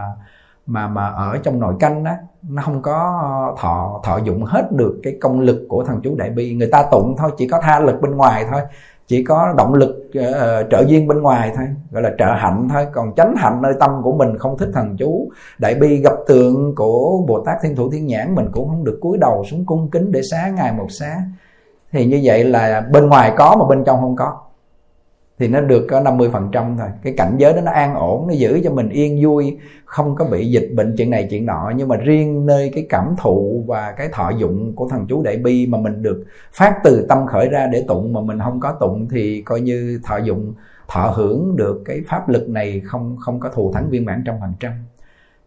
mà 0.65 0.87
mà 0.87 1.07
ở 1.07 1.37
trong 1.43 1.59
nồi 1.59 1.73
canh 1.79 2.05
á, 2.05 2.17
nó 2.49 2.61
không 2.61 2.81
có 2.81 3.21
thọ 3.59 4.01
thọ 4.03 4.17
dụng 4.17 4.43
hết 4.43 4.71
được 4.71 4.99
cái 5.03 5.17
công 5.21 5.39
lực 5.39 5.65
của 5.69 5.83
thần 5.83 5.99
chú 6.03 6.15
đại 6.15 6.29
bi. 6.29 6.53
Người 6.53 6.69
ta 6.71 6.83
tụng 6.91 7.15
thôi, 7.17 7.31
chỉ 7.37 7.47
có 7.47 7.59
tha 7.61 7.79
lực 7.79 8.01
bên 8.01 8.11
ngoài 8.11 8.45
thôi 8.51 8.61
chỉ 9.07 9.23
có 9.23 9.53
động 9.57 9.73
lực 9.73 10.09
uh, 10.19 10.69
trợ 10.71 10.83
duyên 10.87 11.07
bên 11.07 11.21
ngoài 11.21 11.51
thôi 11.55 11.65
gọi 11.91 12.03
là 12.03 12.11
trợ 12.17 12.25
hạnh 12.25 12.67
thôi. 12.71 12.87
Còn 12.91 13.15
chánh 13.15 13.35
hạnh 13.37 13.61
nơi 13.61 13.73
tâm 13.79 13.91
của 14.03 14.13
mình 14.13 14.37
không 14.37 14.57
thích 14.57 14.69
thần 14.73 14.97
chú. 14.97 15.29
Đại 15.57 15.75
bi 15.75 15.97
gặp 15.97 16.13
tượng 16.27 16.75
của 16.75 17.23
bồ 17.27 17.43
tát 17.45 17.57
thiên 17.61 17.75
thủ 17.75 17.91
thiên 17.91 18.07
nhãn 18.07 18.35
mình 18.35 18.45
cũng 18.51 18.69
không 18.69 18.83
được 18.83 18.97
cúi 19.01 19.17
đầu 19.17 19.43
xuống 19.51 19.65
cung 19.65 19.89
kính 19.91 20.11
để 20.11 20.21
xá 20.31 20.49
ngài 20.55 20.73
một 20.73 20.87
xá. 20.89 21.17
Thì 21.91 22.05
như 22.05 22.21
vậy 22.23 22.43
là 22.43 22.81
bên 22.91 23.09
ngoài 23.09 23.33
có 23.37 23.55
mà 23.59 23.65
bên 23.69 23.83
trong 23.85 24.01
không 24.01 24.15
có 24.15 24.37
thì 25.39 25.47
nó 25.47 25.61
được 25.61 25.85
có 25.89 26.01
50% 26.01 26.77
thôi. 26.77 26.87
Cái 27.03 27.13
cảnh 27.17 27.35
giới 27.37 27.53
đó 27.53 27.61
nó 27.61 27.71
an 27.71 27.95
ổn 27.95 28.27
nó 28.27 28.33
giữ 28.33 28.61
cho 28.63 28.71
mình 28.71 28.89
yên 28.89 29.19
vui 29.23 29.57
không 29.85 30.15
có 30.15 30.25
bị 30.25 30.51
dịch 30.51 30.69
bệnh 30.75 30.95
chuyện 30.97 31.09
này 31.09 31.27
chuyện 31.29 31.45
nọ. 31.45 31.71
Nhưng 31.75 31.87
mà 31.87 31.95
riêng 31.95 32.45
nơi 32.45 32.71
cái 32.75 32.85
cảm 32.89 33.15
thụ 33.21 33.63
và 33.67 33.91
cái 33.91 34.09
thọ 34.13 34.29
dụng 34.29 34.75
của 34.75 34.87
thằng 34.89 35.05
chú 35.09 35.23
đại 35.23 35.37
bi 35.37 35.67
mà 35.67 35.77
mình 35.77 36.03
được 36.03 36.25
phát 36.53 36.79
từ 36.83 37.05
tâm 37.09 37.25
khởi 37.27 37.49
ra 37.49 37.67
để 37.67 37.83
tụng 37.87 38.13
mà 38.13 38.21
mình 38.21 38.39
không 38.39 38.59
có 38.59 38.77
tụng 38.79 39.07
thì 39.11 39.41
coi 39.41 39.61
như 39.61 39.99
thọ 40.03 40.17
dụng 40.17 40.53
thọ 40.87 41.13
hưởng 41.15 41.55
được 41.55 41.81
cái 41.85 42.01
pháp 42.07 42.29
lực 42.29 42.49
này 42.49 42.81
không 42.85 43.15
không 43.19 43.39
có 43.39 43.49
thù 43.49 43.71
thắng 43.73 43.89
viên 43.89 44.05
mãn 44.05 44.23
trăm 44.25 44.35
phần 44.41 44.53
trăm. 44.59 44.71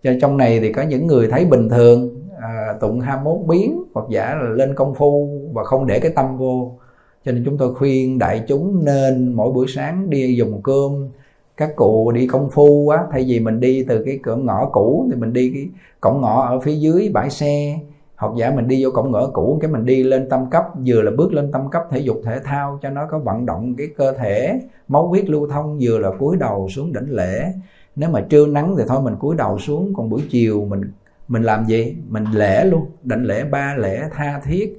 Cho 0.03 0.13
trong 0.21 0.37
này 0.37 0.61
thì 0.61 0.73
có 0.73 0.83
những 0.83 1.07
người 1.07 1.29
thấy 1.29 1.45
bình 1.45 1.69
thường 1.69 2.21
à, 2.41 2.75
tụng 2.81 3.01
21 3.01 3.47
biến 3.49 3.83
hoặc 3.95 4.07
giả 4.11 4.35
là 4.35 4.49
lên 4.49 4.75
công 4.75 4.95
phu 4.95 5.29
và 5.53 5.65
không 5.65 5.87
để 5.87 6.01
cái 6.01 6.13
tâm 6.17 6.37
vô 6.37 6.79
cho 7.25 7.33
nên 7.33 7.45
chúng 7.45 7.59
tôi 7.59 7.75
khuyên 7.75 8.19
đại 8.19 8.45
chúng 8.49 8.85
nên 8.85 9.33
mỗi 9.33 9.53
buổi 9.53 9.67
sáng 9.69 10.11
đi 10.11 10.35
dùng 10.37 10.63
cơm. 10.63 11.09
Các 11.57 11.77
cụ 11.77 12.13
đi 12.13 12.27
công 12.27 12.51
phu 12.51 12.89
á 12.89 12.99
thay 13.13 13.25
vì 13.29 13.41
mình 13.41 13.61
đi 13.61 13.85
từ 13.89 14.05
cái 14.05 14.19
cửa 14.23 14.37
ngõ 14.37 14.69
cũ 14.73 15.09
thì 15.11 15.21
mình 15.21 15.33
đi 15.33 15.51
cái 15.55 15.69
cổng 16.01 16.21
ngõ 16.21 16.47
ở 16.47 16.61
phía 16.61 16.75
dưới 16.75 17.11
bãi 17.13 17.31
xe. 17.31 17.79
Hoặc 18.17 18.33
giả 18.39 18.53
mình 18.57 18.69
đi 18.69 18.85
vô 18.85 18.91
cổng 18.91 19.11
ngõ 19.11 19.27
cũ, 19.27 19.59
cái 19.61 19.71
mình 19.71 19.87
đi 19.87 20.03
lên 20.03 20.29
tâm 20.29 20.51
cấp, 20.51 20.65
vừa 20.87 21.03
là 21.03 21.11
bước 21.17 21.33
lên 21.33 21.53
tâm 21.53 21.71
cấp 21.71 21.83
thể 21.91 21.99
dục 21.99 22.21
thể 22.25 22.39
thao 22.45 22.79
cho 22.83 22.91
nó 22.91 23.07
có 23.11 23.19
vận 23.19 23.47
động 23.47 23.75
cái 23.79 23.87
cơ 23.97 24.13
thể, 24.13 24.61
máu 24.89 25.09
huyết 25.09 25.31
lưu 25.31 25.49
thông, 25.49 25.79
vừa 25.81 25.99
là 25.99 26.11
cúi 26.19 26.37
đầu 26.37 26.69
xuống 26.69 26.93
đỉnh 26.93 27.11
lễ. 27.11 27.53
Nếu 27.97 28.11
mà 28.11 28.21
trưa 28.21 28.47
nắng 28.47 28.75
thì 28.79 28.85
thôi 28.89 29.03
mình 29.03 29.15
cúi 29.21 29.37
đầu 29.37 29.59
xuống, 29.59 29.93
còn 29.97 30.09
buổi 30.09 30.23
chiều 30.31 30.65
mình 30.65 30.81
mình 31.29 31.43
làm 31.43 31.67
gì? 31.67 31.97
Mình 32.09 32.25
lễ 32.35 32.65
luôn 32.65 32.87
đảnh 33.03 33.25
lễ, 33.25 33.45
ba 33.45 33.75
lễ 33.79 34.01
tha 34.13 34.41
thiết 34.45 34.79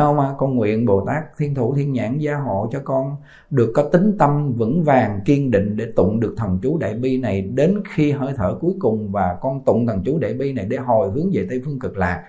không 0.00 0.16
mà 0.16 0.34
con 0.38 0.54
nguyện 0.54 0.86
Bồ 0.86 1.06
Tát, 1.06 1.24
Thiên 1.38 1.54
Thủ, 1.54 1.74
Thiên 1.74 1.92
Nhãn 1.92 2.18
gia 2.18 2.36
hộ 2.36 2.68
cho 2.72 2.80
con 2.84 3.16
được 3.50 3.72
có 3.74 3.82
tính 3.82 4.16
tâm 4.18 4.52
vững 4.52 4.84
vàng, 4.84 5.20
kiên 5.24 5.50
định 5.50 5.76
để 5.76 5.84
tụng 5.96 6.20
được 6.20 6.34
thần 6.36 6.58
chú 6.62 6.78
Đại 6.78 6.94
Bi 6.94 7.18
này 7.18 7.40
đến 7.42 7.82
khi 7.94 8.12
hơi 8.12 8.32
thở 8.36 8.54
cuối 8.60 8.72
cùng 8.78 9.12
và 9.12 9.36
con 9.40 9.64
tụng 9.64 9.86
thần 9.86 10.02
chú 10.04 10.18
Đại 10.18 10.34
Bi 10.34 10.52
này 10.52 10.64
để 10.64 10.76
hồi 10.76 11.10
hướng 11.10 11.30
về 11.32 11.46
Tây 11.48 11.62
Phương 11.64 11.78
Cực 11.78 11.96
Lạc. 11.98 12.22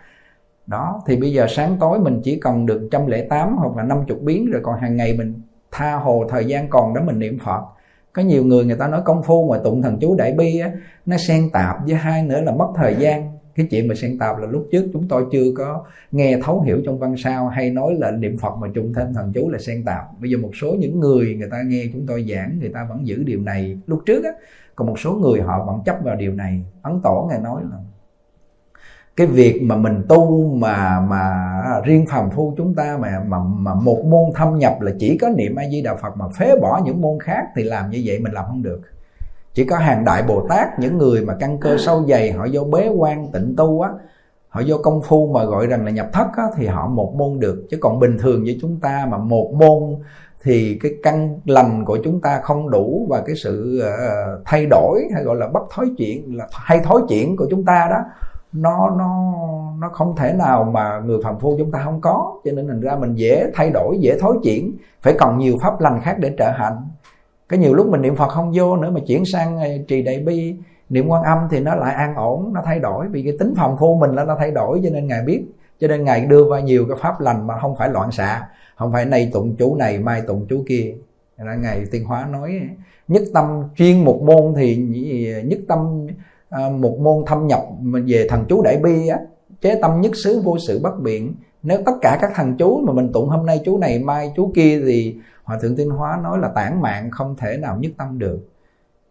Đó, 0.68 1.02
thì 1.08 1.18
bây 1.18 1.34
giờ 1.34 1.46
sáng 1.50 1.78
tối 1.80 2.00
mình 2.00 2.22
chỉ 2.24 2.40
cần 2.40 2.66
được 2.66 2.88
trăm 2.92 3.08
lẻ 3.08 3.22
tám 3.30 3.58
hoặc 3.58 3.76
là 3.78 3.84
năm 3.84 3.98
chục 4.08 4.22
biến 4.22 4.52
rồi, 4.52 4.62
còn 4.64 4.80
hàng 4.80 4.96
ngày 4.96 5.14
mình 5.18 5.34
tha 5.72 5.96
hồ 5.96 6.26
thời 6.30 6.46
gian 6.46 6.70
còn 6.70 6.94
đó 6.94 7.02
mình 7.06 7.20
niệm 7.20 7.40
Phật. 7.40 7.62
Có 8.14 8.22
nhiều 8.22 8.44
người 8.44 8.66
người 8.66 8.78
ta 8.78 8.88
nói 8.88 9.02
công 9.06 9.24
phu 9.24 9.50
mà 9.50 9.58
tụng 9.64 9.82
thần 9.82 9.98
chú 10.02 10.16
đại 10.16 10.34
bi 10.34 10.60
á, 10.60 10.72
nó 11.06 11.18
xen 11.18 11.50
tạp 11.54 11.76
với 11.86 11.96
hai 11.96 12.24
nữa 12.24 12.42
là 12.42 12.52
mất 12.52 12.68
thời 12.76 12.96
gian 12.96 13.35
cái 13.56 13.68
chuyện 13.72 13.88
mà 13.88 13.96
xen 13.96 14.18
tạp 14.20 14.38
là 14.40 14.48
lúc 14.48 14.68
trước 14.72 14.90
chúng 14.94 15.08
tôi 15.08 15.26
chưa 15.32 15.52
có 15.58 15.86
nghe 16.12 16.40
thấu 16.44 16.62
hiểu 16.62 16.82
trong 16.86 17.00
văn 17.00 17.16
sao 17.18 17.48
hay 17.48 17.70
nói 17.70 17.96
là 18.00 18.12
niệm 18.12 18.38
phật 18.38 18.56
mà 18.62 18.68
trùng 18.74 18.94
thêm 18.94 19.14
thần 19.14 19.32
chú 19.34 19.50
là 19.50 19.60
xen 19.60 19.84
tạp 19.86 20.20
bây 20.20 20.32
giờ 20.32 20.38
một 20.38 20.52
số 20.54 20.76
những 20.80 21.00
người 21.00 21.36
người 21.36 21.50
ta 21.52 21.62
nghe 21.62 21.84
chúng 21.94 22.06
tôi 22.08 22.26
giảng, 22.30 22.60
người 22.60 22.70
ta 22.70 22.88
vẫn 22.90 23.08
giữ 23.08 23.24
điều 23.24 23.42
này. 23.42 23.78
Lúc 23.88 24.02
trước 24.06 24.24
á 24.24 24.32
còn 24.76 24.88
một 24.88 25.00
số 25.00 25.14
người 25.14 25.42
họ 25.42 25.66
vẫn 25.66 25.80
chấp 25.86 25.98
vào 26.04 26.16
điều 26.16 26.34
này. 26.34 26.64
Ấn 26.82 27.02
tổ 27.04 27.28
ngài 27.30 27.40
nói 27.40 27.62
là 27.72 27.78
cái 29.16 29.28
việc 29.28 29.62
mà 29.64 29.76
mình 29.76 30.04
tu 30.10 30.54
mà 30.56 31.00
mà 31.00 31.52
riêng 31.86 32.06
phàm 32.10 32.30
phu 32.30 32.54
chúng 32.58 32.76
ta 32.76 32.98
mà 33.02 33.24
mà 33.28 33.38
mà 33.40 33.74
một 33.74 34.06
môn 34.06 34.24
thâm 34.36 34.58
nhập 34.58 34.82
là 34.82 34.92
chỉ 35.00 35.18
có 35.18 35.30
niệm 35.30 35.56
a 35.56 35.64
di 35.72 35.82
đà 35.82 35.96
phật 35.96 36.18
mà 36.18 36.26
phế 36.28 36.56
bỏ 36.62 36.82
những 36.86 37.02
môn 37.02 37.20
khác 37.20 37.46
thì 37.56 37.64
làm 37.64 37.90
như 37.90 38.02
vậy 38.06 38.20
mình 38.20 38.32
làm 38.32 38.46
không 38.48 38.64
được 38.64 38.82
chỉ 39.56 39.66
có 39.66 39.78
hàng 39.78 40.06
đại 40.06 40.24
bồ 40.24 40.48
tát 40.50 40.80
những 40.80 40.98
người 40.98 41.26
mà 41.26 41.36
căn 41.40 41.58
cơ 41.58 41.78
sâu 41.78 42.06
dày 42.08 42.32
họ 42.32 42.48
vô 42.52 42.64
bế 42.64 42.88
quan 42.88 43.32
tịnh 43.32 43.56
tu 43.58 43.82
á 43.82 43.90
họ 44.56 44.62
vô 44.68 44.78
công 44.78 45.02
phu 45.02 45.28
mà 45.34 45.44
gọi 45.44 45.68
rằng 45.68 45.86
là 45.86 45.92
nhập 45.92 46.10
thất 46.14 46.28
á, 46.38 46.44
thì 46.58 46.68
họ 46.68 46.88
một 46.88 47.14
môn 47.16 47.40
được. 47.40 47.68
Chứ 47.70 47.78
còn 47.82 48.00
bình 48.00 48.18
thường 48.18 48.44
với 48.44 48.58
chúng 48.62 48.80
ta 48.80 49.08
mà 49.12 49.18
một 49.18 49.54
môn 49.54 49.96
thì 50.44 50.80
cái 50.84 50.92
căn 51.04 51.40
lành 51.46 51.86
của 51.86 51.98
chúng 52.04 52.22
ta 52.22 52.40
không 52.44 52.70
đủ 52.70 53.08
và 53.10 53.22
cái 53.26 53.36
sự 53.36 53.84
uh, 53.84 54.42
thay 54.46 54.66
đổi 54.66 55.08
hay 55.14 55.24
gọi 55.24 55.36
là 55.36 55.48
bất 55.48 55.64
thối 55.76 55.86
chuyện 55.98 56.38
là 56.38 56.48
hay 56.52 56.80
thối 56.84 57.02
chuyện 57.10 57.38
của 57.38 57.48
chúng 57.50 57.66
ta 57.66 57.88
đó 57.90 57.98
nó 58.52 58.90
nó 58.98 59.34
nó 59.80 59.90
không 59.90 60.16
thể 60.16 60.34
nào 60.34 60.64
mà 60.64 61.02
người 61.06 61.18
phàm 61.24 61.40
phu 61.40 61.56
chúng 61.58 61.72
ta 61.72 61.82
không 61.84 62.02
có. 62.02 62.40
Cho 62.46 62.52
nên 62.52 62.68
thành 62.68 62.82
ra 62.82 62.96
mình 62.96 63.16
dễ 63.16 63.52
thay 63.54 63.70
đổi 63.74 63.98
dễ 64.00 64.18
thối 64.20 64.38
chuyển. 64.44 64.78
Phải 65.02 65.16
còn 65.20 65.38
nhiều 65.38 65.56
pháp 65.62 65.82
lành 65.82 66.02
khác 66.02 66.16
để 66.20 66.32
trợ 66.38 66.50
hạnh 66.50 66.88
cái 67.50 67.60
nhiều 67.60 67.74
lúc 67.74 67.88
mình 67.90 68.02
niệm 68.02 68.16
phật 68.16 68.28
không 68.28 68.52
vô 68.56 68.78
nữa 68.78 68.90
mà 68.90 69.00
chuyển 69.08 69.26
sang 69.26 69.58
ờ, 69.58 69.68
trì 69.88 70.02
đại 70.02 70.20
bi, 70.20 70.56
niệm 70.90 71.08
quan 71.08 71.24
âm 71.24 71.38
thì 71.52 71.60
nó 71.60 71.76
lại 71.76 71.94
an 71.94 72.16
ổn, 72.16 72.54
nó 72.54 72.62
thay 72.66 72.80
đổi. 72.80 73.08
Vì 73.08 73.24
cái 73.24 73.34
tính 73.40 73.54
phòng 73.58 73.78
phu 73.80 73.98
mình 73.98 74.12
là 74.12 74.24
nó 74.24 74.36
thay 74.40 74.52
đổi, 74.52 74.82
cho 74.84 74.90
nên 74.90 75.08
ngài 75.08 75.22
biết, 75.24 75.44
cho 75.80 75.88
nên 75.88 76.04
ngài 76.04 76.26
đưa 76.26 76.50
vào 76.50 76.62
nhiều 76.62 76.86
cái 76.90 76.98
pháp 77.02 77.22
lành 77.22 77.48
mà 77.48 77.60
không 77.62 77.76
phải 77.76 77.90
loạn 77.90 78.12
xạ, 78.12 78.48
không 78.76 78.92
phải 78.92 79.06
nay 79.06 79.30
tụng 79.34 79.56
chú 79.56 79.76
này, 79.76 80.00
mai 80.00 80.22
tụng 80.28 80.46
chú 80.50 80.64
kia. 80.68 80.94
Là 81.38 81.56
ngài 81.56 81.86
tiên 81.92 82.06
hóa 82.06 82.28
nói, 82.32 82.60
nhất 83.08 83.24
tâm 83.34 83.64
chuyên 83.76 84.04
một 84.04 84.22
môn 84.24 84.54
thì 84.56 84.76
nhất 85.46 85.60
tâm 85.68 86.08
ờ, 86.50 86.70
một 86.70 86.98
môn 87.00 87.24
thâm 87.26 87.48
nhập 87.48 87.62
về 88.06 88.28
thần 88.30 88.46
chú 88.50 88.62
đại 88.62 88.78
bi 88.78 89.08
á, 89.08 89.20
chế 89.62 89.80
tâm 89.82 90.02
nhất 90.02 90.12
xứ 90.24 90.42
vô 90.44 90.58
sự 90.68 90.80
bất 90.84 91.00
biện. 91.02 91.34
Nếu 91.64 91.80
tất 91.86 91.92
cả 92.02 92.18
các 92.22 92.32
thần 92.36 92.58
chú 92.58 92.82
mà 92.88 92.94
mình 92.94 93.12
tụng 93.14 93.30
hôm 93.30 93.46
nay 93.46 93.62
chú 93.66 93.78
này, 93.78 94.00
mai 94.00 94.32
chú 94.36 94.52
kia 94.56 94.82
thì 94.86 95.16
hòa 95.46 95.58
thượng 95.62 95.76
tiên 95.76 95.90
hóa 95.90 96.20
nói 96.24 96.38
là 96.38 96.48
tản 96.48 96.82
mạng 96.82 97.12
không 97.12 97.36
thể 97.38 97.58
nào 97.58 97.78
nhất 97.78 97.92
tâm 97.98 98.20
được. 98.20 98.40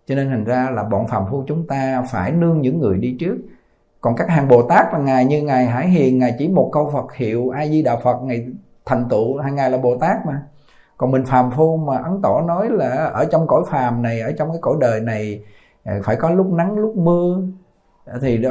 Cho 0.07 0.15
nên 0.15 0.29
thành 0.29 0.45
ra 0.45 0.71
là 0.71 0.85
bọn 0.85 1.07
phàm 1.07 1.25
phu 1.31 1.45
chúng 1.47 1.67
ta 1.67 2.03
phải 2.11 2.33
nương 2.33 2.61
những 2.61 2.79
người 2.79 2.99
đi 2.99 3.17
trước. 3.21 3.37
Còn 4.01 4.17
các 4.17 4.29
hàng 4.29 4.49
bồ 4.49 4.63
tát 4.69 4.87
là 4.93 4.99
ngài 4.99 5.25
như 5.25 5.43
ngài 5.43 5.67
hải 5.67 5.89
hiền, 5.89 6.19
ngài 6.19 6.35
chỉ 6.39 6.49
một 6.49 6.71
câu 6.73 6.91
phật 6.93 7.15
hiệu, 7.15 7.51
a 7.51 7.67
di 7.67 7.83
đà 7.83 7.97
phật, 7.97 8.23
ngài 8.23 8.47
thành 8.87 9.09
tựu 9.09 9.39
hai 9.39 9.53
ngài 9.53 9.71
là 9.71 9.79
bồ 9.79 9.99
tát 9.99 10.27
mà. 10.27 10.43
Còn 10.97 11.11
mình 11.11 11.25
phàm 11.25 11.51
phu 11.51 11.77
mà 11.77 11.97
ấn 11.99 12.23
tổ 12.23 12.41
nói 12.41 12.69
là 12.71 13.05
ở 13.05 13.25
trong 13.25 13.47
cõi 13.47 13.63
phàm 13.71 14.03
này, 14.03 14.21
ở 14.21 14.33
trong 14.39 14.49
cái 14.49 14.59
cõi 14.61 14.77
đời 14.81 15.01
này 15.01 15.45
ờ, 15.85 15.93
phải 16.05 16.17
có 16.17 16.31
lúc 16.31 16.53
nắng, 16.53 16.79
lúc 16.79 16.97
mưa, 16.97 17.43
thì 18.21 18.39
đó 18.39 18.51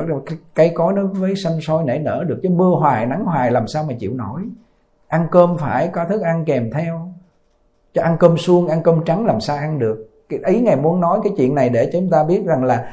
cây 0.53 0.71
cối 0.75 0.93
nó 0.93 1.03
mới 1.03 1.35
xanh 1.35 1.61
sôi 1.61 1.83
nảy 1.83 1.99
nở 1.99 2.23
được. 2.27 2.39
Chứ 2.43 2.49
mưa 2.49 2.69
hoài, 2.79 3.05
nắng 3.05 3.25
hoài, 3.25 3.51
làm 3.51 3.67
sao 3.67 3.83
mà 3.83 3.93
chịu 3.99 4.13
nổi? 4.13 4.41
Ăn 5.07 5.27
cơm 5.31 5.57
phải 5.57 5.87
có 5.87 6.05
thức 6.05 6.21
ăn 6.21 6.45
kèm 6.45 6.71
theo 6.73 7.12
cho 7.93 8.01
ăn 8.01 8.17
cơm 8.19 8.37
suông, 8.37 8.67
ăn 8.67 8.83
cơm 8.83 9.03
trắng 9.05 9.25
làm 9.25 9.41
sao 9.41 9.57
ăn 9.57 9.79
được? 9.79 10.09
Cái 10.29 10.39
ý 10.45 10.61
ngài 10.61 10.75
muốn 10.75 11.01
nói 11.01 11.19
cái 11.23 11.33
chuyện 11.37 11.55
này 11.55 11.69
để 11.69 11.85
cho 11.85 11.99
chúng 11.99 12.09
ta 12.09 12.23
biết 12.23 12.45
rằng 12.45 12.63
là 12.63 12.87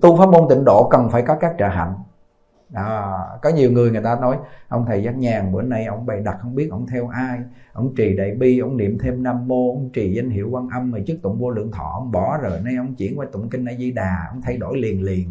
tu 0.00 0.16
pháp 0.16 0.28
môn 0.28 0.48
tịnh 0.48 0.64
độ 0.64 0.88
cần 0.90 1.08
phải 1.10 1.22
có 1.22 1.34
các 1.34 1.54
trợ 1.58 1.68
hạnh. 1.68 1.94
Đó. 2.74 3.18
có 3.42 3.50
nhiều 3.50 3.72
người 3.72 3.90
người 3.90 4.02
ta 4.02 4.18
nói, 4.20 4.36
ông 4.68 4.84
thầy 4.86 5.02
giác 5.02 5.16
nhàn, 5.16 5.52
bữa 5.52 5.62
nay 5.62 5.84
ông 5.84 6.06
bày 6.06 6.20
đặt 6.20 6.36
không 6.40 6.54
biết 6.54 6.68
ông 6.70 6.86
theo 6.86 7.08
ai. 7.08 7.38
Ông 7.72 7.94
trì 7.96 8.16
đại 8.16 8.30
bi, 8.30 8.58
ông 8.58 8.76
niệm 8.76 8.98
thêm 8.98 9.22
nam 9.22 9.48
mô, 9.48 9.70
ông 9.70 9.90
trì 9.92 10.14
danh 10.14 10.30
hiệu 10.30 10.48
quan 10.50 10.68
âm 10.68 10.92
rồi 10.92 11.04
trước 11.06 11.14
tụng 11.22 11.38
vô 11.38 11.50
lượng 11.50 11.70
thọ, 11.72 11.90
ông 11.94 12.10
bỏ 12.10 12.38
rồi 12.42 12.60
nay 12.64 12.74
ông 12.76 12.94
chuyển 12.94 13.18
qua 13.18 13.26
tụng 13.32 13.48
kinh 13.48 13.64
a 13.64 13.72
di 13.78 13.90
đà, 13.90 14.26
ông 14.30 14.42
thay 14.42 14.56
đổi 14.56 14.78
liền 14.78 15.02
liền. 15.02 15.28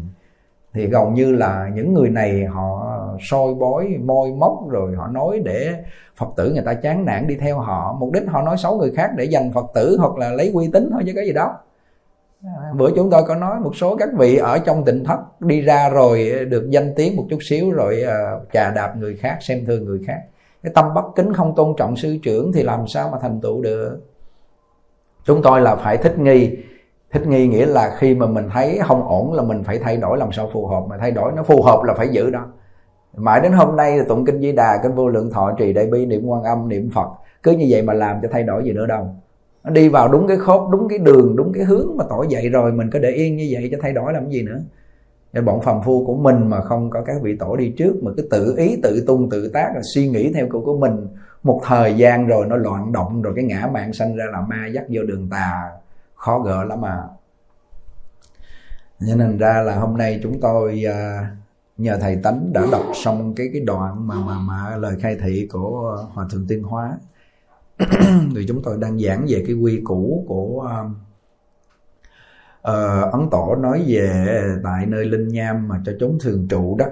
Thì 0.74 0.86
gần 0.86 1.14
như 1.14 1.32
là 1.32 1.70
những 1.74 1.94
người 1.94 2.10
này 2.10 2.44
họ 2.44 2.83
soi 3.20 3.54
bói 3.54 3.96
môi 4.04 4.32
móc, 4.32 4.70
rồi 4.70 4.94
họ 4.96 5.08
nói 5.08 5.40
để 5.44 5.74
phật 6.16 6.28
tử 6.36 6.52
người 6.52 6.62
ta 6.66 6.74
chán 6.74 7.04
nản 7.04 7.26
đi 7.26 7.36
theo 7.36 7.58
họ. 7.58 7.96
Mục 8.00 8.12
đích 8.12 8.22
họ 8.28 8.42
nói 8.42 8.56
xấu 8.58 8.78
người 8.78 8.92
khác 8.96 9.10
để 9.16 9.26
giành 9.26 9.52
phật 9.52 9.66
tử 9.74 9.96
hoặc 10.00 10.16
là 10.16 10.30
lấy 10.30 10.50
uy 10.54 10.70
tín 10.72 10.88
thôi 10.92 11.02
chứ 11.06 11.12
cái 11.16 11.26
gì 11.26 11.32
đó. 11.32 11.56
Bữa 12.74 12.90
chúng 12.96 13.10
tôi 13.10 13.22
có 13.28 13.34
nói 13.34 13.60
một 13.60 13.76
số 13.76 13.96
các 13.96 14.08
vị 14.18 14.36
ở 14.36 14.58
trong 14.58 14.84
tỉnh 14.84 15.04
thất 15.04 15.40
đi 15.40 15.60
ra 15.60 15.88
rồi 15.88 16.44
được 16.48 16.70
danh 16.70 16.94
tiếng 16.96 17.16
một 17.16 17.24
chút 17.30 17.38
xíu 17.40 17.70
rồi 17.70 18.00
ờ, 18.00 18.40
chà 18.52 18.70
đạp 18.70 18.96
người 18.96 19.16
khác, 19.16 19.38
xem 19.40 19.64
thường 19.66 19.84
người 19.84 20.00
khác. 20.06 20.20
Cái 20.62 20.72
tâm 20.74 20.94
bất 20.94 21.04
kính 21.16 21.32
không 21.32 21.54
tôn 21.54 21.74
trọng 21.76 21.96
sư 21.96 22.16
trưởng 22.22 22.52
thì 22.52 22.62
làm 22.62 22.86
sao 22.86 23.08
mà 23.12 23.18
thành 23.22 23.40
tựu 23.40 23.62
được? 23.62 24.00
Chúng 25.24 25.42
tôi 25.42 25.60
là 25.60 25.76
phải 25.76 25.96
thích 25.96 26.18
nghi. 26.18 26.56
Thích 27.12 27.26
nghi 27.26 27.46
nghĩa 27.46 27.66
là 27.66 27.96
khi 27.98 28.14
mà 28.14 28.26
mình 28.26 28.48
thấy 28.52 28.80
không 28.84 29.08
ổn 29.08 29.32
là 29.32 29.42
mình 29.42 29.64
phải 29.64 29.78
thay 29.78 29.96
đổi 29.96 30.18
làm 30.18 30.32
sao 30.32 30.50
phù 30.52 30.66
hợp, 30.66 30.84
mà 30.88 30.96
thay 30.98 31.10
đổi 31.10 31.32
nó 31.36 31.42
phù 31.42 31.62
hợp 31.62 31.82
là 31.82 31.94
phải 31.94 32.08
giữ 32.08 32.30
đó 32.30 32.46
mãi 33.16 33.40
đến 33.40 33.52
hôm 33.52 33.76
nay 33.76 34.00
tụng 34.08 34.24
kinh 34.24 34.40
di 34.40 34.52
đà 34.52 34.80
kinh 34.82 34.94
vô 34.94 35.08
lượng 35.08 35.30
thọ 35.30 35.52
trì 35.58 35.72
đại 35.72 35.86
bi 35.86 36.06
niệm 36.06 36.26
quan 36.26 36.42
âm 36.42 36.68
niệm 36.68 36.90
phật. 36.94 37.08
Cứ 37.42 37.52
như 37.52 37.66
vậy 37.68 37.82
mà 37.82 37.92
làm 37.92 38.18
cho 38.22 38.28
thay 38.32 38.42
đổi 38.42 38.64
gì 38.64 38.72
nữa 38.72 38.86
đâu. 38.86 39.14
Nó 39.64 39.70
đi 39.70 39.88
vào 39.88 40.08
đúng 40.08 40.26
cái 40.28 40.36
khốt 40.36 40.68
đúng 40.70 40.88
cái 40.88 40.98
đường 40.98 41.36
đúng 41.36 41.52
cái 41.52 41.64
hướng 41.64 41.96
mà 41.96 42.04
tỏ 42.10 42.22
dậy 42.28 42.48
rồi 42.48 42.72
mình 42.72 42.90
có 42.90 42.98
để 42.98 43.10
yên 43.10 43.36
như 43.36 43.48
vậy 43.50 43.68
cho 43.72 43.78
thay 43.82 43.92
đổi 43.92 44.12
làm 44.12 44.30
gì 44.30 44.42
nữa. 44.42 44.60
Nên 45.32 45.44
bọn 45.44 45.60
phàm 45.60 45.82
phu 45.82 46.06
của 46.06 46.14
mình 46.14 46.50
mà 46.50 46.60
không 46.60 46.90
có 46.90 47.02
các 47.02 47.16
vị 47.22 47.36
tổ 47.36 47.56
đi 47.56 47.74
trước 47.76 47.94
mà 48.02 48.10
cứ 48.16 48.28
tự 48.30 48.54
ý 48.56 48.80
tự 48.82 49.04
tung 49.06 49.30
tự 49.30 49.48
tác 49.48 49.72
là 49.74 49.80
suy 49.94 50.08
nghĩ 50.08 50.32
theo 50.32 50.46
câu 50.50 50.62
của 50.64 50.78
mình. 50.78 51.06
Một 51.42 51.60
thời 51.64 51.96
gian 51.96 52.26
rồi 52.26 52.46
nó 52.46 52.56
loạn 52.56 52.92
động 52.92 53.22
rồi 53.22 53.32
cái 53.36 53.44
ngã 53.44 53.68
mạng 53.72 53.92
sanh 53.92 54.16
ra 54.16 54.24
là 54.32 54.40
ma 54.40 54.66
dắt 54.74 54.84
vô 54.88 55.02
đường 55.02 55.28
tà. 55.30 55.70
Khó 56.14 56.38
gỡ 56.38 56.64
lắm 56.64 56.80
mà 56.80 57.02
cho 59.08 59.16
nên 59.16 59.38
ra 59.38 59.60
là 59.60 59.74
hôm 59.74 59.96
nay 59.96 60.20
chúng 60.22 60.40
tôi 60.40 60.84
uh, 60.88 61.26
nhờ 61.76 61.98
thầy 62.00 62.16
tánh 62.16 62.52
đã 62.52 62.66
đọc 62.72 62.84
xong 62.94 63.34
cái 63.34 63.50
cái 63.52 63.62
đoạn 63.62 64.06
mà 64.06 64.14
mà 64.14 64.38
mà 64.38 64.76
lời 64.76 64.96
khai 65.00 65.16
thị 65.22 65.48
của 65.52 66.06
hòa 66.12 66.26
thượng 66.30 66.46
tiên 66.48 66.62
hóa. 66.62 66.98
Thì 68.34 68.46
chúng 68.48 68.62
tôi 68.62 68.78
đang 68.80 68.98
giảng 68.98 69.26
về 69.28 69.44
cái 69.46 69.56
quy 69.56 69.80
củ 69.84 70.24
của 70.28 70.68
uh, 72.60 73.12
ấn 73.12 73.28
tổ 73.30 73.56
nói 73.60 73.84
về 73.86 74.40
tại 74.64 74.86
nơi 74.86 75.04
linh 75.04 75.28
nham 75.28 75.68
mà 75.68 75.80
cho 75.84 75.92
chúng 76.00 76.18
thường 76.20 76.48
trụ 76.48 76.76
đó. 76.78 76.86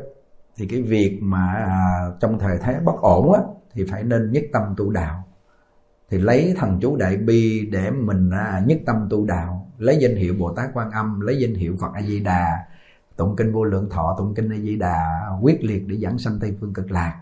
Thì 0.57 0.67
cái 0.67 0.83
việc 0.83 1.19
mà 1.23 1.67
uh, 1.67 2.21
trong 2.21 2.39
thời 2.39 2.59
thế 2.59 2.81
bất 2.85 3.01
ổn 3.01 3.33
á 3.33 3.41
thì 3.73 3.85
phải 3.91 4.03
nên 4.03 4.33
nhất 4.33 4.45
tâm 4.53 4.63
tu 4.77 4.91
đạo. 4.91 5.25
Thì 6.11 6.19
lấy 6.19 6.55
thần 6.59 6.79
chú 6.83 6.97
đại 6.97 7.17
bi 7.17 7.69
để 7.73 7.91
mình 7.91 8.29
uh, 8.29 8.67
nhất 8.67 8.79
tâm 8.87 9.07
tu 9.11 9.27
đạo 9.27 9.73
lấy 9.79 9.97
danh 10.01 10.17
hiệu 10.17 10.35
bồ 10.39 10.55
tát 10.55 10.71
quan 10.75 10.91
âm 10.91 11.21
lấy 11.21 11.39
danh 11.39 11.55
hiệu 11.55 11.77
phật 11.81 11.93
a 11.95 12.03
di 12.03 12.21
đà 12.21 12.67
tụng 13.23 13.37
kinh 13.37 13.53
vô 13.53 13.65
lượng 13.65 13.89
thọ 13.91 14.15
tụng 14.19 14.35
kinh 14.35 14.49
a 14.53 14.57
di 14.59 14.77
đà 14.77 15.27
quyết 15.43 15.65
liệt 15.65 15.83
để 15.89 15.97
dẫn 15.97 16.19
sanh 16.19 16.39
tây 16.41 16.57
phương 16.61 16.73
cực 16.73 16.91
lạc. 16.91 17.21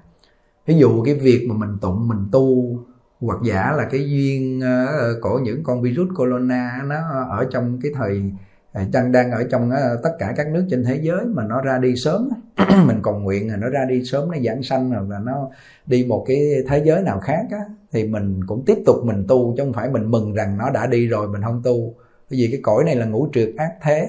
Ví 0.66 0.74
dụ 0.74 1.02
cái 1.04 1.14
việc 1.14 1.46
mà 1.48 1.54
mình 1.54 1.78
tụng 1.80 2.08
mình 2.08 2.28
tu 2.32 2.78
hoặc 3.20 3.38
giả 3.44 3.72
là 3.76 3.84
cái 3.84 4.10
duyên 4.10 4.60
ờ, 4.60 5.14
của 5.22 5.38
những 5.38 5.64
con 5.64 5.82
virus 5.82 6.08
corona 6.16 6.82
nó 6.86 6.96
ở 7.28 7.46
trong 7.50 7.78
cái 7.82 7.92
thời 7.94 8.32
ờ, 8.72 8.82
đang 8.92 9.12
đang 9.12 9.30
ở 9.30 9.44
trong 9.50 9.70
ờ, 9.70 10.00
tất 10.02 10.10
cả 10.18 10.34
các 10.36 10.48
nước 10.48 10.66
trên 10.70 10.84
thế 10.84 11.00
giới 11.02 11.24
mà 11.24 11.44
nó 11.44 11.60
ra 11.60 11.78
đi 11.78 11.94
sớm 11.96 12.28
mình 12.86 12.98
còn 13.02 13.22
nguyện 13.22 13.48
là 13.48 13.56
nó 13.56 13.68
ra 13.68 13.84
đi 13.88 14.04
sớm 14.04 14.30
nó 14.30 14.38
giảng 14.44 14.62
sanh 14.62 14.90
hoặc 14.90 15.08
là 15.08 15.18
nó 15.18 15.48
đi 15.86 16.04
một 16.08 16.24
cái 16.28 16.38
thế 16.68 16.82
giới 16.84 17.02
nào 17.02 17.20
khác 17.20 17.46
á, 17.50 17.60
thì 17.92 18.04
mình 18.04 18.40
cũng 18.46 18.64
tiếp 18.66 18.78
tục 18.86 18.96
mình 19.04 19.24
tu 19.28 19.54
chứ 19.56 19.62
không 19.62 19.72
phải 19.72 19.90
mình 19.90 20.10
mừng 20.10 20.34
rằng 20.34 20.58
nó 20.58 20.70
đã 20.70 20.86
đi 20.86 21.06
rồi 21.06 21.28
mình 21.28 21.42
không 21.42 21.62
tu. 21.64 21.94
Bởi 22.30 22.38
vì 22.38 22.48
cái 22.50 22.60
cõi 22.62 22.84
này 22.84 22.96
là 22.96 23.06
ngũ 23.06 23.28
trượt 23.32 23.50
ác 23.56 23.72
thế 23.82 24.08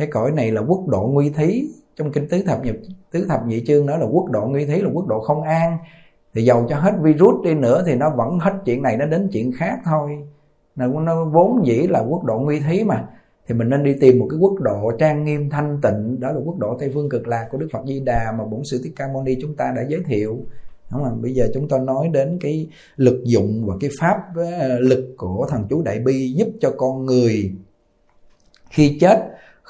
cái 0.00 0.08
cõi 0.12 0.30
này 0.30 0.52
là 0.52 0.60
quốc 0.60 0.88
độ 0.88 1.10
nguy 1.12 1.30
thí. 1.30 1.64
Trong 1.96 2.12
kinh 2.12 2.28
tứ 2.28 2.42
thập 2.46 2.64
nhị 2.64 2.70
tứ 3.10 3.26
thập 3.28 3.46
nhị 3.46 3.64
chương 3.66 3.86
nói 3.86 3.98
là 3.98 4.06
quốc 4.06 4.30
độ 4.30 4.46
nguy 4.46 4.66
thí 4.66 4.80
là 4.80 4.90
quốc 4.92 5.06
độ 5.06 5.20
không 5.20 5.42
an. 5.42 5.78
Thì 6.34 6.44
dầu 6.44 6.66
cho 6.68 6.76
hết 6.76 6.92
virus 7.02 7.44
đi 7.44 7.54
nữa 7.54 7.82
thì 7.86 7.94
nó 7.94 8.10
vẫn 8.10 8.38
hết 8.38 8.52
chuyện 8.64 8.82
này 8.82 8.96
nó 8.96 9.06
đến 9.06 9.28
chuyện 9.32 9.52
khác 9.52 9.78
thôi. 9.84 10.18
Nó, 10.76 10.86
nó 10.86 11.24
vốn 11.24 11.66
dĩ 11.66 11.86
là 11.86 12.04
quốc 12.08 12.24
độ 12.24 12.38
nguy 12.38 12.60
thí 12.60 12.84
mà. 12.84 13.04
Thì 13.48 13.54
mình 13.54 13.68
nên 13.68 13.84
đi 13.84 13.94
tìm 14.00 14.18
một 14.18 14.26
cái 14.30 14.38
quốc 14.38 14.60
độ 14.60 14.92
trang 14.98 15.24
nghiêm 15.24 15.50
thanh 15.50 15.78
tịnh. 15.82 16.20
Đó 16.20 16.32
là 16.32 16.40
quốc 16.44 16.58
độ 16.58 16.76
tây 16.80 16.90
phương 16.94 17.08
cực 17.08 17.28
lạc 17.28 17.48
của 17.50 17.58
đức 17.58 17.68
phật 17.72 17.80
di 17.86 18.00
đà 18.00 18.34
mà 18.38 18.44
bổn 18.44 18.64
sư 18.64 18.80
thích 18.84 18.92
ca 18.96 19.08
mâu 19.12 19.22
ni 19.22 19.36
chúng 19.40 19.56
ta 19.56 19.72
đã 19.76 19.82
giới 19.88 20.00
thiệu. 20.06 20.38
Đúng 20.92 21.04
không? 21.04 21.22
bây 21.22 21.34
giờ 21.34 21.48
chúng 21.54 21.68
ta 21.68 21.78
nói 21.78 22.08
đến 22.12 22.38
cái 22.40 22.68
lực 22.96 23.20
dụng 23.24 23.64
và 23.66 23.74
cái 23.80 23.90
pháp 24.00 24.16
ờ, 24.34 24.78
lực 24.78 25.14
của 25.16 25.46
thần 25.50 25.66
chú 25.70 25.82
đại 25.82 25.98
bi 25.98 26.32
giúp 26.36 26.48
cho 26.60 26.74
con 26.76 27.06
người 27.06 27.52
khi 28.70 28.98
chết 29.00 29.18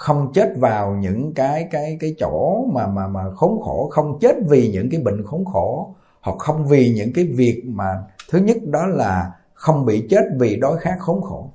không 0.01 0.33
chết 0.35 0.53
vào 0.57 0.95
những 0.95 1.35
cái 1.35 1.69
cái 1.71 1.97
cái 2.01 2.15
chỗ 2.19 2.67
mà 2.73 2.87
mà 2.87 3.09
mà 3.09 3.31
khốn 3.37 3.61
khổ, 3.61 3.89
không 3.93 4.19
chết 4.21 4.37
vì 4.49 4.71
những 4.73 4.91
cái 4.91 5.01
bệnh 5.01 5.25
khốn 5.25 5.45
khổ, 5.45 5.95
hoặc 6.21 6.39
không 6.39 6.67
vì 6.67 6.93
những 6.97 7.13
cái 7.15 7.25
việc 7.25 7.63
mà 7.67 8.03
thứ 8.31 8.39
nhất 8.39 8.57
đó 8.67 8.87
là 8.87 9.33
không 9.55 9.87
bị 9.87 10.07
chết 10.11 10.23
vì 10.39 10.57
đói 10.57 10.77
khát 10.81 10.97
khốn 10.99 11.23
khổ. 11.23 11.51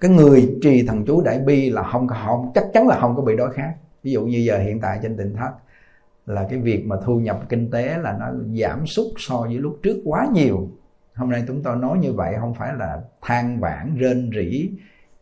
Cái 0.00 0.10
người 0.10 0.58
trì 0.62 0.86
thần 0.86 1.04
chú 1.06 1.22
đại 1.22 1.38
bi 1.38 1.70
là 1.70 1.82
không 1.82 2.08
không, 2.08 2.50
chắc 2.54 2.64
chắn 2.72 2.88
là 2.88 2.98
không 3.00 3.16
có 3.16 3.22
bị 3.22 3.36
đói 3.36 3.52
khát. 3.54 3.74
Ví 4.02 4.12
dụ 4.12 4.24
như 4.24 4.38
giờ 4.38 4.58
hiện 4.58 4.80
tại 4.80 4.98
trên 5.02 5.16
tỉnh 5.16 5.36
thất 5.36 5.50
là 6.26 6.46
cái 6.50 6.58
việc 6.58 6.86
mà 6.86 6.96
thu 7.04 7.20
nhập 7.20 7.40
kinh 7.48 7.70
tế 7.70 7.98
là 7.98 8.16
nó 8.20 8.26
giảm 8.60 8.86
sút 8.86 9.06
so 9.16 9.40
với 9.40 9.58
lúc 9.58 9.78
trước 9.82 9.96
quá 10.04 10.26
nhiều. 10.32 10.68
Hôm 11.14 11.30
nay 11.30 11.44
chúng 11.48 11.62
tôi 11.62 11.76
nói 11.76 11.98
như 11.98 12.12
vậy 12.12 12.34
không 12.40 12.54
phải 12.54 12.72
là 12.78 13.00
than 13.22 13.60
vãn, 13.60 13.96
rên 13.96 14.30
rỉ 14.34 14.70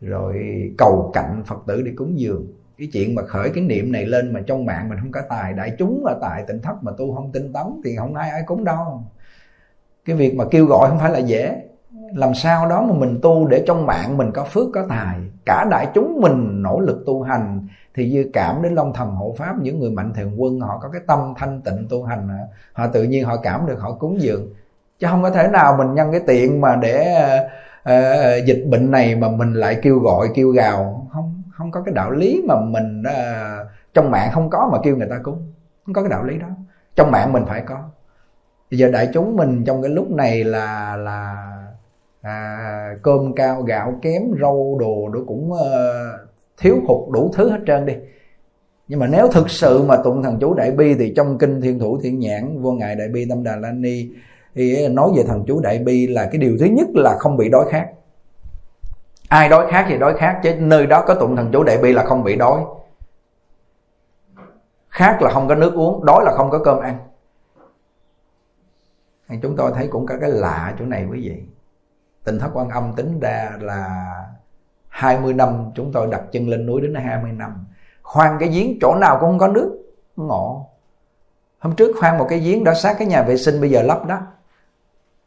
rồi 0.03 0.43
cầu 0.77 1.11
cạnh 1.13 1.43
phật 1.45 1.57
tử 1.67 1.81
để 1.81 1.91
cúng 1.95 2.19
dường. 2.19 2.47
Cái 2.77 2.87
chuyện 2.93 3.15
mà 3.15 3.21
khởi 3.21 3.49
cái 3.49 3.63
niệm 3.63 3.91
này 3.91 4.05
lên 4.05 4.33
mà 4.33 4.39
trong 4.47 4.65
mạng 4.65 4.89
mình 4.89 4.97
không 5.01 5.11
có 5.11 5.21
tài, 5.29 5.53
đại 5.53 5.75
chúng 5.77 6.05
ở 6.05 6.17
tại 6.21 6.43
tỉnh 6.47 6.61
thất 6.61 6.83
mà 6.83 6.91
tu 6.97 7.15
không 7.15 7.31
tinh 7.31 7.53
tấn 7.53 7.81
thì 7.83 7.95
không 7.95 8.15
ai 8.15 8.29
ai 8.29 8.43
cúng 8.45 8.63
đâu. 8.63 9.03
Cái 10.05 10.15
việc 10.15 10.35
mà 10.35 10.43
kêu 10.51 10.65
gọi 10.65 10.89
không 10.89 10.99
phải 10.99 11.11
là 11.11 11.19
dễ. 11.19 11.61
Làm 12.15 12.33
sao 12.33 12.69
đó 12.69 12.81
mà 12.81 12.93
mình 12.93 13.19
tu 13.21 13.47
để 13.47 13.63
trong 13.67 13.85
mạng 13.85 14.17
mình 14.17 14.31
có 14.33 14.43
phước, 14.43 14.67
có 14.73 14.85
tài. 14.89 15.17
Cả 15.45 15.65
đại 15.71 15.87
chúng 15.93 16.21
mình 16.21 16.63
nỗ 16.63 16.79
lực 16.79 17.03
tu 17.05 17.21
hành 17.21 17.67
thì 17.95 18.11
dư 18.11 18.29
cảm 18.33 18.61
đến 18.61 18.73
long 18.73 18.93
thần 18.93 19.09
hộ 19.09 19.35
pháp, 19.37 19.55
những 19.61 19.79
người 19.79 19.91
mạnh 19.91 20.13
thường 20.13 20.41
quân, 20.41 20.59
họ 20.59 20.79
có 20.81 20.89
cái 20.89 21.01
tâm 21.07 21.33
thanh 21.37 21.61
tịnh 21.61 21.87
tu 21.89 22.03
hành 22.03 22.27
à. 22.29 22.41
họ 22.73 22.87
tự 22.87 23.03
nhiên 23.03 23.25
họ 23.25 23.37
cảm 23.37 23.65
được, 23.67 23.79
họ 23.79 23.91
cúng 23.91 24.21
dường. 24.21 24.53
Chứ 24.99 25.07
không 25.09 25.21
có 25.21 25.29
thể 25.29 25.47
nào 25.47 25.75
mình 25.77 25.93
nhân 25.93 26.11
cái 26.11 26.21
tiện 26.27 26.61
mà 26.61 26.75
để 26.75 27.17
uh, 27.89 28.45
dịch 28.45 28.63
bệnh 28.69 28.91
này 28.91 29.15
mà 29.15 29.29
mình 29.29 29.53
lại 29.53 29.79
kêu 29.81 29.99
gọi 29.99 30.29
kêu 30.35 30.49
gào 30.49 31.07
không 31.13 31.43
không 31.51 31.71
có 31.71 31.81
cái 31.81 31.93
đạo 31.93 32.11
lý 32.11 32.41
mà 32.47 32.55
mình 32.59 33.03
uh, 33.07 33.67
trong 33.93 34.11
mạng 34.11 34.29
không 34.33 34.49
có 34.49 34.69
mà 34.71 34.77
kêu 34.83 34.97
người 34.97 35.07
ta 35.09 35.19
cúng. 35.23 35.53
Không 35.85 35.93
có 35.93 36.01
cái 36.01 36.09
đạo 36.09 36.23
lý 36.23 36.37
đó. 36.37 36.47
Trong 36.95 37.11
mạng 37.11 37.33
mình 37.33 37.43
phải 37.47 37.63
có. 37.65 37.83
Bây 38.71 38.77
giờ 38.77 38.89
đại 38.91 39.09
chúng 39.13 39.35
mình 39.35 39.63
trong 39.65 39.81
cái 39.81 39.91
lúc 39.91 40.11
này 40.11 40.43
là 40.43 40.95
là 40.95 41.47
à, 42.21 42.95
cơm 43.01 43.35
cao 43.35 43.61
gạo 43.61 43.99
kém 44.01 44.21
rau 44.41 44.77
đồ 44.79 45.09
nó 45.13 45.19
cũng 45.27 45.51
uh, 45.51 45.59
thiếu 46.57 46.75
hụt 46.87 47.13
đủ 47.13 47.31
thứ 47.35 47.49
hết 47.49 47.59
trơn 47.67 47.85
đi. 47.85 47.93
Nhưng 48.87 48.99
mà 48.99 49.07
nếu 49.07 49.27
thực 49.27 49.49
sự 49.49 49.83
mà 49.83 49.97
tụng 50.03 50.23
thần 50.23 50.37
chú 50.41 50.53
đại 50.53 50.71
bi 50.71 50.95
thì 50.95 51.13
trong 51.15 51.37
kinh 51.37 51.61
thiên 51.61 51.79
thủ 51.79 51.99
thiên 52.03 52.19
nhãn 52.19 52.61
vô 52.61 52.71
ngài 52.71 52.95
đại 52.95 53.07
bi 53.07 53.25
tâm 53.29 53.43
đà 53.43 53.55
la 53.55 53.71
ni 53.71 54.09
thì 54.55 54.83
ờ, 54.83 54.89
nói 54.89 55.11
về 55.15 55.23
thần 55.23 55.43
chú 55.47 55.59
đại 55.59 55.79
bi 55.79 56.07
là 56.07 56.25
cái 56.25 56.37
điều 56.37 56.57
thứ 56.59 56.65
nhất 56.65 56.87
là 56.93 57.17
không 57.19 57.37
bị 57.37 57.49
đói 57.49 57.65
khát. 57.69 57.89
Ai 59.29 59.49
đói 59.49 59.71
khát 59.71 59.85
thì 59.89 59.97
đói 59.97 60.17
khát, 60.17 60.39
chứ 60.43 60.55
nơi 60.55 60.87
đó 60.87 61.03
có 61.07 61.15
tụng 61.15 61.35
thần 61.35 61.49
chú 61.53 61.63
đại 61.63 61.77
bi 61.77 61.93
là 61.93 62.03
không 62.03 62.23
bị 62.23 62.35
đói. 62.35 62.61
Khát 64.89 65.21
là 65.21 65.29
không 65.29 65.47
có 65.47 65.55
nước 65.55 65.73
uống, 65.73 66.05
đói 66.05 66.23
là 66.25 66.31
không 66.31 66.49
có 66.49 66.59
cơm 66.59 66.79
ăn. 66.79 66.97
Chúng 69.41 69.55
tôi 69.55 69.71
thấy 69.75 69.87
cũng 69.87 70.05
có 70.05 70.15
cái 70.21 70.29
lạ 70.29 70.73
chỗ 70.79 70.85
này 70.85 71.05
quý 71.11 71.21
vị. 71.29 71.43
Tình 72.23 72.39
thất 72.39 72.49
quan 72.53 72.69
âm 72.69 72.93
tính 72.95 73.19
ra 73.19 73.51
là 73.59 74.13
20 74.87 75.33
năm, 75.33 75.71
chúng 75.75 75.91
tôi 75.91 76.07
đặt 76.11 76.21
chân 76.31 76.49
lên 76.49 76.65
núi 76.65 76.81
đến 76.81 76.95
20 76.95 77.31
năm. 77.31 77.65
Khoan 78.01 78.37
cái 78.39 78.49
giếng 78.49 78.77
chỗ 78.81 78.95
nào 79.01 79.17
cũng 79.19 79.29
không 79.29 79.39
có 79.39 79.47
nước 79.47 79.83
ngộ 80.15 80.73
hôm 81.63 81.75
trước 81.75 81.95
khoan 81.99 82.17
một 82.17 82.25
cái 82.29 82.39
giếng 82.39 82.63
đã 82.63 82.73
sát 82.73 82.95
cái 82.99 83.07
nhà 83.07 83.23
vệ 83.23 83.37
sinh 83.37 83.61
bây 83.61 83.69
giờ 83.69 83.81
lắp 83.81 84.05
đó 84.05 84.21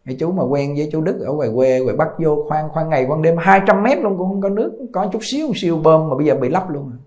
cái 0.07 0.17
chú 0.21 0.33
mà 0.33 0.43
quen 0.43 0.75
với 0.77 0.89
chú 0.93 1.01
Đức 1.01 1.21
ở 1.21 1.33
ngoài 1.33 1.51
quê, 1.55 1.81
ngoài 1.81 1.97
Bắc 1.97 2.09
vô 2.19 2.45
khoan 2.49 2.69
khoan 2.69 2.89
ngày 2.89 3.07
quan 3.09 3.23
đêm 3.23 3.37
200 3.39 3.83
mét 3.83 3.99
luôn, 3.99 4.19
cũng 4.19 4.29
không 4.29 4.41
có 4.41 4.49
nước, 4.49 4.73
có 4.93 5.09
chút 5.13 5.19
xíu 5.23 5.49
siêu 5.55 5.79
bơm 5.83 6.09
mà 6.09 6.17
bây 6.17 6.27
giờ 6.27 6.35
bị 6.35 6.49
lấp 6.49 6.71
luôn 6.71 6.93
à. 6.93 6.99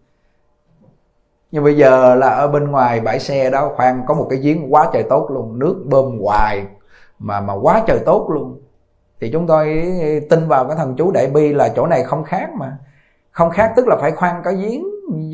nhưng 1.51 1.63
bây 1.63 1.77
giờ 1.77 2.15
là 2.15 2.29
ở 2.29 2.47
bên 2.47 2.71
ngoài 2.71 2.99
bãi 2.99 3.19
xe 3.19 3.49
đó, 3.49 3.71
khoan, 3.75 4.03
có 4.07 4.13
một 4.13 4.27
cái 4.29 4.39
giếng 4.39 4.73
quá 4.73 4.89
trời 4.93 5.03
tốt 5.03 5.27
luôn, 5.31 5.59
nước 5.59 5.83
bơm 5.85 6.19
hoài 6.19 6.65
mà 7.19 7.41
mà 7.41 7.53
quá 7.53 7.83
trời 7.87 7.99
tốt 8.05 8.29
luôn. 8.33 8.61
Thì 9.19 9.31
chúng 9.31 9.47
tôi 9.47 9.83
tin 10.29 10.47
vào 10.47 10.67
cái 10.67 10.77
thần 10.77 10.95
chú 10.97 11.11
đại 11.11 11.27
bi 11.27 11.53
là 11.53 11.69
chỗ 11.75 11.87
này 11.87 12.03
không 12.03 12.23
khác 12.23 12.49
mà. 12.59 12.77
Không 13.31 13.49
khác 13.49 13.73
tức 13.75 13.87
là 13.87 13.97
phải 14.01 14.11
khoan 14.11 14.41
có 14.45 14.51
giếng, 14.51 14.83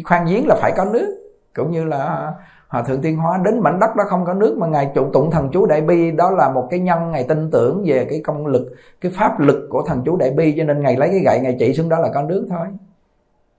khoan 0.06 0.26
giếng 0.26 0.48
là 0.48 0.56
phải 0.56 0.72
có 0.78 0.86
nước, 0.86 1.18
cũng 1.56 1.72
như 1.72 1.84
là 1.84 2.34
hòa 2.76 2.84
thượng 2.84 3.02
tiên 3.02 3.18
hóa 3.18 3.40
đến 3.46 3.60
mảnh 3.60 3.80
đất 3.80 3.96
đó 3.96 4.04
không 4.08 4.26
có 4.26 4.34
nước 4.34 4.58
mà 4.58 4.68
ngài 4.68 4.92
tụng 4.96 5.12
tụng 5.14 5.32
thần 5.32 5.50
chú 5.52 5.66
đại 5.66 5.82
bi. 5.82 6.12
Đó 6.12 6.32
là 6.32 6.50
một 6.50 6.68
cái 6.70 6.80
nhân 6.80 7.12
ngài 7.12 7.24
tin 7.24 7.52
tưởng 7.52 7.84
về 7.86 8.06
cái 8.10 8.22
công 8.24 8.48
lực 8.48 8.74
cái 9.02 9.12
pháp 9.16 9.40
lực 9.40 9.68
của 9.70 9.84
thần 9.88 10.02
chú 10.06 10.18
đại 10.18 10.32
bi 10.32 10.54
cho 10.58 10.64
nên 10.64 10.82
ngài 10.82 10.96
lấy 10.98 11.10
cái 11.10 11.20
gậy 11.20 11.40
ngài 11.40 11.56
chỉ 11.60 11.74
xuống 11.74 11.90
đó 11.90 12.00
là 12.00 12.10
có 12.14 12.22
nước 12.22 12.48
thôi. 12.50 12.68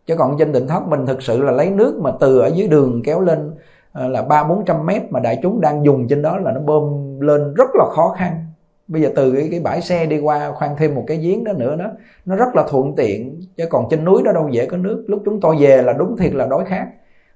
Chứ 0.06 0.16
còn 0.16 0.38
trên 0.38 0.52
định 0.52 0.68
thất 0.68 0.88
mình 0.88 1.06
thực 1.06 1.22
sự 1.22 1.42
là 1.42 1.52
lấy 1.52 1.70
nước 1.70 1.98
mà 2.02 2.10
từ 2.20 2.38
ở 2.38 2.46
dưới 2.46 2.68
đường 2.68 3.02
kéo 3.04 3.20
lên 3.20 3.54
ờ, 3.92 4.08
là 4.08 4.22
ba 4.22 4.44
bốn 4.44 4.64
trăm 4.64 4.86
mét 4.86 5.02
mà 5.10 5.20
đại 5.20 5.38
chúng 5.42 5.60
đang 5.60 5.84
dùng 5.84 6.08
trên 6.08 6.22
đó 6.22 6.38
là 6.38 6.52
nó 6.52 6.60
bơm 6.60 6.82
lên 7.20 7.54
rất 7.54 7.70
là 7.74 7.84
khó 7.90 8.14
khăn. 8.18 8.46
Bây 8.88 9.02
giờ 9.02 9.10
từ 9.16 9.32
cái, 9.32 9.48
cái 9.50 9.60
bãi 9.60 9.80
xe 9.80 10.06
đi 10.06 10.18
qua 10.18 10.52
khoan 10.52 10.70
thêm 10.78 10.94
một 10.94 11.04
cái 11.06 11.16
giếng 11.16 11.44
đó 11.44 11.52
nữa 11.52 11.76
đó 11.76 11.84
nó 12.26 12.36
rất 12.36 12.56
là 12.56 12.64
thuận 12.68 12.96
tiện 12.96 13.40
chứ 13.56 13.64
còn 13.70 13.86
trên 13.90 14.04
núi 14.04 14.22
đó 14.24 14.32
đâu 14.32 14.48
dễ 14.48 14.66
có 14.66 14.76
nước. 14.76 15.04
Lúc 15.06 15.22
chúng 15.24 15.40
tôi 15.40 15.56
về 15.60 15.82
là 15.82 15.92
đúng 15.92 16.16
thiệt 16.16 16.34
là 16.34 16.46
đói 16.46 16.64
khát 16.64 16.86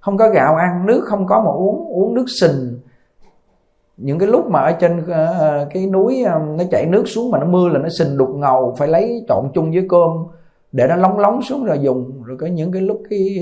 không 0.01 0.16
có 0.16 0.28
gạo 0.28 0.55
ăn 0.55 0.86
nước 0.86 1.05
không 1.07 1.26
có 1.26 1.40
mà 1.40 1.51
uống 1.51 1.88
uống 1.88 2.14
nước 2.14 2.26
sình. 2.40 2.80
Những 3.96 4.18
cái 4.18 4.28
lúc 4.28 4.46
mà 4.51 4.61
ở 4.61 4.72
trên 4.72 5.07
ờ, 5.07 5.68
cái 5.74 5.86
núi 5.86 6.22
ờ, 6.22 6.38
nó 6.59 6.64
chảy 6.70 6.86
nước 6.86 7.05
xuống 7.07 7.30
mà 7.30 7.38
nó 7.38 7.46
mưa 7.46 7.68
là 7.68 7.78
nó 7.78 7.88
sình 7.88 8.16
đục 8.16 8.28
ngầu 8.34 8.74
phải 8.78 8.88
lấy 8.88 9.24
trộn 9.28 9.51
chung 9.55 9.70
với 9.70 9.86
cơm 9.88 10.26
để 10.72 10.86
nó 10.88 10.96
lóng 10.96 11.18
lóng 11.18 11.42
xuống 11.42 11.64
rồi 11.64 11.78
dùng. 11.82 12.22
Rồi 12.24 12.36
có 12.40 12.46
những 12.46 12.72
cái 12.72 12.82
lúc 12.82 13.03
cái 13.11 13.38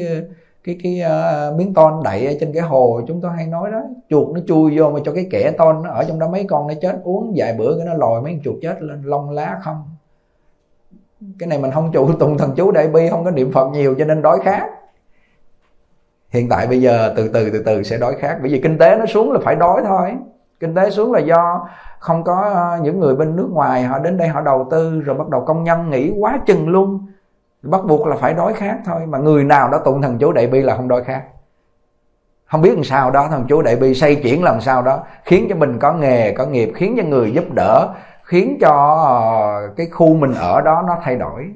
cái 0.64 0.78
cái 0.82 1.02
uh, 1.50 1.56
miếng 1.56 1.74
ton 1.74 2.02
đậy 2.04 2.26
ở 2.26 2.32
trên 2.40 2.52
cái 2.52 2.62
hồ 2.62 3.00
chúng 3.08 3.20
tôi 3.20 3.30
hay 3.36 3.46
nói 3.46 3.70
đó 3.70 3.82
chuột 4.10 4.34
nó 4.34 4.40
chui 4.46 4.78
vô 4.78 4.90
mà 4.90 5.00
cho 5.04 5.12
cái 5.12 5.26
kẻ 5.30 5.52
ton 5.58 5.82
nó 5.82 5.90
ở 5.90 6.04
trong 6.04 6.18
đó 6.18 6.28
mấy 6.28 6.44
con 6.44 6.66
nó 6.66 6.74
chết 6.82 6.96
uống 7.04 7.32
vài 7.36 7.54
bữa 7.58 7.76
cái 7.76 7.86
nó 7.86 7.94
lòi 7.94 8.22
mấy 8.22 8.32
con 8.32 8.40
chuột 8.44 8.56
chết 8.62 8.82
lên 8.82 9.02
lông 9.02 9.30
lá 9.30 9.58
không. 9.62 9.82
Cái 11.38 11.46
này 11.46 11.58
mình 11.58 11.70
không 11.70 11.90
chủ 11.92 12.12
tùng 12.18 12.38
thần 12.38 12.54
chú 12.56 12.70
đại 12.70 12.88
bi 12.88 13.08
không 13.10 13.24
có 13.24 13.30
niệm 13.30 13.52
phật 13.52 13.68
nhiều 13.72 13.94
cho 13.98 14.04
nên 14.04 14.22
đói 14.22 14.38
khát 14.42 14.77
hiện 16.30 16.48
tại 16.48 16.66
bây 16.66 16.80
giờ 16.80 17.12
từ 17.16 17.28
từ 17.28 17.50
từ 17.50 17.62
từ 17.66 17.82
sẽ 17.82 17.96
đói 17.96 18.14
khát. 18.18 18.38
Bởi 18.40 18.50
vì 18.50 18.60
kinh 18.60 18.78
tế 18.78 18.96
nó 18.96 19.06
xuống 19.06 19.32
là 19.32 19.40
phải 19.44 19.54
đói 19.54 19.82
thôi. 19.86 20.14
Kinh 20.60 20.74
tế 20.74 20.90
xuống 20.90 21.12
là 21.12 21.20
do 21.20 21.68
không 21.98 22.24
có 22.24 22.50
ờ, 22.54 22.78
những 22.82 23.00
người 23.00 23.14
bên 23.14 23.36
nước 23.36 23.48
ngoài, 23.52 23.82
họ 23.82 23.98
đến 23.98 24.16
đây 24.16 24.28
họ 24.28 24.40
đầu 24.40 24.68
tư 24.70 25.00
rồi 25.00 25.16
bắt 25.16 25.28
đầu 25.28 25.44
công 25.44 25.64
nhân 25.64 25.90
nghỉ 25.90 26.12
quá 26.18 26.38
chừng 26.46 26.68
luôn. 26.68 27.06
Bắt 27.62 27.80
buộc 27.88 28.06
là 28.06 28.16
phải 28.16 28.34
đói 28.34 28.52
khát 28.52 28.78
thôi. 28.84 29.00
Mà 29.06 29.18
người 29.18 29.44
nào 29.44 29.68
đã 29.70 29.78
tụng 29.78 30.02
thần 30.02 30.18
chú 30.18 30.32
đại 30.32 30.46
bi 30.46 30.62
là 30.62 30.76
không 30.76 30.88
đói 30.88 31.04
khát. 31.04 31.22
Không 32.46 32.62
biết 32.62 32.74
làm 32.74 32.84
sao 32.84 33.10
đó, 33.10 33.28
thần 33.30 33.44
chú 33.48 33.62
đại 33.62 33.76
bi 33.76 33.94
xây 33.94 34.16
chuyển 34.16 34.42
làm 34.42 34.60
sao 34.60 34.82
đó, 34.82 35.02
khiến 35.24 35.46
cho 35.48 35.56
mình 35.56 35.78
có 35.78 35.92
nghề, 35.92 36.32
có 36.32 36.46
nghiệp, 36.46 36.72
khiến 36.74 36.94
cho 36.96 37.02
người 37.02 37.32
giúp 37.32 37.44
đỡ, 37.54 37.94
khiến 38.22 38.58
cho 38.60 39.04
ờ, 39.06 39.68
cái 39.76 39.86
khu 39.86 40.14
mình 40.14 40.34
ở 40.34 40.60
đó 40.60 40.84
nó 40.86 40.96
thay 41.02 41.16
đổi 41.16 41.50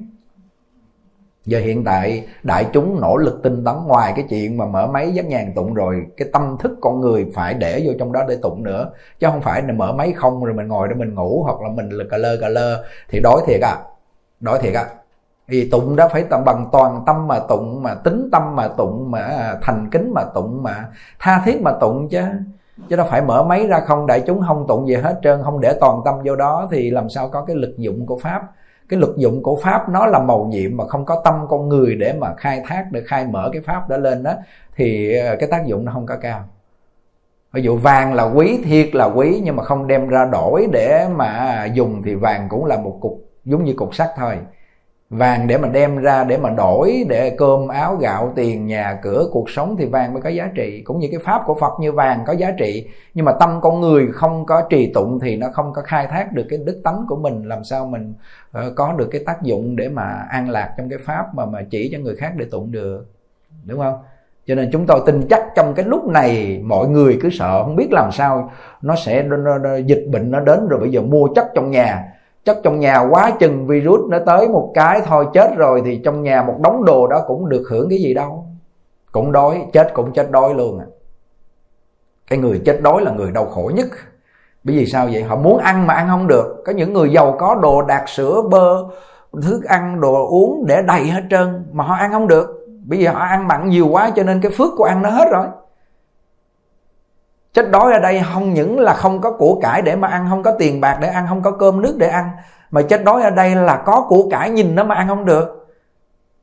giờ 1.45 1.59
hiện 1.59 1.83
tại, 1.83 2.27
đại 2.43 2.65
chúng 2.73 3.01
nỗ 3.01 3.17
lực 3.17 3.39
tinh 3.43 3.63
tấn 3.65 3.75
ngoài 3.85 4.13
cái 4.15 4.25
chuyện 4.29 4.57
mà 4.57 4.65
mở 4.65 4.87
máy 4.87 5.11
dán 5.11 5.27
nhàn 5.27 5.53
tụng 5.55 5.73
rồi, 5.73 6.05
cái 6.17 6.27
tâm 6.33 6.57
thức 6.59 6.71
con 6.81 7.01
người 7.01 7.31
phải 7.35 7.53
để 7.53 7.81
vô 7.85 7.93
trong 7.99 8.11
đó 8.11 8.23
để 8.27 8.37
tụng 8.41 8.63
nữa. 8.63 8.89
Chứ 9.19 9.27
không 9.31 9.41
phải 9.41 9.61
là 9.61 9.73
mở 9.73 9.93
máy 9.93 10.13
không 10.15 10.43
rồi 10.43 10.53
mình 10.53 10.67
ngồi 10.67 10.87
để 10.87 10.95
mình 10.95 11.15
ngủ 11.15 11.43
hoặc 11.43 11.61
là 11.61 11.69
mình 11.69 11.89
là 11.89 12.03
cà 12.11 12.17
lơ 12.17 12.37
cà 12.41 12.49
lơ. 12.49 12.83
Thì 13.09 13.19
đói 13.19 13.41
thiệt 13.47 13.61
à 13.61 13.77
đói 14.39 14.59
thiệt 14.61 14.73
à 14.73 14.85
vì 15.47 15.69
tụng 15.69 15.95
đó 15.95 16.07
phải 16.11 16.23
tầm 16.29 16.45
bằng 16.45 16.69
toàn 16.71 17.03
tâm 17.05 17.27
mà 17.27 17.39
tụng, 17.39 17.83
mà 17.83 17.93
tính 17.93 18.29
tâm 18.31 18.55
mà 18.55 18.67
tụng, 18.67 19.11
mà 19.11 19.19
à, 19.19 19.57
thành 19.61 19.89
kính 19.91 20.13
mà 20.13 20.23
tụng, 20.35 20.63
mà 20.63 20.85
tha 21.19 21.41
thiết 21.45 21.61
mà 21.61 21.71
tụng 21.71 22.09
chứ. 22.09 22.21
Chứ 22.89 22.95
đâu 22.95 23.07
phải 23.09 23.21
mở 23.21 23.43
máy 23.43 23.67
ra 23.67 23.79
không, 23.79 24.07
đại 24.07 24.23
chúng 24.27 24.41
không 24.47 24.65
tụng 24.67 24.87
gì 24.87 24.95
hết 24.95 25.19
trơn, 25.23 25.43
không 25.43 25.61
để 25.61 25.77
toàn 25.79 26.01
tâm 26.05 26.15
vô 26.25 26.35
đó 26.35 26.67
thì 26.71 26.91
làm 26.91 27.09
sao 27.09 27.29
có 27.29 27.45
cái 27.45 27.55
lực 27.55 27.73
dụng 27.77 28.05
của 28.05 28.17
pháp 28.17 28.41
cái 28.89 28.99
lực 28.99 29.17
dụng 29.17 29.43
của 29.43 29.55
pháp 29.55 29.89
nó 29.89 30.05
là 30.05 30.19
màu 30.19 30.45
nhiệm 30.45 30.77
mà 30.77 30.87
không 30.87 31.05
có 31.05 31.21
tâm 31.25 31.35
con 31.49 31.69
người 31.69 31.95
để 31.95 32.13
mà 32.13 32.35
khai 32.35 32.63
thác, 32.67 32.85
để 32.91 33.01
khai 33.07 33.25
mở 33.25 33.49
cái 33.53 33.61
pháp 33.61 33.89
đó 33.89 33.97
lên 33.97 34.23
đó, 34.23 34.33
thì 34.75 35.17
ờ, 35.17 35.35
cái 35.39 35.49
tác 35.51 35.65
dụng 35.65 35.85
nó 35.85 35.91
không 35.91 36.05
có 36.05 36.17
cao. 36.21 36.43
Ví 37.53 37.61
dụ 37.61 37.77
vàng 37.77 38.13
là 38.13 38.23
quý, 38.23 38.59
thiệt 38.63 38.95
là 38.95 39.05
quý 39.05 39.41
nhưng 39.43 39.55
mà 39.55 39.63
không 39.63 39.87
đem 39.87 40.07
ra 40.07 40.25
đổi 40.31 40.67
để 40.71 41.07
mà 41.15 41.65
dùng 41.73 42.01
thì 42.05 42.15
vàng 42.15 42.47
cũng 42.49 42.65
là 42.65 42.77
một 42.77 42.97
cục, 43.01 43.21
giống 43.45 43.63
như 43.63 43.73
cục 43.77 43.95
sắt 43.95 44.09
thôi 44.17 44.37
vàng 45.17 45.47
để 45.47 45.57
mà 45.57 45.67
đem 45.67 45.97
ra 45.97 46.23
để 46.23 46.37
mà 46.37 46.49
đổi 46.49 47.05
để 47.09 47.35
cơm 47.37 47.67
áo 47.67 47.95
gạo 47.95 48.33
tiền 48.35 48.67
nhà 48.67 48.99
cửa 49.01 49.27
cuộc 49.31 49.49
sống 49.49 49.75
thì 49.79 49.85
vàng 49.85 50.13
mới 50.13 50.21
có 50.21 50.29
giá 50.29 50.49
trị. 50.55 50.81
Cũng 50.85 50.99
như 50.99 51.07
cái 51.11 51.19
pháp 51.19 51.41
của 51.45 51.55
phật 51.59 51.73
như 51.79 51.91
vàng 51.91 52.23
có 52.27 52.33
giá 52.33 52.51
trị 52.51 52.87
nhưng 53.13 53.25
mà 53.25 53.31
tâm 53.39 53.59
con 53.61 53.81
người 53.81 54.07
không 54.13 54.45
có 54.45 54.61
trì 54.69 54.91
tụng 54.93 55.19
thì 55.19 55.37
nó 55.37 55.47
không 55.53 55.73
có 55.73 55.81
khai 55.81 56.07
thác 56.07 56.33
được 56.33 56.45
cái 56.49 56.59
đức 56.65 56.81
tánh 56.83 57.05
của 57.07 57.15
mình. 57.15 57.43
Làm 57.43 57.63
sao 57.63 57.85
mình 57.85 58.13
ờ, 58.51 58.73
có 58.75 58.93
được 58.93 59.07
cái 59.11 59.21
tác 59.25 59.41
dụng 59.41 59.75
để 59.75 59.89
mà 59.89 60.25
an 60.29 60.49
lạc 60.49 60.73
trong 60.77 60.89
cái 60.89 60.99
pháp 61.05 61.35
mà 61.35 61.45
mà 61.45 61.59
chỉ 61.69 61.89
cho 61.91 61.99
người 61.99 62.15
khác 62.15 62.33
để 62.35 62.45
tụng 62.51 62.71
được. 62.71 63.05
Đúng 63.65 63.79
không? 63.79 63.95
Cho 64.45 64.55
nên 64.55 64.69
chúng 64.71 64.85
tôi 64.85 65.01
tin 65.05 65.27
chắc 65.29 65.43
trong 65.55 65.73
cái 65.73 65.85
lúc 65.85 66.07
này 66.07 66.59
mọi 66.63 66.87
người 66.87 67.19
cứ 67.21 67.29
sợ 67.31 67.63
không 67.63 67.75
biết 67.75 67.87
làm 67.91 68.11
sao 68.11 68.51
nó 68.81 68.95
sẽ 68.95 69.23
nó, 69.23 69.37
nó, 69.37 69.57
nó, 69.57 69.75
dịch 69.75 70.05
bệnh 70.11 70.31
nó 70.31 70.39
đến 70.39 70.67
rồi 70.67 70.79
bây 70.79 70.91
giờ 70.91 71.01
mua 71.01 71.27
chất 71.27 71.47
trong 71.55 71.71
nhà 71.71 72.03
chất 72.45 72.59
trong 72.63 72.79
nhà 72.79 72.99
quá 72.99 73.31
chừng 73.39 73.67
virus 73.67 74.09
nó 74.09 74.19
tới 74.25 74.47
một 74.47 74.71
cái 74.73 75.01
thôi, 75.05 75.25
chết 75.33 75.55
rồi 75.57 75.81
thì 75.85 76.01
trong 76.05 76.23
nhà 76.23 76.43
một 76.43 76.55
đống 76.59 76.85
đồ 76.85 77.07
đó 77.07 77.23
cũng 77.27 77.49
được 77.49 77.63
hưởng 77.69 77.89
cái 77.89 77.99
gì 77.99 78.13
đâu. 78.13 78.45
Cũng 79.11 79.31
đói, 79.31 79.65
chết 79.73 79.93
cũng 79.93 80.13
chết 80.13 80.31
đói 80.31 80.53
luôn 80.53 80.79
à. 80.79 80.85
Cái 82.29 82.39
người 82.39 82.61
chết 82.65 82.81
đói 82.81 83.01
là 83.01 83.11
người 83.11 83.31
đau 83.31 83.45
khổ 83.45 83.71
nhất. 83.75 83.87
Bởi 84.63 84.75
vì 84.75 84.85
sao 84.85 85.07
vậy? 85.11 85.23
Họ 85.23 85.35
muốn 85.35 85.57
ăn 85.57 85.87
mà 85.87 85.93
ăn 85.93 86.07
không 86.07 86.27
được. 86.27 86.63
Có 86.65 86.71
những 86.73 86.93
người 86.93 87.11
giàu 87.11 87.35
có 87.39 87.55
đồ 87.55 87.81
đạc 87.81 88.09
sữa, 88.09 88.41
bơ, 88.49 88.83
thức 89.41 89.63
ăn, 89.63 90.01
đồ 90.01 90.27
uống 90.29 90.65
để 90.67 90.81
đầy 90.87 91.07
hết 91.07 91.23
trơn 91.29 91.65
mà 91.71 91.83
họ 91.83 91.95
ăn 91.95 92.11
không 92.11 92.27
được. 92.27 92.67
Bởi 92.85 92.99
vì 92.99 93.05
họ 93.05 93.19
ăn 93.19 93.47
mặn 93.47 93.69
nhiều 93.69 93.87
quá 93.87 94.11
cho 94.15 94.23
nên 94.23 94.41
cái 94.41 94.51
phước 94.51 94.69
của 94.77 94.83
ăn 94.83 95.01
nó 95.01 95.09
hết 95.09 95.27
rồi 95.31 95.45
chết 97.53 97.71
đói 97.71 97.93
ở 97.93 97.99
đây 97.99 98.21
không 98.33 98.53
những 98.53 98.79
là 98.79 98.93
không 98.93 99.21
có 99.21 99.31
của 99.31 99.59
cải 99.61 99.81
để 99.81 99.95
mà 99.95 100.07
ăn, 100.07 100.27
không 100.29 100.43
có 100.43 100.51
tiền 100.59 100.81
bạc 100.81 100.97
để 101.01 101.07
ăn, 101.07 101.25
không 101.29 101.41
có 101.41 101.51
cơm 101.51 101.81
nước 101.81 101.95
để 101.97 102.07
ăn, 102.07 102.29
mà 102.71 102.81
chết 102.81 103.03
đói 103.03 103.21
ở 103.23 103.29
đây 103.29 103.55
là 103.55 103.75
có 103.85 104.05
của 104.09 104.29
cải 104.31 104.49
nhìn 104.49 104.75
nó 104.75 104.83
mà 104.83 104.95
ăn 104.95 105.07
không 105.07 105.25
được. 105.25 105.67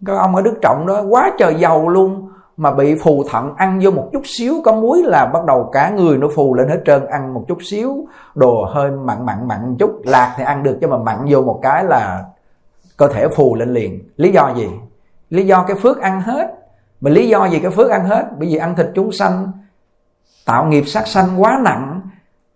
Các 0.06 0.16
ông 0.16 0.36
ở 0.36 0.42
đức 0.42 0.54
trọng 0.62 0.86
đó, 0.86 1.02
quá 1.08 1.30
trời 1.38 1.54
giàu 1.54 1.88
luôn, 1.88 2.30
mà 2.56 2.70
bị 2.70 2.94
phù 2.94 3.24
thận 3.30 3.54
ăn 3.56 3.80
vô 3.82 3.90
một 3.90 4.08
chút 4.12 4.22
xíu, 4.24 4.54
có 4.64 4.72
muối 4.72 5.02
là 5.02 5.26
bắt 5.26 5.44
đầu 5.44 5.70
cả 5.72 5.90
người 5.90 6.18
nó 6.18 6.28
phù 6.34 6.54
lên 6.54 6.68
hết 6.68 6.80
trơn, 6.86 7.06
ăn 7.06 7.34
một 7.34 7.44
chút 7.48 7.58
xíu, 7.62 8.06
đồ 8.34 8.64
hơi 8.64 8.90
mặn 8.90 9.26
mặn 9.26 9.48
mặn 9.48 9.76
chút, 9.78 10.00
lạc 10.04 10.34
thì 10.36 10.44
ăn 10.44 10.62
được, 10.62 10.78
chứ 10.80 10.86
mà 10.86 10.98
mặn 10.98 11.16
vô 11.28 11.42
một 11.42 11.58
cái 11.62 11.84
là 11.84 12.24
cơ 12.96 13.08
thể 13.08 13.28
phù 13.28 13.54
lên 13.54 13.74
liền. 13.74 14.02
Lý 14.16 14.32
do 14.32 14.52
gì? 14.56 14.68
Lý 15.30 15.46
do 15.46 15.64
cái 15.68 15.76
phước 15.76 16.00
ăn 16.00 16.20
hết. 16.20 16.54
Mà 17.00 17.10
lý 17.10 17.28
do 17.28 17.46
gì 17.46 17.58
cái 17.58 17.70
phước 17.70 17.90
ăn 17.90 18.04
hết? 18.04 18.24
Bởi 18.38 18.48
vì 18.48 18.56
ăn 18.56 18.76
thịt 18.76 18.86
chúng 18.94 19.12
sanh 19.12 19.52
tạo 20.46 20.66
nghiệp 20.66 20.84
sát 20.86 21.06
sanh 21.06 21.42
quá 21.42 21.60
nặng, 21.64 22.00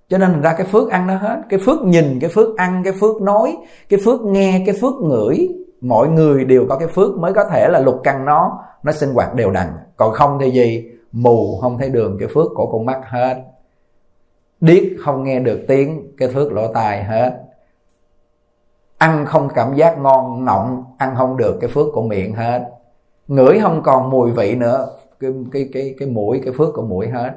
cho 0.09 0.18
nên 0.18 0.41
ra 0.41 0.55
cái 0.59 0.66
phước 0.66 0.91
ăn 0.91 1.07
nó 1.07 1.16
hết. 1.16 1.43
Cái 1.49 1.61
phước 1.66 1.82
nhìn, 1.82 2.18
cái 2.20 2.30
phước 2.30 2.57
ăn, 2.57 2.82
cái 2.85 2.93
phước 3.01 3.22
nói, 3.22 3.57
cái 3.89 4.01
phước 4.05 4.20
nghe, 4.20 4.62
cái 4.66 4.74
phước 4.80 4.95
ngửi, 4.95 5.49
mọi 5.80 6.09
người 6.09 6.45
đều 6.45 6.66
có 6.68 6.78
cái 6.78 6.89
phước 6.89 7.18
mới 7.18 7.32
có 7.32 7.45
thể 7.45 7.68
là 7.68 7.78
lục 7.78 8.01
căn 8.05 8.24
nó 8.24 8.64
nó 8.82 8.93
sinh 8.93 9.14
hoạt 9.14 9.35
đều 9.35 9.51
đặn. 9.51 9.68
Còn 9.97 10.12
không 10.12 10.39
thì 10.41 10.51
gì? 10.51 10.91
Mù, 11.12 11.59
không 11.61 11.78
thấy 11.78 11.89
đường, 11.89 12.16
cái 12.20 12.28
phước 12.35 12.47
của 12.55 12.66
con 12.72 12.87
mắt 12.87 13.01
hết. 13.05 13.43
Điếc 14.61 14.82
không 15.01 15.24
nghe 15.24 15.41
được 15.41 15.64
tiếng, 15.68 16.16
cái 16.18 16.28
phước 16.28 16.53
lỗ 16.53 16.72
tai 16.72 17.05
hết. 17.05 17.41
Ăn 18.99 19.26
không 19.26 19.49
cảm 19.55 19.74
giác 19.74 19.99
ngon, 19.99 20.45
nọng, 20.45 20.85
ăn 20.99 21.14
không 21.16 21.37
được, 21.37 21.59
cái 21.61 21.70
phước 21.70 21.87
của 21.93 22.03
miệng 22.03 22.35
hết. 22.35 22.70
Ngửi 23.28 23.59
không 23.62 23.82
còn 23.82 24.11
mùi 24.11 24.30
vị 24.30 24.55
nữa, 24.55 24.87
cái 25.20 25.30
cái 25.53 25.68
cái 25.72 25.95
cái 25.99 26.09
mũi, 26.09 26.41
cái 26.45 26.55
phước 26.59 26.74
của 26.74 26.82
mũi 26.82 27.09
hết 27.09 27.30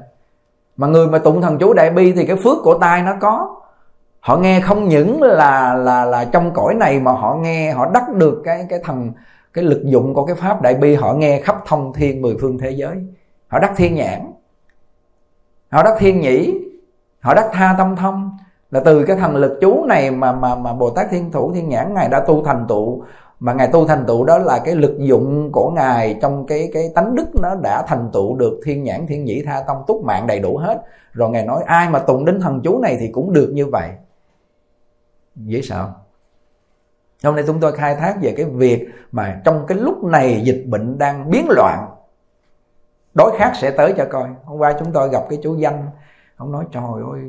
mà 0.78 0.88
người 0.88 1.08
mà 1.08 1.18
tụng 1.18 1.42
thần 1.42 1.58
chú 1.58 1.74
đại 1.74 1.90
bi 1.90 2.12
thì 2.12 2.26
cái 2.26 2.36
phước 2.36 2.58
của 2.64 2.78
tai 2.78 3.02
nó 3.02 3.14
có. 3.20 3.56
Họ 4.20 4.38
nghe 4.38 4.60
không 4.62 4.88
những 4.88 5.22
là 5.22 5.74
là 5.74 6.06
là 6.06 6.26
trong 6.26 6.52
cõi 6.54 6.74
này 6.74 7.00
mà 7.00 7.12
họ 7.12 7.36
nghe, 7.36 7.72
họ 7.72 7.90
đắc 7.94 8.14
được 8.14 8.42
cái 8.46 8.66
cái 8.70 8.80
thần, 8.84 9.12
cái 9.54 9.64
lực 9.64 9.82
dụng 9.86 10.14
của 10.14 10.26
cái 10.26 10.36
pháp 10.36 10.62
đại 10.62 10.76
bi, 10.76 10.96
họ 10.96 11.14
nghe 11.14 11.42
khắp 11.42 11.64
thông 11.66 11.94
thiên 11.94 12.22
mười 12.22 12.38
phương 12.42 12.58
thế 12.58 12.72
giới. 12.72 12.96
Họ 13.48 13.60
đắc 13.60 13.74
thiên 13.76 13.96
nhãn. 13.96 14.32
Họ 15.72 15.84
đắc 15.84 15.96
thiên 16.00 16.22
nhĩ. 16.22 16.54
Họ 17.20 17.34
đắc 17.34 17.50
tha 17.52 17.76
tâm 17.78 17.96
thông. 17.96 18.38
Là 18.72 18.80
từ 18.80 19.04
cái 19.04 19.18
thần 19.18 19.36
lực 19.36 19.58
chú 19.62 19.86
này 19.86 20.12
mà 20.12 20.32
mà 20.32 20.56
mà 20.56 20.74
bồ 20.74 20.90
tát 20.90 21.08
thiên 21.12 21.32
thủ 21.32 21.52
thiên 21.54 21.70
nhãn 21.70 21.94
ngài 21.94 22.10
đã 22.10 22.20
tu 22.20 22.44
thành 22.44 22.66
tựu 22.68 23.04
mà 23.40 23.54
ngài 23.54 23.68
tu 23.68 23.88
thành 23.88 24.06
tựu 24.08 24.26
đó 24.26 24.38
là 24.38 24.62
cái 24.66 24.76
lực 24.76 24.98
dụng 25.00 25.52
của 25.52 25.72
ngài 25.72 26.18
trong 26.22 26.46
cái 26.46 26.70
cái 26.74 26.92
tánh 26.96 27.16
đức 27.16 27.28
nó 27.42 27.56
đã 27.56 27.84
thành 27.88 28.10
tựu 28.14 28.36
được 28.36 28.60
thiên 28.64 28.84
nhãn, 28.84 29.08
thiên 29.08 29.26
nhĩ, 29.26 29.44
tha 29.46 29.64
tông, 29.68 29.84
túc 29.88 30.04
mạng 30.04 30.28
đầy 30.28 30.40
đủ 30.40 30.58
hết. 30.58 30.82
Rồi 31.14 31.30
ngài 31.30 31.46
nói, 31.46 31.64
ai 31.66 31.90
mà 31.90 32.00
tụng 32.00 32.26
đến 32.26 32.40
thần 32.40 32.62
chú 32.64 32.80
này 32.80 32.98
thì 33.00 33.08
cũng 33.08 33.34
được 33.34 33.50
như 33.54 33.66
vậy. 33.66 33.90
Dễ 35.36 35.62
sợ 35.62 35.90
hôm 37.24 37.36
nay 37.36 37.44
chúng 37.48 37.60
tôi 37.60 37.72
khai 37.72 37.96
thác 37.96 38.18
về 38.22 38.34
cái 38.38 38.46
việc 38.46 38.88
mà 39.12 39.42
trong 39.46 39.66
cái 39.68 39.78
lúc 39.78 40.04
này 40.04 40.42
dịch 40.44 40.64
bệnh 40.68 40.98
đang 40.98 41.30
biến 41.30 41.46
loạn, 41.50 41.90
đối 43.14 43.38
khác 43.38 43.52
sẽ 43.62 43.72
tới 43.72 43.94
cho 43.98 44.06
coi. 44.12 44.30
Hôm 44.44 44.58
qua 44.58 44.74
chúng 44.80 44.92
tôi 44.92 45.10
gặp 45.10 45.24
cái 45.30 45.40
chú 45.44 45.56
danh, 45.56 45.90
ông 46.38 46.52
nói, 46.52 46.66
trời 46.72 46.84
ơi, 47.12 47.22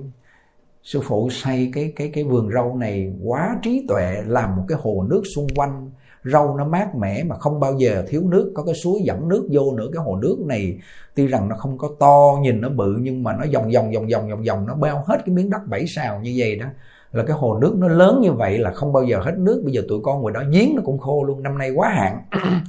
sư 0.82 1.00
phụ 1.04 1.28
xây 1.30 1.70
cái 1.74 1.92
cái 1.96 2.10
cái 2.14 2.24
vườn 2.24 2.50
rau 2.54 2.76
này 2.76 3.12
quá 3.24 3.56
trí 3.62 3.86
tuệ, 3.88 4.22
làm 4.26 4.56
một 4.56 4.64
cái 4.68 4.78
hồ 4.82 5.04
nước 5.08 5.22
xung 5.34 5.46
quanh 5.56 5.90
rau 6.32 6.56
nó 6.56 6.64
mát 6.64 6.94
mẻ 6.94 7.24
mà 7.24 7.36
không 7.36 7.60
bao 7.60 7.74
giờ 7.78 8.04
thiếu 8.08 8.22
nước, 8.24 8.52
có 8.54 8.62
cái 8.62 8.74
suối 8.74 9.00
dẫn 9.04 9.28
nước 9.28 9.48
vô 9.50 9.72
nữa, 9.76 9.86
cái 9.92 10.04
hồ 10.04 10.16
nước 10.16 10.36
này 10.46 10.78
tuy 11.14 11.26
rằng 11.26 11.48
nó 11.48 11.56
không 11.56 11.78
có 11.78 11.88
to 11.98 12.38
nhìn 12.42 12.60
nó 12.60 12.68
bự 12.68 12.96
nhưng 13.00 13.22
mà 13.22 13.32
nó 13.32 13.44
vòng 13.52 13.70
vòng 13.74 13.92
vòng 13.92 14.06
vòng 14.12 14.28
vòng 14.28 14.42
vòng, 14.42 14.66
nó 14.66 14.74
bao 14.74 15.04
hết 15.06 15.18
cái 15.26 15.34
miếng 15.34 15.50
đất 15.50 15.60
bảy 15.66 15.86
sào 15.86 16.20
như 16.20 16.34
vậy 16.36 16.56
đó. 16.56 16.66
Là 17.12 17.24
cái 17.26 17.36
hồ 17.36 17.58
nước 17.58 17.74
nó 17.78 17.88
lớn 17.88 18.20
như 18.22 18.32
vậy 18.32 18.58
là 18.58 18.72
không 18.72 18.92
bao 18.92 19.04
giờ 19.04 19.20
hết 19.20 19.34
nước. 19.38 19.62
Bây 19.64 19.72
giờ 19.72 19.82
tụi 19.88 20.00
con 20.02 20.22
ngoài 20.22 20.34
đó 20.34 20.42
giếng 20.52 20.76
nó 20.76 20.82
cũng 20.84 20.98
khô 20.98 21.24
luôn, 21.24 21.42
năm 21.42 21.58
nay 21.58 21.70
quá 21.70 21.88
hạn. 21.88 22.22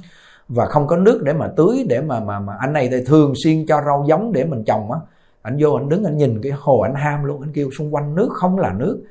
Và 0.48 0.66
không 0.66 0.86
có 0.86 0.96
nước 0.96 1.22
để 1.22 1.32
mà 1.32 1.48
tưới, 1.56 1.86
để 1.88 2.00
mà 2.00 2.20
mà 2.20 2.40
mà 2.40 2.52
anh 2.60 2.72
này 2.72 2.88
thì 2.90 3.04
thường 3.06 3.32
xuyên 3.44 3.66
cho 3.66 3.82
rau 3.86 4.04
giống 4.08 4.32
để 4.32 4.44
mình 4.44 4.64
trồng 4.64 4.92
á. 4.92 4.98
Anh 5.42 5.56
vô 5.60 5.72
anh 5.72 5.88
đứng 5.88 6.04
anh 6.04 6.16
nhìn 6.16 6.40
cái 6.42 6.52
hồ 6.52 6.80
anh 6.80 6.94
ham 6.94 7.24
luôn, 7.24 7.40
anh 7.40 7.52
kêu 7.52 7.70
xung 7.78 7.94
quanh 7.94 8.14
nước 8.14 8.28
không 8.32 8.58
là 8.58 8.72
nước 8.72 9.02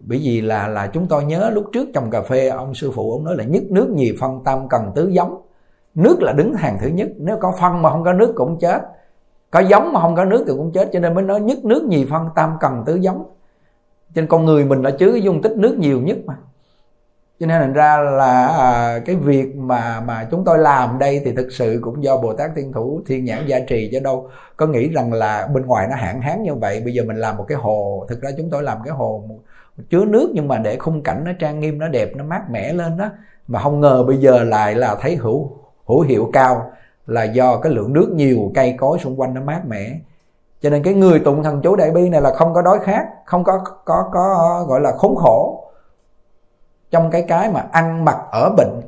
bởi 0.00 0.20
vì 0.24 0.40
là 0.40 0.68
là 0.68 0.86
chúng 0.86 1.06
tôi 1.06 1.24
nhớ 1.24 1.50
lúc 1.50 1.64
trước 1.72 1.88
trong 1.94 2.10
cà 2.10 2.22
phê 2.22 2.48
ông 2.48 2.74
sư 2.74 2.90
phụ 2.94 3.12
ông 3.12 3.24
nói 3.24 3.36
là 3.36 3.44
nhất 3.44 3.62
nước 3.70 3.88
nhì 3.90 4.12
phân 4.20 4.44
tam 4.44 4.68
cần 4.68 4.92
tứ 4.94 5.08
giống. 5.08 5.42
Nước 5.94 6.22
là 6.22 6.32
đứng 6.32 6.54
hàng 6.54 6.78
thứ 6.80 6.88
nhất 6.88 7.08
nếu 7.16 7.36
có 7.40 7.52
phân 7.60 7.82
mà 7.82 7.90
không 7.90 8.04
có 8.04 8.12
nước 8.12 8.32
cũng 8.36 8.58
chết. 8.58 8.82
Có 9.50 9.60
giống 9.60 9.92
mà 9.92 10.00
không 10.00 10.16
có 10.16 10.24
nước 10.24 10.44
thì 10.46 10.52
cũng 10.56 10.72
chết 10.72 10.88
cho 10.92 11.00
nên 11.00 11.14
mới 11.14 11.24
nói 11.24 11.40
nhất 11.40 11.64
nước 11.64 11.84
nhì 11.84 12.06
phân 12.10 12.28
tam 12.34 12.56
cần 12.60 12.82
tứ 12.86 12.94
giống. 12.94 13.24
Trên 14.14 14.26
con 14.26 14.44
người 14.44 14.64
mình 14.64 14.82
là 14.82 14.90
chứa 14.90 15.12
cái 15.12 15.22
dung 15.22 15.42
tích 15.42 15.52
nước 15.56 15.76
nhiều 15.78 16.00
nhất 16.00 16.16
mà. 16.26 16.34
Cho 17.40 17.46
nên 17.46 17.60
thành 17.60 17.72
ra 17.72 17.96
là 17.96 18.46
à, 18.46 18.98
cái 19.06 19.16
việc 19.16 19.56
mà 19.56 20.00
mà 20.00 20.28
chúng 20.30 20.44
tôi 20.44 20.58
làm 20.58 20.98
đây 20.98 21.22
thì 21.24 21.32
thực 21.32 21.52
sự 21.52 21.78
cũng 21.82 22.04
do 22.04 22.16
bồ 22.16 22.32
tát 22.32 22.50
thiên 22.56 22.72
thủ 22.72 23.00
thiên 23.06 23.24
nhãn 23.24 23.46
gia 23.46 23.60
trì 23.60 23.88
chứ 23.92 24.00
đâu 24.00 24.28
có 24.56 24.66
nghĩ 24.66 24.88
rằng 24.88 25.12
là 25.12 25.48
bên 25.54 25.66
ngoài 25.66 25.86
nó 25.90 25.96
hạn 25.96 26.20
hán 26.20 26.42
như 26.42 26.54
vậy. 26.54 26.80
Bây 26.84 26.94
giờ 26.94 27.02
mình 27.06 27.16
làm 27.16 27.36
một 27.36 27.44
cái 27.48 27.58
hồ 27.58 28.06
thực 28.08 28.22
ra 28.22 28.30
chúng 28.36 28.50
tôi 28.50 28.62
làm 28.62 28.78
cái 28.84 28.94
hồ 28.94 29.24
chứa 29.90 30.04
nước 30.04 30.30
nhưng 30.34 30.48
mà 30.48 30.58
để 30.58 30.76
khung 30.76 31.02
cảnh 31.02 31.24
nó 31.24 31.32
trang 31.38 31.60
nghiêm, 31.60 31.78
nó 31.78 31.88
đẹp, 31.88 32.10
nó 32.16 32.24
mát 32.24 32.50
mẻ 32.50 32.72
lên 32.72 32.96
đó. 32.96 33.08
Mà 33.46 33.60
không 33.60 33.80
ngờ 33.80 34.04
bây 34.06 34.16
giờ 34.16 34.44
lại 34.44 34.74
là 34.74 34.96
thấy 35.00 35.16
hữu 35.16 35.52
hữu 35.86 36.00
hiệu 36.00 36.30
cao 36.32 36.70
là 37.06 37.24
do 37.24 37.56
cái 37.56 37.72
lượng 37.72 37.92
nước 37.92 38.08
nhiều 38.14 38.52
cây 38.54 38.74
cối 38.78 38.98
xung 38.98 39.20
quanh 39.20 39.34
nó 39.34 39.40
mát 39.40 39.60
mẻ. 39.66 39.98
Cho 40.60 40.70
nên 40.70 40.82
cái 40.82 40.94
người 40.94 41.20
tụng 41.20 41.42
thần 41.42 41.60
chú 41.62 41.76
đại 41.76 41.90
bi 41.90 42.08
này 42.08 42.20
là 42.20 42.34
không 42.34 42.54
có 42.54 42.62
đói 42.62 42.78
khát, 42.84 43.06
không 43.24 43.44
có 43.44 43.64
có 43.84 44.08
có, 44.12 44.64
gọi 44.68 44.80
là 44.80 44.92
khốn 44.92 45.16
khổ 45.16 45.64
trong 46.90 47.10
cái 47.10 47.22
cái 47.28 47.50
mà 47.50 47.64
ăn 47.72 48.04
mặc 48.04 48.16
ở 48.32 48.50
bệnh. 48.56 48.80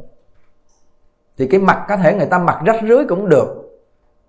Thì 1.39 1.47
cái 1.47 1.61
mặt 1.61 1.85
có 1.89 1.97
thể 1.97 2.15
người 2.15 2.27
ta 2.27 2.39
mặc 2.39 2.61
rách 2.65 2.81
rưới 2.89 3.05
cũng 3.09 3.29
được. 3.29 3.57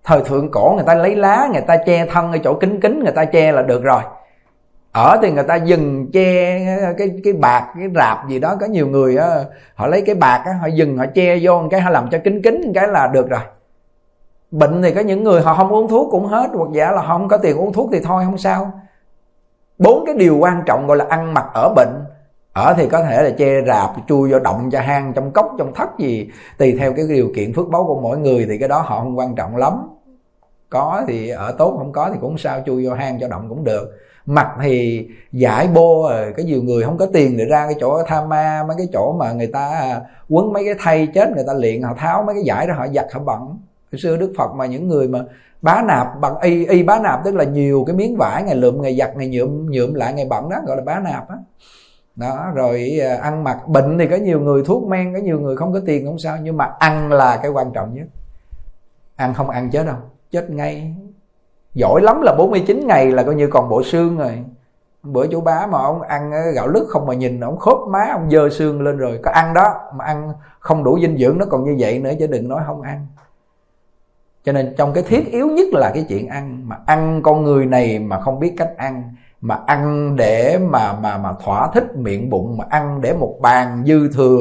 Thời 0.04 0.22
thượng 0.22 0.52
cổ 0.52 0.74
người 0.76 0.86
ta 0.86 0.96
lấy 0.96 1.16
lá, 1.16 1.48
người 1.52 1.62
ta 1.62 1.78
che 1.78 2.06
thân 2.06 2.32
ở 2.32 2.38
chỗ 2.44 2.54
kính 2.54 2.80
kính, 2.82 3.00
người 3.04 3.14
ta 3.14 3.26
che 3.26 3.52
là 3.52 3.62
được 3.62 3.84
rồi 3.84 4.02
ở 4.92 5.20
thì 5.22 5.32
người 5.32 5.44
ta 5.44 5.56
dừng 5.56 6.12
che 6.14 6.60
cái 6.98 7.12
cái 7.24 7.34
bạc, 7.34 7.74
cái 7.80 7.90
rạp 7.96 8.30
gì 8.30 8.40
đó. 8.40 8.56
Có 8.60 8.66
nhiều 8.66 8.88
người 8.88 9.18
á, 9.18 9.28
họ 9.76 9.88
lấy 9.88 10.02
cái 10.02 10.16
bạc 10.16 10.42
á, 10.46 10.54
họ 10.62 10.68
dừng, 10.68 10.98
họ 10.98 11.06
che 11.16 11.38
vô 11.42 11.62
một 11.62 11.68
cái, 11.72 11.82
họ 11.82 11.90
làm 11.90 12.10
cho 12.10 12.18
kính 12.24 12.42
kính 12.42 12.62
một 12.66 12.72
cái 12.76 12.88
là 12.88 13.08
được 13.08 13.30
rồi. 13.30 13.42
Bệnh 14.52 14.82
thì 14.82 14.94
có 14.94 15.02
những 15.02 15.24
người 15.24 15.42
họ 15.42 15.54
không 15.54 15.70
uống 15.70 15.88
thuốc 15.88 16.08
cũng 16.12 16.26
hết, 16.26 16.50
hoặc 16.54 16.70
giả 16.74 16.92
là 16.92 17.02
họ 17.02 17.18
không 17.18 17.28
có 17.28 17.38
tiền 17.38 17.58
uống 17.58 17.74
thuốc 17.74 17.90
thì 17.92 18.00
thôi, 18.04 18.24
không 18.26 18.38
sao. 18.38 18.72
Bốn 19.78 20.06
cái 20.06 20.16
điều 20.16 20.38
quan 20.38 20.64
trọng 20.66 20.88
gọi 20.88 20.98
là 20.98 21.06
ăn 21.10 21.34
mặc 21.34 21.46
ở 21.54 21.74
bệnh. 21.76 22.04
Ở 22.54 22.74
thì 22.78 22.88
có 22.90 23.04
thể 23.04 23.24
là 23.24 23.30
che 23.30 23.62
rạp, 23.68 23.90
chui 24.08 24.32
vô 24.32 24.40
động 24.40 24.70
cho 24.72 24.80
hang, 24.82 25.14
trong 25.14 25.32
cốc, 25.32 25.52
trong 25.58 25.74
thất 25.74 25.90
gì. 26.00 26.30
Tùy 26.58 26.78
theo 26.80 26.94
cái 26.94 27.06
điều 27.10 27.32
kiện 27.36 27.54
phước 27.54 27.70
báu 27.70 27.84
của 27.84 28.00
mỗi 28.00 28.18
người 28.18 28.46
thì 28.50 28.58
cái 28.58 28.70
đó 28.70 28.82
họ 28.86 29.00
không 29.00 29.18
quan 29.18 29.36
trọng 29.36 29.56
lắm. 29.56 29.74
Có 30.70 31.04
thì 31.08 31.30
ở 31.30 31.56
tốt, 31.58 31.76
không 31.78 31.92
có 31.92 32.10
thì 32.14 32.18
cũng 32.22 32.38
sao, 32.38 32.62
chui 32.66 32.86
vô 32.86 32.94
hang 32.94 33.20
cho 33.20 33.28
động 33.28 33.50
cũng 33.50 33.64
được 33.64 33.98
mặt 34.26 34.48
thì 34.62 35.08
giải 35.32 35.68
bô 35.68 36.04
ờ, 36.04 36.24
rồi 36.24 36.34
có 36.38 36.44
nhiều 36.44 36.64
người 36.64 36.84
không 36.84 36.98
có 36.98 37.06
tiền 37.14 37.38
để 37.38 37.46
ra 37.46 37.66
cái 37.66 37.76
chỗ 37.80 38.04
tham 38.08 38.30
ma, 38.30 38.64
mấy 38.68 38.78
cái 38.78 38.88
chỗ 38.94 39.16
mà 39.20 39.32
người 39.32 39.48
ta 39.48 39.70
à, 39.70 40.02
quấn 40.30 40.54
mấy 40.54 40.66
cái 40.66 40.76
thay 40.80 41.08
chết 41.14 41.32
người 41.36 41.44
ta 41.48 41.54
luyện 41.54 41.82
họ 41.82 41.94
tháo 41.98 42.24
mấy 42.24 42.36
cái 42.36 42.44
giải 42.44 42.68
đó, 42.68 42.74
họ 42.78 42.88
giặt, 42.88 43.06
họ 43.14 43.20
bẩn. 43.20 43.40
hồi 43.92 44.00
xưa 44.00 44.18
đức 44.18 44.34
phật 44.38 44.52
mà 44.56 44.66
những 44.66 44.88
người 44.88 45.08
mà 45.08 45.20
bá 45.62 45.84
nạp 45.88 46.08
bằng 46.22 46.40
y 46.42 46.66
y 46.66 46.84
bá 46.84 47.00
nạp 47.00 47.24
tức 47.26 47.36
là 47.36 47.44
nhiều 47.44 47.84
cái 47.88 47.96
miếng 47.96 48.18
vải, 48.18 48.44
ngày 48.44 48.56
lượm, 48.56 48.82
ngày 48.82 48.98
giặt, 48.98 49.18
ngày 49.18 49.28
nhuộm 49.28 49.72
nhuộm 49.72 49.94
lại, 49.94 50.14
ngày 50.14 50.26
bẩn 50.26 50.50
đó, 50.50 50.58
gọi 50.68 50.78
là 50.78 50.84
bá 50.84 51.00
nạp 51.00 51.30
á. 51.30 51.36
Đó, 52.16 52.52
rồi 52.56 53.00
à, 53.02 53.18
ăn 53.22 53.44
mặc 53.44 53.68
bệnh 53.68 53.98
thì 54.00 54.08
có 54.08 54.16
nhiều 54.16 54.40
người, 54.40 54.64
thuốc 54.66 54.88
men, 54.88 55.14
có 55.14 55.20
nhiều 55.20 55.40
người 55.40 55.56
không 55.56 55.74
có 55.74 55.80
tiền, 55.86 56.06
không 56.06 56.20
sao, 56.20 56.38
nhưng 56.42 56.58
mà 56.58 56.72
ăn 56.80 57.12
là 57.12 57.40
cái 57.42 57.52
quan 57.52 57.72
trọng 57.74 57.94
nhất. 57.94 58.08
Ăn 59.16 59.34
không 59.34 59.50
ăn 59.50 59.70
chết 59.72 59.86
đâu, 59.86 59.96
chết 60.32 60.50
ngay 60.50 60.96
giỏi 61.74 62.02
lắm 62.02 62.22
là 62.22 62.36
49 62.38 62.88
ngày 62.88 63.12
là 63.12 63.24
coi 63.24 63.36
như 63.36 63.48
còn 63.48 63.70
bộ 63.70 63.84
xương 63.84 64.18
rồi. 64.18 64.44
Bữa 65.04 65.28
chú 65.28 65.42
bá 65.42 65.68
mà 65.72 65.78
ông 65.78 66.02
ăn 66.02 66.32
ờ, 66.32 66.52
gạo 66.52 66.68
lứt 66.68 66.86
không 66.90 67.06
mà 67.06 67.14
nhìn, 67.14 67.40
ông 67.40 67.58
khớp 67.58 67.78
má 67.88 68.08
ông 68.12 68.30
dơ 68.32 68.50
xương 68.50 68.82
lên 68.82 68.98
rồi 68.98 69.20
có 69.24 69.32
ăn 69.32 69.54
đó, 69.54 69.74
mà 69.96 70.06
ăn 70.06 70.34
không 70.60 70.84
đủ 70.84 71.00
dinh 71.02 71.18
dưỡng 71.18 71.38
nó 71.38 71.46
còn 71.50 71.64
như 71.64 71.76
vậy 71.80 72.00
nữa 72.00 72.12
chứ 72.20 72.28
đừng 72.28 72.50
nói 72.50 72.62
không 72.68 72.82
ăn. 72.82 73.08
Cho 74.44 74.52
nên 74.52 74.74
trong 74.78 74.94
cái 74.94 75.04
thiết 75.04 75.32
yếu 75.32 75.48
nhất 75.48 75.68
là 75.72 75.92
cái 75.94 76.06
chuyện 76.10 76.28
ăn, 76.28 76.70
mà 76.70 76.78
ăn 76.86 77.22
con 77.24 77.44
người 77.44 77.66
này 77.66 78.00
mà 78.00 78.20
không 78.20 78.40
biết 78.40 78.54
cách 78.58 78.78
ăn, 78.78 79.16
mà 79.42 79.60
ăn 79.68 80.16
để 80.16 80.58
mà 80.70 80.94
mà 80.94 81.18
mà 81.18 81.34
thỏa 81.44 81.68
thích 81.74 81.96
miệng 81.96 82.30
bụng, 82.30 82.58
mà 82.58 82.66
ăn 82.70 83.02
để 83.02 83.14
một 83.14 83.38
bàn 83.42 83.84
dư 83.88 84.10
thừa 84.14 84.40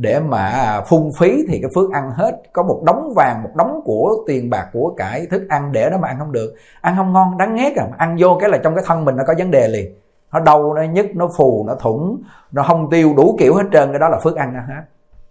để 0.00 0.20
mà 0.20 0.80
phung 0.88 1.12
phí 1.12 1.44
thì 1.48 1.58
cái 1.62 1.70
phước 1.74 1.92
ăn 1.92 2.10
hết. 2.10 2.40
Có 2.52 2.62
một 2.62 2.82
đống 2.84 3.12
vàng, 3.16 3.42
một 3.42 3.50
đống 3.56 3.80
của 3.84 4.24
tiền 4.26 4.50
bạc, 4.50 4.68
của 4.72 4.94
cải 4.96 5.26
thức 5.26 5.42
ăn 5.48 5.72
để 5.72 5.90
đó 5.90 5.98
mà 5.98 6.08
ăn 6.08 6.18
không 6.18 6.32
được. 6.32 6.54
Ăn 6.80 6.94
không 6.96 7.12
ngon, 7.12 7.38
đáng 7.38 7.56
ghét 7.56 7.76
à. 7.76 7.86
Ăn 7.98 8.16
vô 8.18 8.38
cái 8.40 8.50
là 8.50 8.58
trong 8.58 8.74
cái 8.74 8.84
thân 8.86 9.04
mình 9.04 9.16
nó 9.16 9.24
có 9.26 9.34
vấn 9.38 9.50
đề 9.50 9.68
liền. 9.68 9.94
Nó 10.32 10.40
đau, 10.40 10.74
nó 10.74 10.82
nhức, 10.82 11.06
nó 11.14 11.28
phù, 11.36 11.64
nó 11.66 11.74
thủng, 11.74 12.22
nó 12.52 12.62
không 12.62 12.90
tiêu 12.90 13.14
đủ 13.16 13.36
kiểu 13.38 13.54
hết 13.54 13.64
trơn. 13.72 13.88
Cái 13.92 13.98
đó 13.98 14.08
là 14.08 14.18
phước 14.18 14.36
ăn 14.36 14.54
đó 14.54 14.60
hết. 14.68 14.82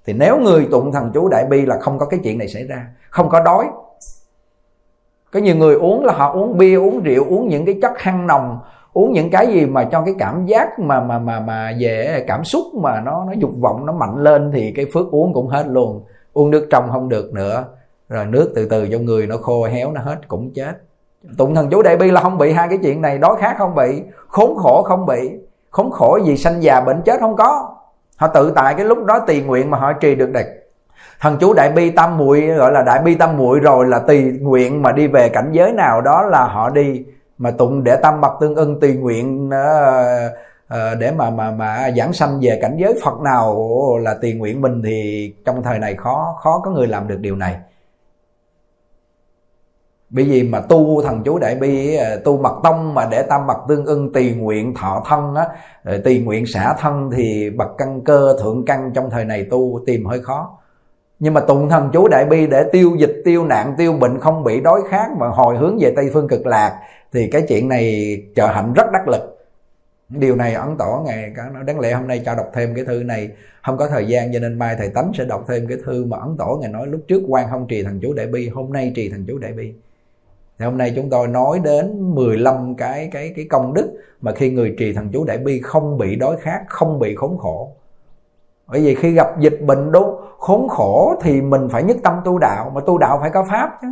Thì 0.06 0.14
nếu 0.14 0.40
người 0.40 0.68
tụng 0.72 0.92
thần 0.92 1.12
chú 1.14 1.30
đại 1.30 1.46
bi 1.46 1.66
là 1.66 1.80
không 1.80 2.00
có 2.00 2.06
cái 2.06 2.20
chuyện 2.24 2.38
này 2.38 2.48
xảy 2.48 2.64
ra. 2.64 2.88
Không 3.10 3.30
có 3.30 3.40
đói. 3.40 3.66
Có 5.34 5.40
nhiều 5.40 5.56
người 5.56 5.76
uống 5.76 6.06
là 6.06 6.14
họ 6.14 6.32
uống 6.34 6.58
bia, 6.58 6.76
uống 6.76 7.04
rượu, 7.04 7.26
uống 7.30 7.48
những 7.48 7.66
cái 7.66 7.80
chất 7.82 7.92
hăng 7.98 8.28
nồng 8.28 8.60
uống 8.98 9.14
những 9.14 9.30
cái 9.30 9.48
gì 9.48 9.66
mà 9.66 9.84
cho 9.84 10.02
cái 10.02 10.16
cảm 10.20 10.46
giác 10.46 10.80
mà 10.80 11.02
mà 11.02 11.20
mà 11.20 11.40
mà 11.40 11.74
về 11.80 12.24
cảm 12.28 12.44
xúc 12.44 12.64
mà 12.76 13.02
nó 13.02 13.26
nó 13.26 13.34
dục 13.38 13.52
vọng 13.60 13.86
nó 13.86 13.94
mạnh 13.94 14.24
lên 14.24 14.52
thì 14.54 14.72
cái 14.76 14.86
phước 14.94 15.12
uống 15.12 15.34
cũng 15.34 15.48
hết 15.48 15.68
luôn. 15.68 16.04
Uống 16.34 16.52
nước 16.52 16.68
trong 16.72 16.90
không 16.92 17.10
được 17.10 17.34
nữa, 17.34 17.66
rồi 18.10 18.26
nước 18.26 18.52
từ 18.56 18.68
từ 18.70 18.88
trong 18.92 19.06
người 19.06 19.28
nó 19.28 19.38
khô 19.38 19.66
héo 19.66 19.92
nó 19.92 20.02
hết 20.02 20.28
cũng 20.28 20.52
chết. 20.56 20.72
Tụng 21.38 21.56
thần 21.56 21.70
chú 21.70 21.82
đại 21.82 21.98
bi 21.98 22.12
là 22.12 22.22
không 22.22 22.38
bị 22.38 22.52
hai 22.52 22.68
cái 22.70 22.78
chuyện 22.84 23.02
này, 23.02 23.18
đói 23.18 23.36
khát 23.40 23.56
không 23.58 23.76
bị, 23.76 24.02
khốn 24.28 24.56
khổ 24.58 24.84
không 24.84 25.06
bị. 25.06 25.32
Khốn 25.70 25.92
khổ 25.92 26.20
gì 26.26 26.38
sanh 26.38 26.64
già 26.64 26.82
bệnh 26.82 27.02
chết 27.02 27.20
không 27.20 27.36
có. 27.36 27.76
Họ 28.18 28.28
tự 28.28 28.52
tại 28.56 28.74
cái 28.74 28.86
lúc 28.86 29.06
đó 29.06 29.20
tùy 29.28 29.42
nguyện 29.42 29.72
mà 29.72 29.78
họ 29.78 29.94
trì 29.94 30.16
được 30.16 30.32
đẹp 30.34 30.46
thần 31.20 31.38
chú 31.40 31.54
đại 31.54 31.72
bi 31.72 31.90
tam 31.90 32.18
muội, 32.18 32.42
gọi 32.42 32.72
là 32.72 32.82
đại 32.82 33.00
bi 33.02 33.16
tam 33.16 33.38
muội 33.38 33.60
rồi 33.60 33.86
là 33.86 34.00
tùy 34.00 34.22
nguyện 34.42 34.82
mà 34.82 34.92
đi 34.92 35.08
về 35.08 35.30
cảnh 35.30 35.50
giới 35.52 35.74
nào 35.74 36.02
đó 36.02 36.22
là 36.22 36.44
họ 36.44 36.70
đi 36.70 37.04
mà 37.38 37.52
tụng 37.52 37.84
để 37.84 37.96
tâm 38.04 38.22
bậc 38.22 38.32
tương 38.40 38.56
ưng 38.56 38.80
tùy 38.80 38.94
nguyện 38.94 39.50
ờ, 39.50 40.30
ờ, 40.68 40.96
để 40.96 41.12
mà 41.12 41.30
mà 41.30 41.52
mà 41.52 41.92
giảng 41.98 42.14
sanh 42.14 42.40
về 42.42 42.60
cảnh 42.62 42.78
giới 42.80 43.00
Phật 43.04 43.20
nào 43.22 43.70
là 44.02 44.14
tùy 44.22 44.34
nguyện 44.34 44.62
mình 44.62 44.82
thì 44.86 45.34
trong 45.46 45.64
thời 45.64 45.80
này 45.80 45.96
khó 45.96 46.36
khó 46.44 46.60
có 46.60 46.72
người 46.72 46.88
làm 46.88 47.08
được 47.08 47.20
điều 47.20 47.36
này. 47.36 47.56
Bởi 50.10 50.26
vì 50.26 50.44
mà 50.44 50.60
tu 50.60 51.02
thần 51.02 51.24
chú 51.26 51.40
đại 51.40 51.56
bi 51.56 51.96
ờ, 51.96 52.22
tu 52.26 52.38
mật 52.38 52.60
tông 52.64 52.94
mà 52.94 53.08
để 53.12 53.24
tâm 53.24 53.48
bậc 53.48 53.58
tương 53.68 53.86
ưng 53.86 54.14
tùy 54.14 54.32
nguyện 54.32 54.74
thọ 54.76 55.04
thân 55.06 55.36
á 55.36 55.46
tùy 56.04 56.20
nguyện 56.20 56.46
xả 56.46 56.76
thân 56.80 57.10
thì 57.16 57.50
bậc 57.50 57.68
căn 57.78 58.02
cơ 58.06 58.38
thượng 58.42 58.66
căn 58.66 58.92
trong 58.96 59.10
thời 59.10 59.26
này 59.26 59.48
tu 59.50 59.80
tìm 59.86 60.06
hơi 60.06 60.22
khó. 60.22 60.58
Nhưng 61.20 61.34
mà 61.34 61.42
tụng 61.42 61.70
thần 61.70 61.90
chú 61.94 62.08
đại 62.08 62.26
bi 62.26 62.48
để 62.48 62.64
tiêu 62.72 62.96
dịch, 62.98 63.22
tiêu 63.26 63.46
nạn, 63.46 63.74
tiêu 63.78 63.94
bệnh 63.94 64.20
không 64.20 64.44
bị 64.44 64.62
đói 64.62 64.82
khát 64.90 65.08
mà 65.20 65.28
hồi 65.28 65.58
hướng 65.58 65.78
về 65.82 65.94
tây 65.96 66.10
phương 66.14 66.28
cực 66.28 66.46
lạc 66.48 66.80
thì 67.14 67.28
cái 67.28 67.42
chuyện 67.48 67.70
này 67.70 68.18
trợ 68.36 68.48
hạnh 68.48 68.74
rất 68.74 68.86
đắc 68.94 69.08
lực. 69.08 69.48
Điều 70.10 70.36
này 70.36 70.54
ấn 70.54 70.78
tỏ 70.78 71.04
ngày 71.06 71.32
cả 71.36 71.50
nó 71.54 71.64
đáng 71.64 71.80
lẽ 71.80 71.94
hôm 71.94 72.08
nay 72.08 72.22
cho 72.26 72.36
đọc 72.36 72.52
thêm 72.54 72.76
cái 72.76 72.86
thư 72.86 73.04
này. 73.04 73.30
Không 73.64 73.78
có 73.78 73.88
thời 73.88 74.08
gian 74.08 74.34
cho 74.34 74.40
nên 74.40 74.60
mai 74.60 74.76
thầy 74.78 74.90
tánh 74.90 75.12
sẽ 75.18 75.26
đọc 75.26 75.46
thêm 75.48 75.68
cái 75.68 75.78
thư 75.86 76.06
mà 76.06 76.18
ấn 76.18 76.38
tỏ 76.38 76.58
ngày 76.62 76.72
nói 76.72 76.88
lúc 76.88 77.02
trước 77.08 77.22
quan 77.28 77.48
không 77.50 77.68
trì 77.68 77.84
thần 77.84 78.00
chú 78.02 78.14
đại 78.14 78.28
bi, 78.28 78.50
hôm 78.50 78.74
nay 78.74 78.92
trì 78.96 79.10
thần 79.10 79.26
chú 79.28 79.38
đại 79.38 79.54
bi. 79.54 79.74
Thì 80.60 80.66
hôm 80.66 80.78
nay 80.78 80.94
chúng 80.96 81.10
tôi 81.10 81.28
nói 81.28 81.60
đến 81.64 82.16
15 82.16 82.76
cái 82.76 83.10
cái 83.12 83.34
cái 83.36 83.46
công 83.50 83.74
đức 83.74 83.94
mà 84.22 84.32
khi 84.32 84.50
người 84.50 84.76
trì 84.78 84.94
thần 84.94 85.10
chú 85.14 85.24
đại 85.24 85.38
bi 85.38 85.62
không 85.62 85.98
bị 85.98 86.16
đói 86.16 86.38
khát, 86.42 86.62
không 86.68 87.00
bị 87.00 87.16
khốn 87.16 87.38
khổ. 87.38 87.72
Bởi 88.68 88.82
vì 88.82 88.96
khi 88.96 89.12
gặp 89.12 89.40
dịch 89.40 89.62
bệnh 89.62 89.92
đúng 89.92 90.22
khốn 90.38 90.68
khổ 90.68 91.16
thì 91.22 91.42
mình 91.42 91.70
phải 91.72 91.84
nhất 91.84 91.98
tâm 92.04 92.14
tu 92.26 92.38
đạo, 92.38 92.72
mà 92.76 92.82
tu 92.86 92.98
đạo 92.98 93.18
phải 93.22 93.30
có 93.30 93.44
pháp 93.44 93.78
chứ 93.82 93.88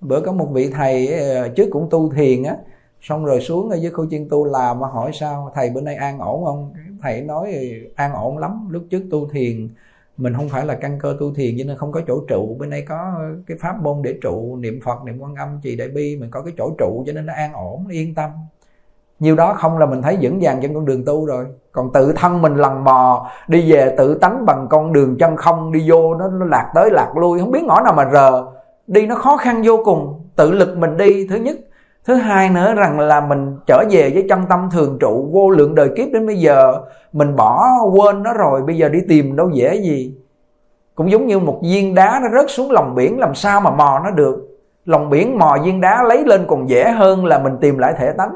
bữa 0.00 0.20
có 0.20 0.32
một 0.32 0.48
vị 0.52 0.70
thầy 0.70 1.20
ờ, 1.20 1.48
trước 1.48 1.68
cũng 1.70 1.88
tu 1.90 2.12
thiền 2.12 2.42
á 2.42 2.56
xong 3.00 3.24
rồi 3.24 3.40
xuống 3.40 3.70
ở 3.70 3.76
dưới 3.76 3.90
khu 3.90 4.06
chuyên 4.10 4.28
tu 4.28 4.44
làm 4.44 4.80
mà 4.80 4.88
hỏi 4.88 5.10
sao 5.14 5.50
thầy 5.54 5.70
bữa 5.70 5.80
nay 5.80 5.94
an 5.94 6.18
ổn 6.18 6.44
không? 6.44 6.72
Thầy 7.02 7.22
nói 7.22 7.52
ừ, 7.52 7.60
an 7.94 8.12
ổn 8.12 8.38
lắm 8.38 8.68
lúc 8.70 8.82
trước 8.90 9.02
tu 9.10 9.28
thiền 9.28 9.68
mình 10.16 10.34
không 10.34 10.48
phải 10.48 10.66
là 10.66 10.74
căn 10.74 10.98
cơ 10.98 11.16
tu 11.20 11.34
thiền 11.34 11.54
cho 11.58 11.64
nên 11.64 11.76
không 11.76 11.92
có 11.92 12.00
chỗ 12.06 12.20
trụ. 12.28 12.56
Bên 12.58 12.70
đây 12.70 12.82
có 12.82 13.14
cái 13.46 13.56
pháp 13.60 13.82
môn 13.82 14.02
để 14.02 14.14
trụ 14.22 14.56
niệm 14.56 14.80
phật 14.84 15.04
niệm 15.04 15.18
quan 15.18 15.34
âm 15.34 15.60
trì 15.62 15.76
đại 15.76 15.88
bi 15.88 16.16
mình 16.20 16.30
có 16.30 16.42
cái 16.42 16.54
chỗ 16.58 16.70
trụ 16.78 17.04
cho 17.06 17.12
nên 17.12 17.26
nó 17.26 17.32
an 17.32 17.52
ổn 17.52 17.84
nó 17.84 17.90
yên 17.90 18.14
tâm. 18.14 18.30
Nhiều 19.20 19.36
đó 19.36 19.54
không 19.54 19.78
là 19.78 19.86
mình 19.86 20.02
thấy 20.02 20.18
vững 20.20 20.38
vàng 20.42 20.58
trên 20.62 20.74
con 20.74 20.84
đường 20.84 21.04
tu 21.04 21.26
rồi. 21.26 21.46
Còn 21.72 21.92
tự 21.92 22.12
thân 22.16 22.42
mình 22.42 22.54
lần 22.54 22.84
mò 22.84 23.30
đi 23.48 23.72
về 23.72 23.94
tự 23.98 24.18
tánh 24.18 24.46
bằng 24.46 24.66
con 24.70 24.92
đường 24.92 25.16
chân 25.18 25.36
không 25.36 25.72
đi 25.72 25.90
vô 25.90 26.14
nó, 26.14 26.28
nó 26.28 26.46
lạc 26.46 26.72
tới 26.74 26.90
lạc 26.90 27.16
lui 27.16 27.38
không 27.38 27.50
biết 27.50 27.64
ngõ 27.64 27.80
nào 27.80 27.92
mà 27.92 28.10
rờ 28.12 28.57
đi 28.88 29.06
nó 29.06 29.14
khó 29.14 29.36
khăn 29.36 29.62
vô 29.64 29.80
cùng. 29.84 30.14
Tự 30.36 30.52
lực 30.52 30.76
mình 30.76 30.96
đi, 30.96 31.26
thứ 31.26 31.36
nhất. 31.36 31.56
Thứ 32.04 32.14
hai 32.14 32.50
nữa 32.50 32.74
rằng 32.74 33.00
là 33.00 33.20
mình 33.20 33.56
trở 33.66 33.84
về 33.90 34.10
với 34.14 34.26
chân 34.28 34.40
tâm 34.48 34.68
thường 34.72 34.96
trụ, 35.00 35.30
vô 35.32 35.50
lượng 35.50 35.74
đời 35.74 35.90
kiếp 35.96 36.08
đến 36.12 36.26
bây 36.26 36.36
giờ. 36.36 36.80
Mình 37.12 37.36
bỏ 37.36 37.68
quên 37.92 38.22
nó 38.22 38.32
rồi, 38.32 38.62
bây 38.62 38.76
giờ 38.76 38.88
đi 38.88 38.98
tìm 39.08 39.36
đâu 39.36 39.50
dễ 39.50 39.76
gì. 39.76 40.14
Cũng 40.94 41.10
giống 41.10 41.26
như 41.26 41.38
một 41.38 41.60
viên 41.62 41.94
đá 41.94 42.20
nó 42.22 42.38
rớt 42.38 42.50
xuống 42.50 42.70
lòng 42.70 42.94
biển, 42.94 43.18
làm 43.18 43.34
sao 43.34 43.60
mà 43.60 43.70
mò 43.70 44.00
nó 44.04 44.10
được? 44.10 44.58
Lòng 44.84 45.10
biển 45.10 45.38
mò 45.38 45.56
viên 45.64 45.80
đá 45.80 46.02
lấy 46.02 46.24
lên 46.24 46.44
còn 46.48 46.68
dễ 46.68 46.90
hơn 46.90 47.24
là 47.24 47.38
mình 47.38 47.56
tìm 47.60 47.78
lại 47.78 47.94
thể 47.98 48.12
tánh 48.18 48.32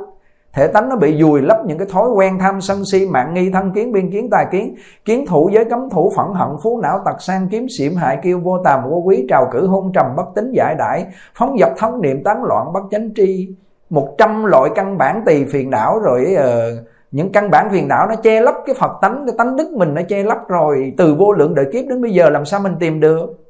thể 0.54 0.66
tánh 0.66 0.88
nó 0.88 0.96
bị 0.96 1.16
dùi 1.20 1.42
lấp 1.42 1.56
những 1.66 1.78
cái 1.78 1.86
thói 1.90 2.10
quen 2.10 2.38
tham 2.38 2.60
sân 2.60 2.84
si 2.92 3.06
mạng 3.06 3.34
nghi 3.34 3.50
thân 3.50 3.72
kiến 3.74 3.92
biên 3.92 4.10
kiến 4.10 4.30
tài 4.30 4.46
kiến. 4.52 4.74
Kiến 5.04 5.26
thủ 5.26 5.50
giới 5.52 5.64
cấm 5.64 5.90
thủ 5.90 6.12
phẫn 6.16 6.26
hận 6.34 6.48
phú 6.62 6.80
não 6.80 6.98
tật 7.04 7.22
sang 7.22 7.48
kiếm 7.48 7.66
xiểm 7.78 7.94
hại 7.94 8.18
kêu 8.22 8.40
vô 8.40 8.58
tàm 8.64 8.80
vô 8.90 9.02
quý 9.06 9.26
trào 9.28 9.48
cử 9.52 9.66
hôn 9.66 9.92
trầm 9.94 10.06
bất 10.16 10.26
tính 10.34 10.52
giải 10.52 10.74
đãi. 10.78 11.06
Phóng 11.34 11.58
dập 11.58 11.70
thống 11.78 12.00
niệm 12.00 12.24
tán 12.24 12.44
loạn 12.44 12.72
bất 12.72 12.82
chánh 12.90 13.14
tri. 13.14 13.48
Một 13.90 14.14
trăm 14.18 14.44
loại 14.44 14.70
căn 14.74 14.98
bản 14.98 15.22
tỳ 15.26 15.44
phiền 15.44 15.70
não 15.70 15.98
rồi 15.98 16.36
uh, 16.36 16.86
những 17.10 17.32
căn 17.32 17.50
bản 17.50 17.70
phiền 17.70 17.88
não 17.88 18.06
nó 18.06 18.14
che 18.14 18.40
lấp 18.40 18.54
cái 18.66 18.74
phật 18.78 18.92
tánh 19.02 19.24
cái 19.26 19.34
tánh 19.38 19.56
đức 19.56 19.70
mình 19.72 19.94
nó 19.94 20.02
che 20.08 20.22
lấp 20.22 20.38
rồi. 20.48 20.94
Từ 20.96 21.14
vô 21.14 21.32
lượng 21.32 21.54
đời 21.54 21.66
kiếp 21.72 21.84
đến 21.88 22.02
bây 22.02 22.10
giờ 22.10 22.30
làm 22.30 22.44
sao 22.44 22.60
mình 22.60 22.74
tìm 22.80 23.00
được? 23.00 23.41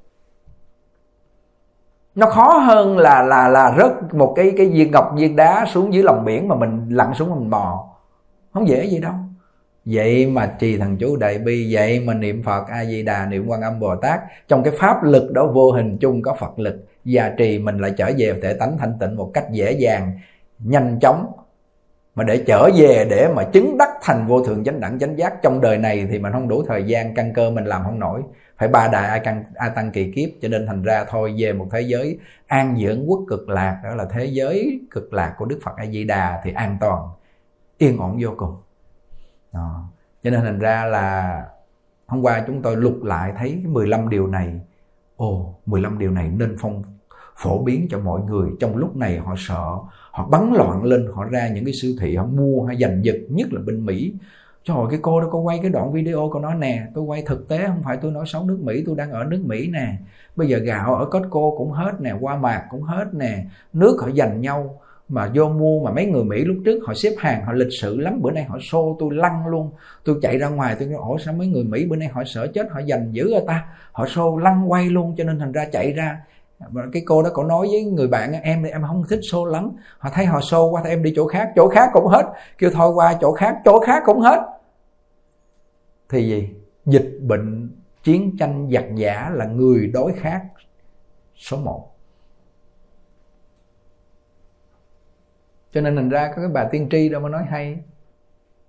Nó 2.14 2.26
khó 2.26 2.58
hơn 2.58 2.98
là 2.98 3.22
là 3.22 3.48
là 3.48 3.74
rớt 3.78 4.14
một 4.14 4.32
cái 4.36 4.52
cái 4.56 4.66
viên 4.66 4.90
ngọc 4.90 5.12
viên 5.16 5.36
đá 5.36 5.66
xuống 5.66 5.94
dưới 5.94 6.02
lòng 6.02 6.24
biển 6.24 6.48
mà 6.48 6.54
mình 6.54 6.86
lặn 6.88 7.14
xuống 7.14 7.30
mình 7.34 7.50
bò. 7.50 7.88
Không 8.52 8.68
dễ 8.68 8.84
gì 8.84 8.98
đâu. 8.98 9.12
Vậy 9.84 10.26
mà 10.26 10.46
trì 10.58 10.78
thần 10.78 10.96
chú 10.96 11.16
đại 11.16 11.38
bi, 11.38 11.74
vậy 11.74 12.00
mà 12.00 12.14
niệm 12.14 12.42
phật 12.42 12.68
a 12.68 12.84
di 12.84 13.02
đà 13.02 13.26
niệm 13.26 13.46
quan 13.48 13.60
âm 13.60 13.80
bồ 13.80 13.96
tát 13.96 14.20
trong 14.48 14.62
cái 14.62 14.72
pháp 14.78 15.04
lực 15.04 15.32
đó 15.32 15.46
vô 15.46 15.72
hình 15.72 15.98
chung 15.98 16.22
có 16.22 16.34
phật 16.34 16.58
lực 16.58 16.86
gia 17.04 17.28
trì 17.28 17.58
mình 17.58 17.78
lại 17.78 17.92
trở 17.96 18.10
về 18.18 18.34
thể 18.42 18.54
tánh 18.54 18.78
thanh 18.78 18.98
tịnh 19.00 19.16
một 19.16 19.30
cách 19.34 19.44
dễ 19.50 19.72
dàng, 19.72 20.12
nhanh 20.58 20.98
chóng 21.00 21.26
mà 22.14 22.24
để 22.24 22.44
trở 22.46 22.70
về 22.76 23.06
để 23.10 23.28
mà 23.36 23.44
chứng 23.44 23.78
đắc 23.78 23.88
thành 24.02 24.26
vô 24.26 24.44
thượng 24.44 24.64
chánh 24.64 24.80
đẳng 24.80 24.98
chánh 24.98 25.18
giác 25.18 25.42
trong 25.42 25.60
đời 25.60 25.78
này 25.78 26.06
thì 26.10 26.18
mình 26.18 26.32
không 26.32 26.48
đủ 26.48 26.64
thời 26.68 26.84
gian, 26.84 27.14
căn 27.14 27.32
cơ 27.34 27.50
mình 27.50 27.64
làm 27.64 27.82
không 27.84 27.98
nổi. 27.98 28.22
Phải 28.58 28.68
ba 28.68 28.88
đại 28.88 29.08
a 29.08 29.18
căn, 29.18 29.44
a 29.54 29.68
tăng 29.68 29.90
kỳ 29.90 30.12
kiếp, 30.12 30.28
cho 30.42 30.48
nên 30.48 30.66
thành 30.66 30.82
ra 30.82 31.04
thôi, 31.08 31.34
về 31.38 31.52
một 31.52 31.68
thế 31.72 31.80
giới 31.80 32.18
an 32.46 32.76
dưỡng 32.78 33.10
quốc 33.10 33.20
cực 33.28 33.48
lạc, 33.48 33.80
đó 33.84 33.94
là 33.94 34.06
thế 34.10 34.24
giới 34.24 34.80
cực 34.90 35.12
lạc 35.12 35.34
của 35.38 35.44
đức 35.44 35.58
phật 35.62 35.72
a 35.76 35.86
di 35.86 36.04
đà 36.04 36.40
thì 36.44 36.52
an 36.52 36.76
toàn, 36.80 37.08
yên 37.78 37.98
ổn 37.98 38.18
vô 38.20 38.30
cùng. 38.36 38.56
Đó. 39.52 39.88
cho 40.22 40.30
nên 40.30 40.40
thành 40.40 40.58
ra 40.58 40.84
là 40.84 41.44
hôm 42.06 42.22
qua 42.22 42.44
chúng 42.46 42.62
tôi 42.62 42.76
lục 42.76 43.02
lại 43.02 43.32
thấy 43.38 43.62
15 43.64 44.08
điều 44.08 44.26
này. 44.26 44.60
Ồ 45.16 45.54
15 45.66 45.98
điều 45.98 46.10
này 46.10 46.28
nên 46.28 46.56
phong 46.60 46.82
phổ 47.36 47.62
biến 47.62 47.86
cho 47.90 47.98
mọi 47.98 48.20
người. 48.20 48.50
Trong 48.60 48.76
lúc 48.76 48.96
này 48.96 49.18
họ 49.18 49.34
sợ 49.38 49.64
họ 50.10 50.28
bắn 50.30 50.52
loạn 50.54 50.84
lên 50.84 51.06
họ 51.14 51.24
ra 51.24 51.48
những 51.48 51.64
cái 51.64 51.74
siêu 51.74 51.92
thị 52.00 52.16
họ 52.16 52.26
mua 52.26 52.64
hay 52.64 52.76
giành 52.76 53.04
giật 53.04 53.16
nhất 53.28 53.52
là 53.52 53.60
bên 53.66 53.86
mỹ. 53.86 54.14
Trời 54.64 54.76
ơi, 54.76 54.86
cái 54.90 54.98
cô 55.02 55.20
đó 55.20 55.28
có 55.32 55.38
quay 55.38 55.58
cái 55.62 55.70
đoạn 55.70 55.92
video 55.92 56.30
cô 56.32 56.40
nói 56.40 56.54
nè. 56.54 56.86
Tôi 56.94 57.04
quay 57.04 57.22
thực 57.26 57.48
tế 57.48 57.66
không 57.66 57.82
phải 57.82 57.96
tôi 58.02 58.12
nói 58.12 58.24
xấu 58.26 58.44
nước 58.44 58.58
Mỹ 58.62 58.82
Tôi 58.86 58.96
đang 58.96 59.10
ở 59.10 59.24
nước 59.24 59.42
Mỹ 59.44 59.68
nè. 59.72 59.96
Bây 60.36 60.48
giờ 60.48 60.58
gạo 60.58 60.94
ở 60.94 61.04
Costco 61.04 61.50
cũng 61.56 61.70
hết 61.70 61.92
nè 62.00 62.14
Qua 62.20 62.36
mạc 62.36 62.62
cũng 62.70 62.82
hết 62.82 63.14
nè. 63.14 63.44
Nước 63.72 63.96
họ 64.00 64.10
giành 64.10 64.40
nhau 64.40 64.80
Mà 65.08 65.30
vô 65.34 65.48
mua 65.48 65.84
mà 65.84 65.90
mấy 65.90 66.06
người 66.06 66.24
Mỹ 66.24 66.44
lúc 66.44 66.56
trước 66.64 66.80
họ 66.86 66.94
xếp 66.94 67.14
hàng 67.18 67.44
Họ 67.44 67.52
lịch 67.52 67.72
sự 67.80 68.00
lắm. 68.00 68.18
Bữa 68.22 68.30
nay 68.30 68.44
họ 68.44 68.58
xô 68.60 68.96
tôi 69.00 69.14
lăn 69.14 69.46
luôn. 69.46 69.70
Tôi 70.04 70.16
chạy 70.22 70.38
ra 70.38 70.48
ngoài 70.48 70.76
tôi 70.78 70.88
nói 70.88 71.00
Ủa 71.08 71.18
sao 71.18 71.34
mấy 71.34 71.46
người 71.46 71.64
Mỹ 71.64 71.86
bữa 71.86 71.96
nay 71.96 72.08
họ 72.08 72.22
sợ 72.26 72.46
chết 72.46 72.66
Họ 72.70 72.80
giành 72.88 73.14
dữ 73.14 73.30
rồi 73.32 73.42
ta? 73.46 73.64
Họ 73.92 74.06
xô 74.06 74.38
lăn 74.38 74.70
quay 74.70 74.90
luôn 74.90 75.14
cho 75.16 75.24
nên 75.24 75.38
thành 75.38 75.52
ra 75.52 75.64
chạy 75.72 75.92
ra 75.92 76.18
và 76.70 76.82
cái 76.92 77.02
cô 77.06 77.22
đó 77.22 77.30
có 77.34 77.44
nói 77.44 77.68
với 77.70 77.84
người 77.84 78.08
bạn, 78.08 78.32
em 78.32 78.62
em 78.62 78.82
không 78.82 79.04
thích 79.08 79.20
xô 79.22 79.46
lắm. 79.46 79.70
Họ 79.98 80.10
thấy 80.12 80.26
họ 80.26 80.40
xô 80.40 80.70
qua 80.70 80.82
thì 80.84 80.90
em 80.90 81.02
đi 81.02 81.12
chỗ 81.16 81.26
khác 81.26 81.52
chỗ 81.56 81.68
khác 81.68 81.90
cũng 81.92 82.06
hết. 82.06 82.32
Kêu, 82.58 82.70
thôi 82.74 82.92
qua 82.94 83.18
chỗ 83.20 83.32
khác 83.32 83.56
chỗ 83.64 83.80
khác 83.80 84.02
cũng 84.06 84.20
hết. 84.20 84.40
Thì 86.08 86.28
gì? 86.28 86.48
Dịch 86.86 87.18
bệnh 87.22 87.70
chiến 88.02 88.36
tranh 88.38 88.68
giặc 88.72 88.84
giả 88.94 89.30
là 89.34 89.44
người 89.44 89.86
đối 89.86 90.12
khác 90.12 90.42
số 91.36 91.56
một. 91.56 91.88
Cho 95.72 95.80
nên 95.80 95.96
thành 95.96 96.08
ra 96.08 96.28
có 96.28 96.42
cái 96.42 96.48
bà 96.48 96.64
tiên 96.64 96.88
tri 96.90 97.08
đâu 97.08 97.20
mà 97.20 97.28
nói 97.28 97.44
hay 97.48 97.78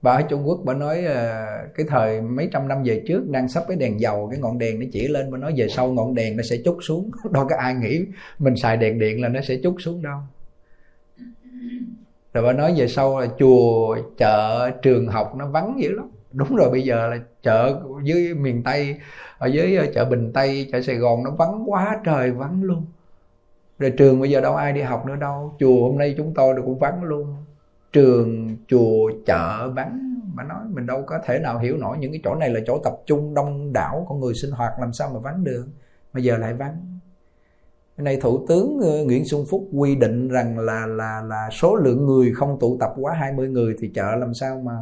bà 0.04 0.12
ở 0.12 0.22
Trung 0.22 0.48
Quốc 0.48 0.60
bà 0.64 0.74
nói 0.74 1.06
ờ, 1.06 1.46
cái 1.76 1.86
thời 1.90 2.22
mấy 2.22 2.50
trăm 2.54 2.68
năm 2.68 2.84
về 2.84 3.04
trước 3.08 3.30
đang 3.30 3.48
sắp 3.48 3.64
cái 3.68 3.78
đèn 3.78 4.00
dầu, 4.00 4.28
cái 4.32 4.40
ngọn 4.40 4.58
đèn 4.58 4.80
nó 4.80 4.86
chỉ 4.92 5.08
lên, 5.08 5.32
bà 5.32 5.38
nói 5.38 5.54
về 5.58 5.68
sau 5.68 5.94
ngọn 5.94 6.16
đèn 6.16 6.38
nó 6.38 6.44
sẽ 6.44 6.58
chút 6.66 6.78
xuống. 6.82 7.12
Đâu 7.32 7.48
có 7.50 7.56
ai 7.60 7.76
nghĩ 7.76 8.06
mình 8.40 8.56
xài 8.56 8.78
đèn 8.78 9.00
điện 9.00 9.22
là 9.22 9.30
nó 9.30 9.42
sẽ 9.42 9.56
chút 9.64 9.76
xuống 9.80 10.02
đâu. 10.02 10.20
Rồi 12.34 12.44
bà 12.44 12.54
nói 12.54 12.74
về 12.78 12.88
sau 12.88 13.20
là 13.20 13.28
chùa, 13.40 13.98
chợ, 14.18 14.72
trường 14.82 15.08
học 15.08 15.34
nó 15.36 15.48
vắng 15.48 15.76
dữ 15.80 15.92
lắm. 15.92 16.10
Đúng 16.32 16.56
rồi, 16.56 16.70
bây 16.72 16.82
giờ 16.82 17.08
là 17.08 17.18
chợ 17.44 17.80
dưới 18.04 18.34
miền 18.34 18.64
tây, 18.64 18.96
ở 19.38 19.48
dưới 19.48 19.76
ờ, 19.76 19.86
chợ 19.94 20.06
bình 20.06 20.32
tây, 20.34 20.70
chợ 20.72 20.82
sài 20.82 20.96
gòn 20.96 21.24
nó 21.24 21.32
vắng 21.32 21.64
quá 21.66 22.00
trời 22.06 22.32
vắng 22.32 22.64
luôn. 22.64 22.86
Rồi 23.80 23.92
trường 23.98 24.20
bây 24.20 24.30
giờ 24.30 24.42
đâu 24.42 24.56
ai 24.56 24.74
đi 24.74 24.82
học 24.82 25.06
nữa 25.06 25.16
đâu. 25.16 25.56
Chùa 25.60 25.90
hôm 25.90 25.98
nay 25.98 26.14
chúng 26.18 26.34
tôi 26.34 26.56
cũng 26.62 26.80
vắng 26.80 27.04
luôn 27.04 27.36
trường 27.94 28.58
chùa 28.68 29.12
chợ 29.26 29.70
vắng 29.76 30.22
mà 30.34 30.44
nói 30.44 30.60
mình 30.70 30.86
đâu 30.86 31.04
có 31.08 31.20
thể 31.26 31.40
nào 31.40 31.60
hiểu 31.60 31.78
nổi 31.78 31.98
những 31.98 32.12
cái 32.12 32.22
chỗ 32.24 32.36
này 32.36 32.50
là 32.50 32.60
chỗ 32.68 32.78
tập 32.84 32.94
trung 33.06 33.34
đông 33.34 33.74
đảo 33.74 34.06
con 34.10 34.20
người 34.20 34.34
sinh 34.34 34.52
hoạt 34.52 34.74
làm 34.80 34.94
sao 34.94 35.10
mà 35.14 35.20
vắng 35.20 35.44
được? 35.44 35.66
Mà 36.14 36.20
giờ 36.20 36.38
lại 36.38 36.54
vắng. 36.54 37.00
Cái 37.98 38.04
này 38.04 38.18
thủ 38.22 38.46
tướng 38.48 38.80
ờ, 38.82 39.06
Nguyễn 39.06 39.26
Xuân 39.26 39.46
Phúc 39.50 39.68
quy 39.74 39.96
định 39.96 40.30
rằng 40.30 40.60
là 40.60 40.86
là 40.86 41.22
là 41.22 41.50
số 41.52 41.76
lượng 41.76 42.06
người 42.06 42.34
không 42.34 42.60
tụ 42.60 42.78
tập 42.80 42.94
quá 42.96 43.14
20 43.14 43.50
người 43.50 43.76
thì 43.80 43.92
chợ 43.96 44.16
làm 44.16 44.34
sao 44.34 44.60
mà 44.60 44.74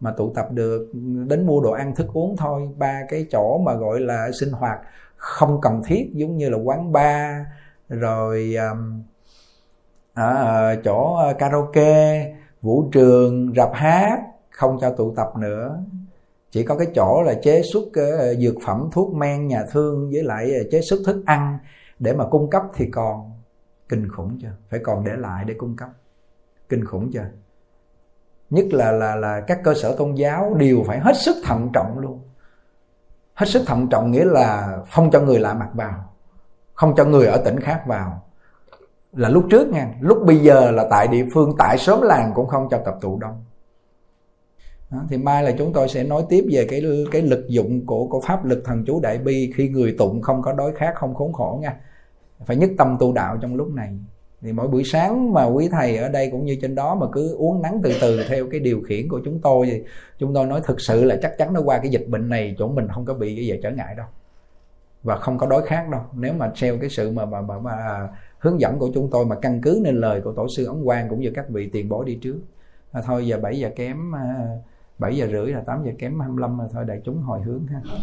mà 0.00 0.10
tụ 0.16 0.32
tập 0.34 0.48
được? 0.52 0.90
Đến 1.28 1.46
mua 1.46 1.60
đồ 1.60 1.70
ăn 1.70 1.94
thức 1.94 2.06
uống 2.12 2.36
thôi. 2.36 2.68
Ba 2.78 3.00
cái 3.08 3.26
chỗ 3.30 3.58
mà 3.58 3.74
gọi 3.74 4.00
là 4.00 4.30
sinh 4.32 4.52
hoạt 4.52 4.78
không 5.16 5.60
cần 5.60 5.82
thiết 5.86 6.10
giống 6.12 6.36
như 6.36 6.50
là 6.50 6.58
quán 6.58 6.92
bar 6.92 7.42
rồi 7.88 8.54
um, 8.70 9.02
à, 10.14 10.24
ờ, 10.24 10.76
chỗ 10.84 11.14
ờ, 11.16 11.34
karaoke 11.38 12.34
vũ 12.64 12.88
trường 12.92 13.52
rạp 13.56 13.70
hát 13.72 14.18
không 14.50 14.78
cho 14.80 14.90
tụ 14.90 15.14
tập 15.16 15.32
nữa. 15.38 15.78
Chỉ 16.50 16.64
có 16.64 16.76
cái 16.76 16.86
chỗ 16.94 17.22
là 17.22 17.34
chế 17.42 17.62
xuất 17.72 17.82
uh, 17.82 18.38
dược 18.38 18.54
phẩm 18.64 18.88
thuốc 18.92 19.14
men 19.14 19.48
nhà 19.48 19.64
thương 19.70 20.10
với 20.12 20.22
lại 20.22 20.54
ờ, 20.54 20.64
chế 20.70 20.80
xuất 20.80 21.00
thức 21.06 21.22
ăn 21.26 21.58
để 21.98 22.12
mà 22.12 22.24
cung 22.30 22.50
cấp 22.50 22.62
thì 22.74 22.90
còn 22.90 23.32
kinh 23.88 24.08
khủng 24.08 24.38
chưa? 24.42 24.52
Phải 24.70 24.80
còn 24.82 25.04
để 25.04 25.12
lại 25.16 25.44
để 25.44 25.54
cung 25.58 25.76
cấp. 25.76 25.88
Kinh 26.68 26.84
khủng 26.84 27.10
chưa? 27.12 27.26
Nhất 28.50 28.66
là 28.70 28.92
là 28.92 29.16
là 29.16 29.40
các 29.40 29.60
cơ 29.64 29.74
sở 29.74 29.94
tôn 29.98 30.14
giáo 30.14 30.54
đều 30.54 30.82
phải 30.86 31.00
hết 31.00 31.16
sức 31.16 31.36
thận 31.44 31.70
trọng 31.74 31.98
luôn. 31.98 32.20
Hết 33.34 33.46
sức 33.48 33.62
thận 33.66 33.88
trọng 33.90 34.10
nghĩa 34.10 34.24
là 34.24 34.78
không 34.90 35.10
cho 35.10 35.20
người 35.20 35.40
lạ 35.40 35.54
mặt 35.54 35.70
vào 35.74 36.14
không 36.74 36.94
cho 36.96 37.04
người 37.04 37.26
ở 37.26 37.42
tỉnh 37.44 37.60
khác 37.60 37.82
vào 37.86 38.22
là 39.16 39.28
lúc 39.28 39.44
trước 39.50 39.68
nha 39.68 39.94
lúc 40.00 40.18
bây 40.26 40.36
giờ 40.36 40.70
là 40.70 40.86
tại 40.90 41.08
địa 41.08 41.24
phương 41.34 41.52
tại 41.58 41.78
xóm 41.78 42.02
làng 42.02 42.32
cũng 42.34 42.46
không 42.46 42.68
cho 42.70 42.78
tập 42.84 42.94
tụ 43.00 43.18
đông. 43.18 43.44
Đó, 44.90 44.98
thì 45.08 45.18
mai 45.18 45.42
là 45.42 45.52
chúng 45.58 45.72
tôi 45.72 45.88
sẽ 45.88 46.04
nói 46.04 46.22
tiếp 46.28 46.44
về 46.52 46.66
cái 46.70 46.82
cái 47.12 47.22
lực 47.22 47.48
dụng 47.48 47.86
của 47.86 48.06
của 48.06 48.20
pháp 48.20 48.44
lực 48.44 48.62
thần 48.64 48.84
chú 48.86 49.00
đại 49.00 49.18
bi 49.18 49.52
khi 49.56 49.68
người 49.68 49.94
tụng 49.98 50.22
không 50.22 50.42
có 50.42 50.52
đói 50.52 50.72
khát 50.76 50.94
không 50.94 51.14
khốn 51.14 51.32
khổ 51.32 51.58
nha. 51.62 51.76
Phải 52.46 52.56
nhất 52.56 52.70
tâm 52.78 52.96
tu 53.00 53.12
đạo 53.12 53.36
trong 53.40 53.54
lúc 53.54 53.68
này. 53.74 53.98
Thì 54.42 54.52
mỗi 54.52 54.68
buổi 54.68 54.84
sáng 54.84 55.32
mà 55.32 55.44
quý 55.44 55.68
thầy 55.72 55.96
ở 55.96 56.08
đây 56.08 56.28
cũng 56.30 56.44
như 56.44 56.56
trên 56.62 56.74
đó 56.74 56.94
mà 56.94 57.06
cứ 57.12 57.34
uống 57.34 57.62
nắng 57.62 57.80
từ 57.82 57.92
từ 58.00 58.24
theo 58.28 58.46
cái 58.50 58.60
điều 58.60 58.82
khiển 58.82 59.08
của 59.08 59.20
chúng 59.24 59.40
tôi 59.40 59.66
thì 59.66 59.82
chúng 60.18 60.34
tôi 60.34 60.46
nói 60.46 60.60
thực 60.64 60.80
sự 60.80 61.04
là 61.04 61.16
chắc 61.22 61.38
chắn 61.38 61.52
nó 61.52 61.60
qua 61.60 61.78
cái 61.78 61.88
dịch 61.88 62.08
bệnh 62.08 62.28
này 62.28 62.54
chỗ 62.58 62.68
mình 62.68 62.88
không 62.88 63.04
có 63.04 63.14
bị 63.14 63.36
cái 63.36 63.46
gì 63.46 63.60
trở 63.62 63.70
ngại 63.70 63.94
đâu 63.96 64.06
và 65.04 65.16
không 65.16 65.38
có 65.38 65.46
đối 65.46 65.66
khác 65.66 65.88
đâu. 65.90 66.00
Nếu 66.12 66.32
mà 66.32 66.52
theo 66.60 66.78
cái 66.80 66.90
sự 66.90 67.12
mà 67.12 67.24
mà, 67.24 67.40
mà, 67.40 67.58
mà 67.58 67.70
à, 67.70 68.08
hướng 68.38 68.60
dẫn 68.60 68.78
của 68.78 68.90
chúng 68.94 69.10
tôi 69.10 69.26
mà 69.26 69.36
căn 69.42 69.60
cứ 69.60 69.80
nên 69.82 69.96
lời 69.96 70.20
của 70.20 70.32
tổ 70.32 70.48
sư 70.48 70.66
ấn 70.66 70.84
quang 70.84 71.08
cũng 71.08 71.20
như 71.20 71.30
các 71.34 71.48
vị 71.48 71.70
tiền 71.72 71.88
bối 71.88 72.04
đi 72.04 72.18
trước. 72.22 72.40
À, 72.92 73.02
thôi 73.04 73.26
giờ 73.26 73.38
7 73.42 73.58
giờ 73.58 73.70
kém 73.76 74.14
à, 74.14 74.46
7 74.98 75.16
giờ 75.16 75.26
rưỡi 75.32 75.46
là 75.46 75.60
8 75.60 75.84
giờ 75.84 75.92
kém 75.98 76.20
25 76.20 76.56
mà 76.56 76.64
thôi 76.72 76.84
đại 76.84 77.00
chúng 77.04 77.20
hồi 77.20 77.42
hướng 77.42 77.66
ha. 77.66 77.80